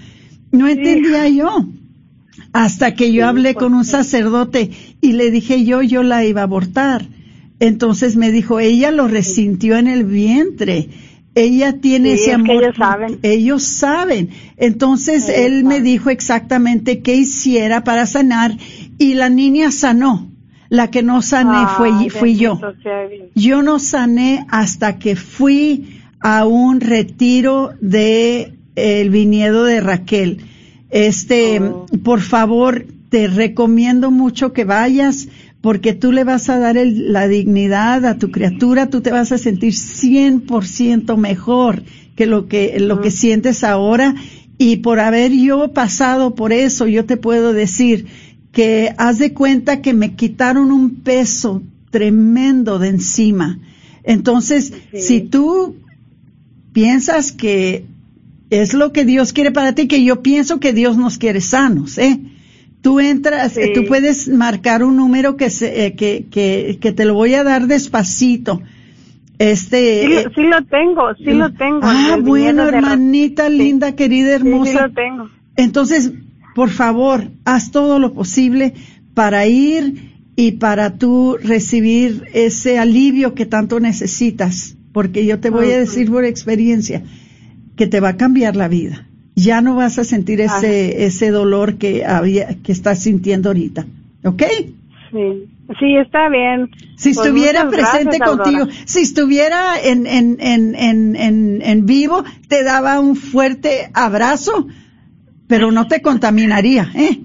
No 0.52 0.68
entendía 0.68 1.28
yo. 1.30 1.68
Hasta 2.52 2.96
que 2.96 3.12
yo 3.12 3.28
hablé 3.28 3.54
con 3.54 3.74
un 3.74 3.86
sacerdote 3.86 4.72
y 5.02 5.12
le 5.12 5.30
dije 5.30 5.64
yo, 5.66 5.82
yo 5.82 6.04
la 6.04 6.26
iba 6.26 6.42
a 6.42 6.46
abortar. 6.46 7.06
Entonces 7.60 8.16
me 8.16 8.32
dijo, 8.32 8.60
ella 8.60 8.92
lo 8.92 9.08
resintió 9.08 9.78
en 9.78 9.88
el 9.88 10.06
vientre. 10.06 10.90
Ella 11.36 11.74
tiene 11.82 12.16
Sí, 12.16 12.24
ese 12.24 12.32
es 12.32 12.38
que 12.38 12.52
amor. 12.52 12.64
ellos 12.64 12.76
saben. 12.78 13.20
Ellos 13.22 13.64
saben. 13.64 14.30
Entonces 14.58 15.28
Ellos 15.30 15.40
él 15.40 15.64
me 15.66 15.82
dijo 15.82 16.10
exactamente 16.10 17.02
qué 17.02 17.16
hiciera 17.16 17.84
para 17.84 18.06
sanar 18.06 18.58
y 18.98 19.14
la 19.16 19.30
niña 19.30 19.72
sanó. 19.72 20.32
La 20.70 20.90
que 20.90 21.04
no 21.04 21.22
sané 21.22 21.68
fue, 21.78 22.10
fui 22.10 22.36
yo. 22.38 22.60
Yo 23.36 23.62
no 23.62 23.78
sané 23.80 24.46
hasta 24.50 24.98
que 24.98 25.16
fui 25.16 26.00
a 26.22 26.46
un 26.48 26.80
retiro 26.82 27.72
de 27.82 28.54
el 28.76 29.10
viñedo 29.12 29.64
de 29.66 29.80
Raquel. 29.82 30.42
Este, 30.90 31.60
Oh. 31.60 31.86
por 32.04 32.22
favor, 32.22 32.86
te 33.10 33.28
recomiendo 33.28 34.10
mucho 34.12 34.54
que 34.54 34.64
vayas 34.66 35.28
porque 35.66 35.94
tú 35.94 36.12
le 36.12 36.24
vas 36.24 36.48
a 36.50 36.60
dar 36.60 36.78
el- 36.78 37.12
la 37.12 37.28
dignidad 37.28 38.06
a 38.06 38.20
tu 38.20 38.30
criatura, 38.30 38.92
tú 38.92 39.02
te 39.02 39.10
vas 39.10 39.32
a 39.32 39.40
sentir 39.40 39.74
100% 39.74 41.18
mejor 41.18 41.82
que 42.16 42.28
lo 42.28 42.48
que, 42.48 42.80
lo 42.80 43.02
que 43.02 43.10
sientes 43.10 43.64
ahora 43.64 44.14
y 44.60 44.76
por 44.76 45.00
haber 45.00 45.32
yo 45.32 45.74
pasado 45.74 46.36
por 46.36 46.54
eso, 46.54 46.86
yo 46.86 47.06
te 47.06 47.18
puedo 47.18 47.52
decir 47.52 48.06
que 48.52 48.94
haz 49.00 49.18
de 49.18 49.34
cuenta 49.34 49.82
que 49.82 49.96
me 49.96 50.14
quitaron 50.14 50.72
un 50.72 50.98
peso 50.98 51.64
tremendo 51.90 52.78
de 52.78 52.90
encima. 52.90 53.58
Entonces, 54.04 54.72
si 54.94 55.22
tú 55.22 55.78
piensas 56.74 57.32
que 57.32 57.86
es 58.52 58.76
lo 58.76 58.94
que 58.94 59.04
Dios 59.04 59.34
quiere 59.34 59.50
para 59.50 59.74
ti, 59.74 59.88
que 59.88 60.04
yo 60.04 60.22
pienso 60.22 60.60
que 60.60 60.74
Dios 60.74 60.96
nos 60.96 61.18
quiere 61.18 61.42
sanos, 61.42 61.98
¿eh? 61.98 62.20
Tú 62.86 63.00
entras, 63.00 63.54
Sí. 63.54 63.62
eh, 63.62 63.72
tú 63.74 63.86
puedes 63.88 64.28
marcar 64.28 64.84
un 64.84 64.96
número 64.96 65.38
que, 65.38 65.50
se, 65.50 65.88
eh, 65.88 65.96
que, 65.96 66.28
que, 66.30 66.78
que 66.80 66.92
te 66.92 67.04
lo 67.06 67.16
voy 67.16 67.34
a 67.34 67.44
dar 67.44 67.66
despacito. 67.66 68.62
Este, 69.40 70.04
Sí, 70.04 70.14
lo- 70.14 70.20
eh, 70.20 70.26
sí 70.36 70.42
lo 70.44 70.64
tengo, 70.66 71.16
sí 71.16 71.32
lo 71.32 71.52
tengo. 71.54 71.80
Ah, 71.82 72.18
bueno, 72.22 72.62
de 72.68 72.78
hermanita 72.78 73.50
linda, 73.50 73.96
querida, 73.96 74.38
Sí, 74.38 74.44
sí 74.44 74.50
hermosa. 74.50 74.88
lo 74.88 74.94
tengo. 74.94 75.30
Entonces, 75.58 76.12
por 76.54 76.70
favor, 76.70 77.24
haz 77.44 77.72
todo 77.72 77.98
lo 77.98 78.14
posible 78.14 78.76
para 79.16 79.48
ir 79.48 80.12
y 80.36 80.52
para 80.52 80.98
tú 81.00 81.38
recibir 81.42 82.26
ese 82.34 82.78
alivio 82.78 83.34
que 83.34 83.48
tanto 83.48 83.80
necesitas, 83.80 84.78
porque 84.94 85.26
yo 85.26 85.40
te 85.40 85.50
voy 85.50 85.72
a 85.72 85.80
decir 85.80 86.12
por 86.12 86.24
experiencia 86.24 87.02
que 87.76 87.88
te 87.88 88.00
va 88.00 88.10
a 88.10 88.18
cambiar 88.18 88.56
la 88.56 88.68
vida. 88.68 89.08
Ya 89.36 89.62
no 89.62 89.76
vas 89.76 90.00
a 90.00 90.04
sentir 90.06 90.40
ese 90.42 91.06
ese 91.06 91.30
dolor 91.30 91.78
que 91.78 92.06
había 92.06 92.56
que 92.64 92.72
estás 92.72 93.04
sintiendo 93.04 93.50
ahorita, 93.50 93.86
¿ok? 94.24 94.44
Sí, 95.12 95.46
sí, 95.80 95.98
está 95.98 96.30
bien. 96.30 96.70
Si 96.98 97.14
Pues 97.14 97.26
estuviera 97.28 97.70
presente 97.70 98.18
gracias, 98.18 98.30
contigo, 98.30 98.62
Aurora. 98.64 98.78
si 98.86 99.02
estuviera 99.02 99.80
en, 99.82 100.08
en, 100.08 100.38
en, 100.40 100.76
en, 100.76 101.16
en, 101.16 101.62
en 101.62 101.86
vivo, 101.86 102.24
te 102.48 102.64
daba 102.64 103.00
un 103.00 103.16
fuerte 103.16 103.90
abrazo, 103.94 104.68
pero 105.48 105.72
no 105.72 105.88
te 105.88 106.02
contaminaría, 106.02 106.90
¿eh? 106.96 107.20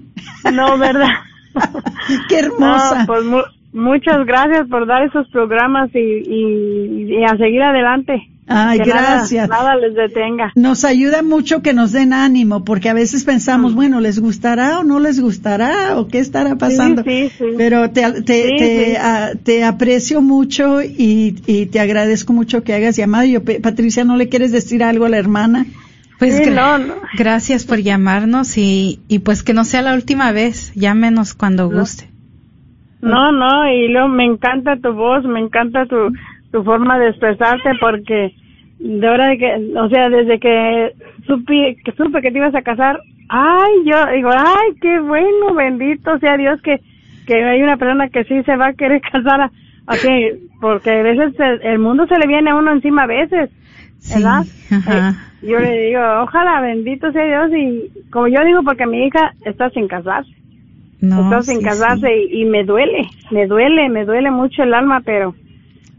No, 0.51 0.77
¿verdad? 0.77 1.09
Qué 2.29 2.39
hermosa. 2.39 2.99
No, 2.99 3.05
pues 3.07 3.45
muchas 3.73 4.25
gracias 4.25 4.67
por 4.67 4.85
dar 4.87 5.03
esos 5.03 5.27
programas 5.29 5.89
y, 5.93 5.99
y, 5.99 7.15
y 7.19 7.23
a 7.23 7.37
seguir 7.37 7.61
adelante. 7.61 8.27
Ay, 8.47 8.79
Que 8.79 8.89
gracias. 8.89 9.47
Nada, 9.47 9.75
les 9.77 9.93
detenga. 9.93 10.51
Nos 10.55 10.83
ayuda 10.83 11.21
mucho 11.23 11.61
que 11.61 11.73
nos 11.73 11.93
den 11.93 12.11
ánimo, 12.11 12.65
porque 12.65 12.89
a 12.89 12.93
veces 12.93 13.23
pensamos, 13.23 13.75
bueno, 13.75 14.01
¿les 14.01 14.19
gustará 14.19 14.79
o 14.79 14.83
no 14.83 14.99
les 14.99 15.21
gustará? 15.21 15.97
¿O 15.97 16.07
qué 16.09 16.19
estará 16.19 16.55
pasando? 16.57 17.01
sí, 17.03 17.29
sí. 17.37 17.45
Pero 17.57 17.91
te, 17.91 18.01
te, 18.23 18.43
Sí, 18.49 18.55
te, 18.57 18.85
sí. 18.91 18.97
ah, 18.99 19.29
te 19.41 19.63
aprecio 19.63 20.21
mucho 20.21 20.81
y, 20.81 21.37
y 21.47 21.67
te 21.67 21.79
agradezco 21.79 22.33
mucho 22.33 22.63
que 22.63 22.73
hagas 22.73 22.97
llamado. 22.97 23.23
Yo, 23.25 23.41
Patricia, 23.61 24.03
¿no 24.03 24.17
le 24.17 24.27
quieres 24.27 24.51
decir 24.51 24.83
algo 24.83 25.05
a 25.05 25.09
la 25.09 25.17
hermana? 25.17 25.65
Pues 26.19 26.35
Sí, 26.35 26.43
gra- 26.43 26.53
no, 26.55 26.77
no. 26.79 26.93
gracias 27.17 27.63
por 27.65 27.79
llamarnos 27.79 28.57
y, 28.57 28.99
y 29.07 29.19
pues 29.19 29.43
que 29.43 29.53
no 29.53 29.63
sea 29.63 29.81
la 29.81 29.93
última 29.93 30.33
vez. 30.33 30.73
Llámenos 30.75 31.33
cuando 31.35 31.69
guste. 31.69 32.09
No, 33.01 33.31
no, 33.31 33.71
y 33.71 33.87
luego 33.87 34.07
me 34.07 34.25
encanta 34.25 34.75
tu 34.77 34.93
voz, 34.93 35.23
me 35.25 35.39
encanta 35.39 35.85
tu, 35.85 36.11
tu 36.51 36.63
forma 36.63 36.99
de 36.99 37.09
expresarte 37.09 37.71
porque 37.79 38.33
de 38.79 38.99
verdad 38.99 39.31
que, 39.37 39.77
o 39.77 39.89
sea, 39.89 40.09
desde 40.09 40.39
que 40.39 40.93
supe, 41.27 41.77
que 41.83 41.91
supe 41.93 42.21
que 42.21 42.31
te 42.31 42.37
ibas 42.37 42.55
a 42.55 42.61
casar, 42.61 42.99
ay, 43.29 43.71
yo 43.85 43.95
digo, 44.15 44.29
ay, 44.31 44.75
qué 44.81 44.99
bueno, 44.99 45.53
bendito 45.55 46.17
sea 46.19 46.37
Dios 46.37 46.61
que, 46.61 46.79
que 47.27 47.43
hay 47.43 47.61
una 47.61 47.77
persona 47.77 48.09
que 48.09 48.23
sí 48.25 48.41
se 48.43 48.55
va 48.55 48.67
a 48.67 48.73
querer 48.73 49.01
casar, 49.11 49.49
así, 49.87 50.09
porque 50.59 50.91
a 50.91 51.03
veces 51.03 51.39
el, 51.39 51.61
el 51.63 51.79
mundo 51.79 52.05
se 52.07 52.17
le 52.17 52.27
viene 52.27 52.49
a 52.51 52.55
uno 52.55 52.71
encima 52.71 53.03
a 53.03 53.07
veces, 53.07 53.49
Sí, 53.99 54.15
¿verdad? 54.15 54.41
ajá. 54.71 55.09
Eh, 55.09 55.47
yo 55.47 55.59
le 55.59 55.87
digo, 55.87 56.01
ojalá, 56.21 56.61
bendito 56.61 57.11
sea 57.11 57.23
Dios 57.23 57.51
y 57.55 58.09
como 58.11 58.27
yo 58.27 58.43
digo, 58.43 58.61
porque 58.63 58.85
mi 58.87 59.05
hija 59.05 59.31
está 59.45 59.69
sin 59.71 59.87
casarse 59.87 60.31
No, 61.01 61.41
sin 61.43 61.59
sí, 61.59 61.63
casarse 61.65 62.07
sí. 62.07 62.29
Y, 62.31 62.41
y 62.41 62.45
me 62.45 62.63
duele, 62.63 63.07
me 63.31 63.47
duele, 63.47 63.89
me 63.89 64.05
duele 64.05 64.29
mucho 64.31 64.63
el 64.63 64.73
alma, 64.73 65.01
pero 65.03 65.35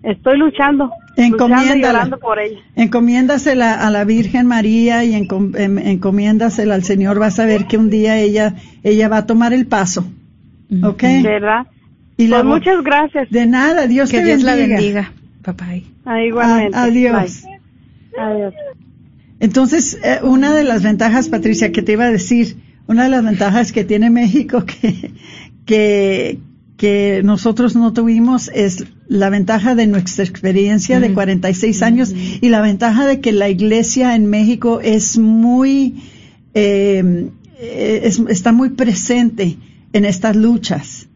estoy 0.05 0.39
luchando, 0.39 0.85
luchando 0.85 0.93
y 1.17 1.23
Encomiéndala. 1.27 1.99
orando 1.99 2.19
por 2.19 2.39
ella. 2.39 2.59
Encomiéndasela 2.77 3.75
a 3.87 3.91
la 3.91 4.05
Virgen 4.05 4.47
María 4.47 5.05
y 5.05 5.13
encom- 5.15 5.57
em- 5.59 5.79
encomiéndasela 5.79 6.75
al 6.77 6.85
Señor. 6.85 7.19
Vas 7.19 7.39
a 7.41 7.47
ver 7.47 7.67
que 7.67 7.77
un 7.79 7.91
día 7.91 8.17
ella, 8.19 8.55
ella 8.85 9.09
va 9.09 9.19
a 9.19 9.27
tomar 9.27 9.53
el 9.53 9.67
paso. 9.67 10.05
¿Ok? 10.85 11.03
¿Verdad? 11.23 11.67
Y 12.17 12.29
la 12.29 12.37
Pues 12.43 12.47
muchas 12.47 12.83
gracias. 12.85 13.29
De 13.31 13.45
nada, 13.47 13.87
Dios 13.89 14.11
Que 14.11 14.19
te 14.19 14.25
Dios 14.25 14.43
la 14.43 14.55
bendiga. 14.55 14.77
bendiga. 14.77 15.13
Papá. 15.43 15.67
Ah, 16.05 16.23
igualmente. 16.23 16.77
A- 16.77 16.83
adiós. 16.85 17.43
Bye. 17.43 18.23
Adiós. 18.23 18.55
Entonces, 19.41 19.99
eh, 20.05 20.21
una 20.23 20.55
de 20.55 20.63
las 20.65 20.83
ventajas, 20.83 21.29
Patricia, 21.29 21.73
que 21.73 21.83
te 21.83 21.93
iba 21.93 22.05
a 22.05 22.11
decir, 22.13 22.57
una 22.93 23.05
de 23.05 23.09
las 23.11 23.25
ventajas 23.25 23.73
que 23.73 23.85
tiene 23.85 24.11
México 24.11 24.65
que, 24.73 25.11
que, 25.67 26.39
que 26.77 27.23
nosotros 27.25 27.75
no 27.77 27.93
tuvimos 27.93 28.51
es 28.55 28.85
la 29.09 29.29
ventaja 29.31 29.75
de 29.75 29.87
nuestra 29.87 30.25
experiencia 30.25 31.01
de 31.01 31.13
46 31.15 31.83
años 31.83 32.15
y 32.41 32.49
la 32.49 32.61
ventaja 32.61 33.07
de 33.07 33.21
que 33.21 33.33
la 33.33 33.49
iglesia 33.49 34.15
en 34.15 34.27
México 34.27 34.81
es 34.81 35.19
muy, 35.19 36.03
eh, 36.55 37.29
es- 37.59 38.21
está 38.29 38.53
muy 38.53 38.71
presente 38.71 39.57
en 39.93 40.05
estas 40.05 40.35
luchas 40.37 41.09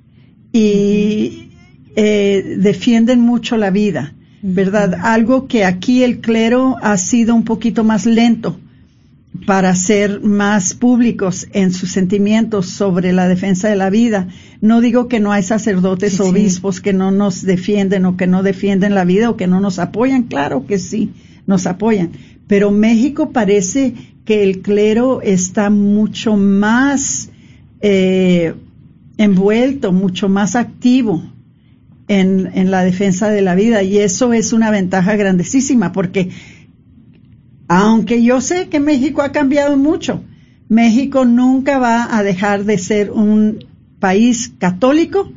y 0.53 1.51
eh, 1.97 2.57
defienden 2.59 3.20
mucho 3.20 3.57
la 3.57 3.70
vida, 3.70 4.14
¿verdad? 4.43 4.95
Algo 5.03 5.47
que 5.49 5.64
aquí 5.64 6.03
el 6.03 6.20
clero 6.20 6.77
ha 6.83 6.97
sido 6.99 7.35
un 7.35 7.45
poquito 7.45 7.85
más 7.85 8.05
lento 8.07 8.59
para 9.45 9.74
ser 9.74 10.20
más 10.20 10.74
públicos 10.74 11.49
en 11.53 11.72
sus 11.72 11.91
sentimientos 11.91 12.66
sobre 12.70 13.12
la 13.12 13.28
defensa 13.28 13.68
de 13.68 13.76
la 13.76 13.91
vida. 13.91 14.28
No 14.61 14.80
digo 14.80 15.09
que 15.09 15.20
no 15.20 15.32
hay 15.32 15.43
sacerdotes 15.43 16.20
o 16.20 16.24
sí. 16.24 16.30
obispos 16.30 16.80
que 16.80 16.93
no 16.93 17.11
nos 17.11 17.43
defienden 17.43 18.05
o 18.07 18.16
que 18.16 18.26
no 18.26 18.43
defienden 18.43 18.95
la 18.95 19.05
vida 19.05 19.30
o 19.30 19.37
que 19.37 19.47
no 19.47 19.61
nos 19.61 19.78
apoyan. 19.78 20.24
Claro 20.24 20.66
que 20.66 20.78
sí, 20.78 21.12
nos 21.47 21.66
apoyan. 21.66 22.12
Pero 22.47 22.70
México 22.70 23.30
parece 23.30 23.95
que 24.24 24.43
el 24.43 24.62
clero 24.62 25.20
está 25.22 25.70
mucho 25.70 26.37
más 26.37 27.30
eh, 27.80 28.55
envuelto, 29.18 29.93
mucho 29.93 30.28
más 30.28 30.57
activo 30.57 31.22
en, 32.09 32.51
en 32.55 32.70
la 32.70 32.84
defensa 32.84 33.28
de 33.30 33.43
la 33.43 33.55
vida 33.55 33.82
y 33.82 33.99
eso 33.99 34.32
es 34.32 34.53
una 34.53 34.70
ventaja 34.70 35.16
grandísima 35.16 35.93
porque 35.93 36.30
aunque 37.69 38.23
yo 38.23 38.41
sé 38.41 38.69
que 38.69 38.81
México 38.81 39.23
ha 39.23 39.33
cambiado 39.33 39.77
mucho, 39.77 40.23
México 40.69 41.25
nunca 41.25 41.79
va 41.79 42.17
a 42.17 42.23
dejar 42.23 42.64
de 42.64 42.79
ser 42.79 43.11
un 43.11 43.64
país 43.99 44.53
católico 44.59 45.31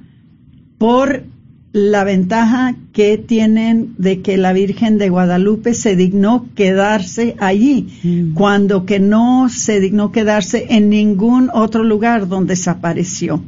por 0.77 1.23
la 1.71 2.03
ventaja 2.03 2.75
que 2.93 3.17
tienen 3.17 3.93
de 3.97 4.21
que 4.21 4.37
la 4.37 4.53
Virgen 4.53 4.97
de 4.97 5.09
Guadalupe 5.09 5.75
se 5.75 5.95
dignó 5.95 6.47
quedarse 6.55 7.35
allí, 7.39 8.31
cuando 8.33 8.85
que 8.85 8.99
no 8.99 9.49
se 9.49 9.79
dignó 9.79 10.11
quedarse 10.11 10.67
en 10.69 10.89
ningún 10.89 11.51
otro 11.53 11.83
lugar 11.83 12.27
donde 12.27 12.53
desapareció. 12.53 13.43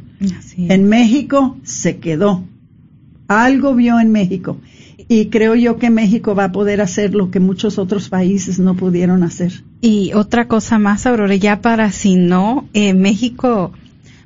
En 0.58 0.88
México 0.88 1.58
se 1.64 1.98
quedó. 1.98 2.44
Algo 3.28 3.74
vio 3.74 4.00
en 4.00 4.12
México. 4.12 4.58
Y 5.14 5.26
creo 5.26 5.56
yo 5.56 5.78
que 5.78 5.90
México 5.90 6.36
va 6.36 6.46
a 6.46 6.52
poder 6.54 6.80
hacer 6.80 7.14
lo 7.14 7.32
que 7.32 7.42
muchos 7.42 7.78
otros 7.78 8.08
países 8.08 8.60
no 8.60 8.78
pudieron 8.78 9.24
hacer. 9.24 9.62
Y 9.82 10.14
otra 10.14 10.48
cosa 10.48 10.80
más, 10.80 11.06
Aurora, 11.06 11.36
ya 11.36 11.60
para 11.60 11.92
si 11.92 12.16
no, 12.16 12.70
eh, 12.72 12.94
México, 12.94 13.74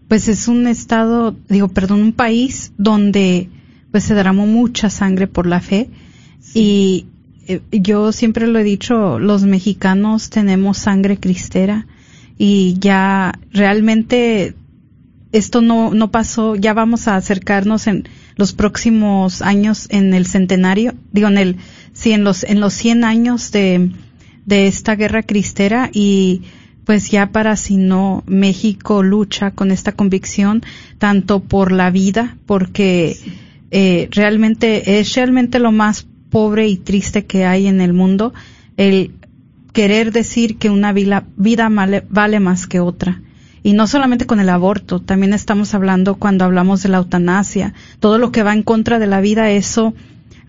pues 0.07 0.27
es 0.27 0.47
un 0.47 0.67
estado, 0.67 1.35
digo, 1.49 1.69
perdón, 1.69 2.03
un 2.03 2.13
país 2.13 2.71
donde 2.77 3.49
pues 3.89 4.03
se 4.03 4.13
derramó 4.13 4.45
mucha 4.45 4.91
sangre 4.91 5.25
por 5.25 5.47
la 5.47 5.59
fe. 5.59 5.89
Y 6.53 7.07
eh, 7.47 7.61
yo 7.71 8.11
siempre 8.11 8.45
lo 8.45 8.59
he 8.59 8.63
dicho, 8.63 9.17
los 9.17 9.43
mexicanos 9.43 10.29
tenemos 10.29 10.77
sangre 10.77 11.17
cristera. 11.17 11.87
Y 12.37 12.77
ya 12.77 13.33
realmente 13.51 14.53
esto 15.31 15.61
no, 15.61 15.95
no 15.95 16.11
pasó, 16.11 16.55
ya 16.55 16.75
vamos 16.75 17.07
a 17.07 17.15
acercarnos 17.15 17.87
en 17.87 18.07
los 18.35 18.53
próximos 18.53 19.41
años 19.41 19.87
en 19.89 20.13
el 20.13 20.25
centenario, 20.25 20.93
digo 21.11 21.27
en 21.27 21.37
el, 21.37 21.57
sí, 21.93 22.11
en 22.11 22.23
los, 22.23 22.43
en 22.43 22.59
los 22.59 22.73
100 22.73 23.03
años 23.03 23.51
de, 23.51 23.91
de 24.45 24.67
esta 24.67 24.95
guerra 24.95 25.23
cristera 25.23 25.89
y 25.91 26.43
pues 26.85 27.09
ya 27.09 27.31
para 27.31 27.55
si 27.55 27.77
no 27.77 28.23
México 28.27 29.01
lucha 29.01 29.51
con 29.51 29.71
esta 29.71 29.93
convicción 29.93 30.63
tanto 30.99 31.41
por 31.41 31.71
la 31.71 31.89
vida 31.89 32.37
porque 32.45 33.17
eh, 33.71 34.07
realmente 34.11 34.99
es 34.99 35.15
realmente 35.15 35.59
lo 35.59 35.71
más 35.71 36.05
pobre 36.29 36.67
y 36.67 36.77
triste 36.77 37.25
que 37.25 37.45
hay 37.45 37.65
en 37.67 37.81
el 37.81 37.93
mundo 37.93 38.33
el 38.77 39.13
querer 39.73 40.11
decir 40.11 40.57
que 40.57 40.69
una 40.69 40.93
vida, 40.93 41.25
vida 41.37 41.69
vale 41.69 42.39
más 42.39 42.67
que 42.67 42.79
otra 42.79 43.21
y 43.65 43.73
no 43.73 43.87
solamente 43.87 44.27
con 44.27 44.39
el 44.39 44.49
aborto, 44.49 45.01
también 45.01 45.33
estamos 45.33 45.73
hablando 45.73 46.17
cuando 46.17 46.45
hablamos 46.45 46.83
de 46.83 46.89
la 46.89 46.97
eutanasia, 46.97 47.73
todo 47.99 48.19
lo 48.19 48.31
que 48.31 48.43
va 48.43 48.53
en 48.53 48.61
contra 48.61 48.99
de 48.99 49.07
la 49.07 49.21
vida, 49.21 49.49
eso 49.49 49.95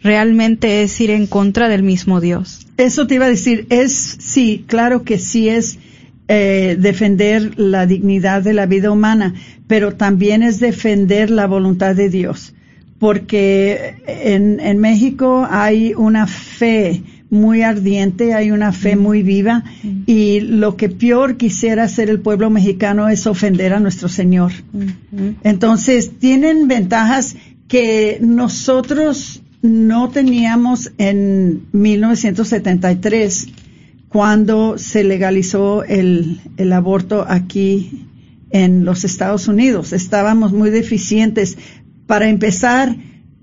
realmente 0.02 0.82
es 0.82 1.00
ir 1.00 1.08
en 1.08 1.26
contra 1.26 1.70
del 1.70 1.82
mismo 1.82 2.20
Dios. 2.20 2.66
Eso 2.76 3.06
te 3.06 3.14
iba 3.14 3.24
a 3.24 3.30
decir, 3.30 3.66
es, 3.70 3.94
sí, 3.94 4.66
claro 4.68 5.02
que 5.02 5.18
sí 5.18 5.48
es 5.48 5.78
eh, 6.28 6.76
defender 6.78 7.58
la 7.58 7.86
dignidad 7.86 8.42
de 8.42 8.52
la 8.52 8.66
vida 8.66 8.90
humana, 8.90 9.32
pero 9.66 9.94
también 9.94 10.42
es 10.42 10.60
defender 10.60 11.30
la 11.30 11.46
voluntad 11.46 11.94
de 11.94 12.10
Dios, 12.10 12.52
porque 12.98 13.94
en, 14.06 14.60
en 14.60 14.76
México 14.76 15.48
hay 15.50 15.94
una 15.94 16.26
fe, 16.26 17.02
muy 17.30 17.62
ardiente, 17.62 18.34
hay 18.34 18.50
una 18.50 18.72
fe 18.72 18.96
muy 18.96 19.22
viva 19.22 19.64
y 20.06 20.40
lo 20.40 20.76
que 20.76 20.88
peor 20.88 21.36
quisiera 21.36 21.84
hacer 21.84 22.08
el 22.08 22.20
pueblo 22.20 22.50
mexicano 22.50 23.08
es 23.08 23.26
ofender 23.26 23.72
a 23.72 23.80
nuestro 23.80 24.08
Señor. 24.08 24.52
Entonces, 25.42 26.18
tienen 26.18 26.68
ventajas 26.68 27.36
que 27.68 28.18
nosotros 28.20 29.42
no 29.62 30.10
teníamos 30.10 30.92
en 30.98 31.66
1973 31.72 33.48
cuando 34.08 34.78
se 34.78 35.02
legalizó 35.02 35.82
el, 35.82 36.40
el 36.56 36.72
aborto 36.72 37.24
aquí 37.28 38.06
en 38.50 38.84
los 38.84 39.04
Estados 39.04 39.48
Unidos. 39.48 39.92
Estábamos 39.92 40.52
muy 40.52 40.70
deficientes. 40.70 41.58
Para 42.06 42.28
empezar, 42.28 42.96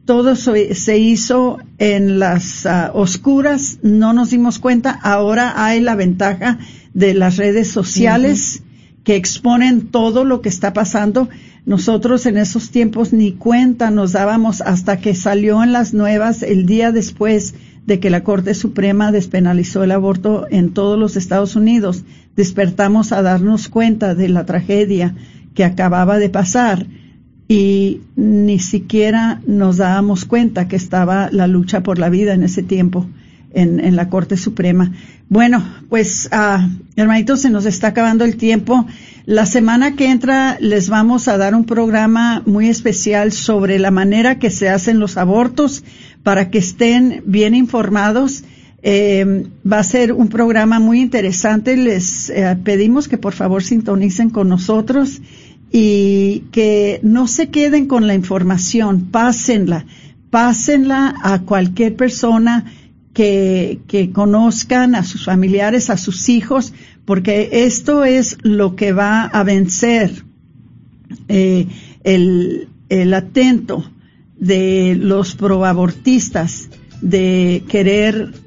todo 0.05 0.35
se 0.35 0.97
hizo 0.97 1.59
en 1.77 2.19
las 2.19 2.65
ah, 2.65 2.91
oscuras, 2.93 3.79
no 3.83 4.13
nos 4.13 4.31
dimos 4.31 4.59
cuenta, 4.59 4.91
ahora 4.91 5.65
hay 5.65 5.79
la 5.79 5.95
ventaja 5.95 6.59
de 6.93 7.13
las 7.13 7.37
redes 7.37 7.69
sociales 7.69 8.63
que 9.03 9.15
exponen 9.15 9.87
todo 9.87 10.25
lo 10.25 10.41
que 10.41 10.49
está 10.49 10.73
pasando. 10.73 11.29
Nosotros 11.65 12.25
en 12.25 12.37
esos 12.37 12.69
tiempos 12.69 13.13
ni 13.13 13.31
cuenta 13.31 13.91
nos 13.91 14.11
dábamos 14.11 14.59
hasta 14.61 14.97
que 14.97 15.15
salió 15.15 15.63
en 15.63 15.71
las 15.71 15.93
nuevas 15.93 16.43
el 16.43 16.65
día 16.65 16.91
después 16.91 17.55
de 17.85 17.99
que 17.99 18.09
la 18.09 18.23
Corte 18.23 18.53
Suprema 18.53 19.11
despenalizó 19.11 19.83
el 19.83 19.91
aborto 19.91 20.47
en 20.49 20.73
todos 20.73 20.99
los 20.99 21.15
Estados 21.15 21.55
Unidos. 21.55 22.03
Despertamos 22.35 23.13
a 23.13 23.21
darnos 23.21 23.69
cuenta 23.69 24.15
de 24.15 24.27
la 24.29 24.45
tragedia 24.45 25.15
que 25.53 25.63
acababa 25.63 26.17
de 26.17 26.29
pasar 26.29 26.85
y 27.47 28.01
ni 28.15 28.59
siquiera 28.59 29.41
nos 29.45 29.77
dábamos 29.77 30.25
cuenta 30.25 30.67
que 30.67 30.75
estaba 30.75 31.29
la 31.31 31.47
lucha 31.47 31.83
por 31.83 31.99
la 31.99 32.09
vida 32.09 32.33
en 32.33 32.43
ese 32.43 32.63
tiempo 32.63 33.07
en, 33.53 33.95
la 33.95 34.09
Corte 34.09 34.37
Suprema. 34.37 34.91
Bueno, 35.29 35.63
pues 35.89 36.29
uh, 36.31 36.67
hermanitos, 36.95 37.41
se 37.41 37.49
nos 37.49 37.65
está 37.65 37.89
acabando 37.89 38.25
el 38.25 38.37
tiempo. 38.37 38.85
La 39.25 39.45
semana 39.45 39.95
que 39.95 40.09
entra 40.09 40.57
les 40.59 40.89
vamos 40.89 41.27
a 41.27 41.37
dar 41.37 41.55
un 41.55 41.65
programa 41.65 42.41
muy 42.45 42.67
especial 42.67 43.31
sobre 43.31 43.79
la 43.79 43.91
manera 43.91 44.39
que 44.39 44.49
se 44.49 44.69
hacen 44.69 44.99
los 44.99 45.17
abortos 45.17 45.83
para 46.23 46.49
que 46.49 46.57
estén 46.57 47.23
bien 47.25 47.55
informados. 47.55 48.43
Eh, 48.85 49.45
va 49.71 49.79
a 49.79 49.83
ser 49.83 50.11
un 50.11 50.27
programa 50.27 50.79
muy 50.79 50.99
interesante. 50.99 51.77
Les 51.77 52.29
eh, 52.29 52.57
pedimos 52.63 53.07
que 53.07 53.17
por 53.17 53.33
favor 53.33 53.63
sintonicen 53.63 54.29
con 54.29 54.49
nosotros 54.49 55.21
y 55.75 56.43
que 56.51 56.99
no 57.01 57.27
se 57.27 57.49
queden 57.49 57.87
con 57.87 58.05
la 58.05 58.13
información, 58.13 59.09
pásenla, 59.09 59.87
pásenla 60.29 61.15
a 61.23 61.41
cualquier 61.41 61.95
persona 61.95 62.71
que, 63.11 64.11
conozcan, 64.13 64.93
a 64.93 65.03
sus 65.03 65.25
familiares, 65.25 65.89
a 65.89 65.97
sus 65.97 66.29
hijos, 66.29 66.73
porque 67.05 67.49
esto 67.65 68.05
es 68.05 68.37
lo 68.43 68.75
que 68.75 68.91
va 68.91 69.23
a 69.23 69.43
vencer 69.43 70.23
eh, 71.27 71.67
el, 72.03 72.69
el 72.89 73.13
atento 73.15 73.83
de 74.37 74.95
los 74.95 75.33
proabortistas 75.33 76.69
de 77.01 77.63
querer 77.67 78.42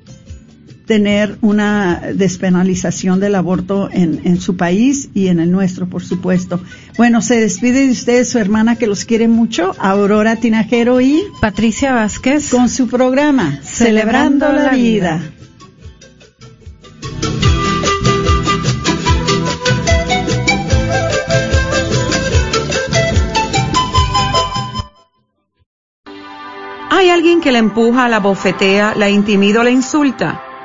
tener 0.87 1.37
una 1.41 2.01
despenalización 2.15 3.19
del 3.19 3.35
aborto 3.35 3.91
en, 3.93 4.21
en, 4.25 4.41
su 4.41 4.57
país 4.57 5.11
y 5.15 5.27
en 5.27 5.41
el 5.41 5.51
nuestro, 5.51 5.89
por 5.89 6.05
supuesto. 6.05 6.61
Bueno, 6.97 7.21
se 7.23 7.41
despide 7.41 7.87
de 7.87 7.91
ustedes 7.91 8.31
su 8.31 8.39
hermana 8.39 8.77
que 8.77 8.87
los 8.87 9.05
quiere 9.05 9.27
mucho, 9.27 9.75
Aurora 9.79 10.37
Tinajero 10.37 11.01
y 11.01 11.25
Patricia 11.41 11.93
Vázquez 11.93 12.51
con 12.51 12.69
su 12.69 12.87
programa 12.87 13.59
Celebrando, 13.63 14.51
la, 14.53 14.71
vida. 14.71 15.21
¿Hay 26.91 27.11
alguien 27.11 27.41
que 27.41 27.51
la 27.51 27.59
empuja, 27.59 28.09
la 28.09 28.21
bofetea, 28.21 28.95
la 28.97 29.11
intimida 29.11 29.61
o 29.61 29.65
la 29.65 29.71
insulta? 29.71 30.46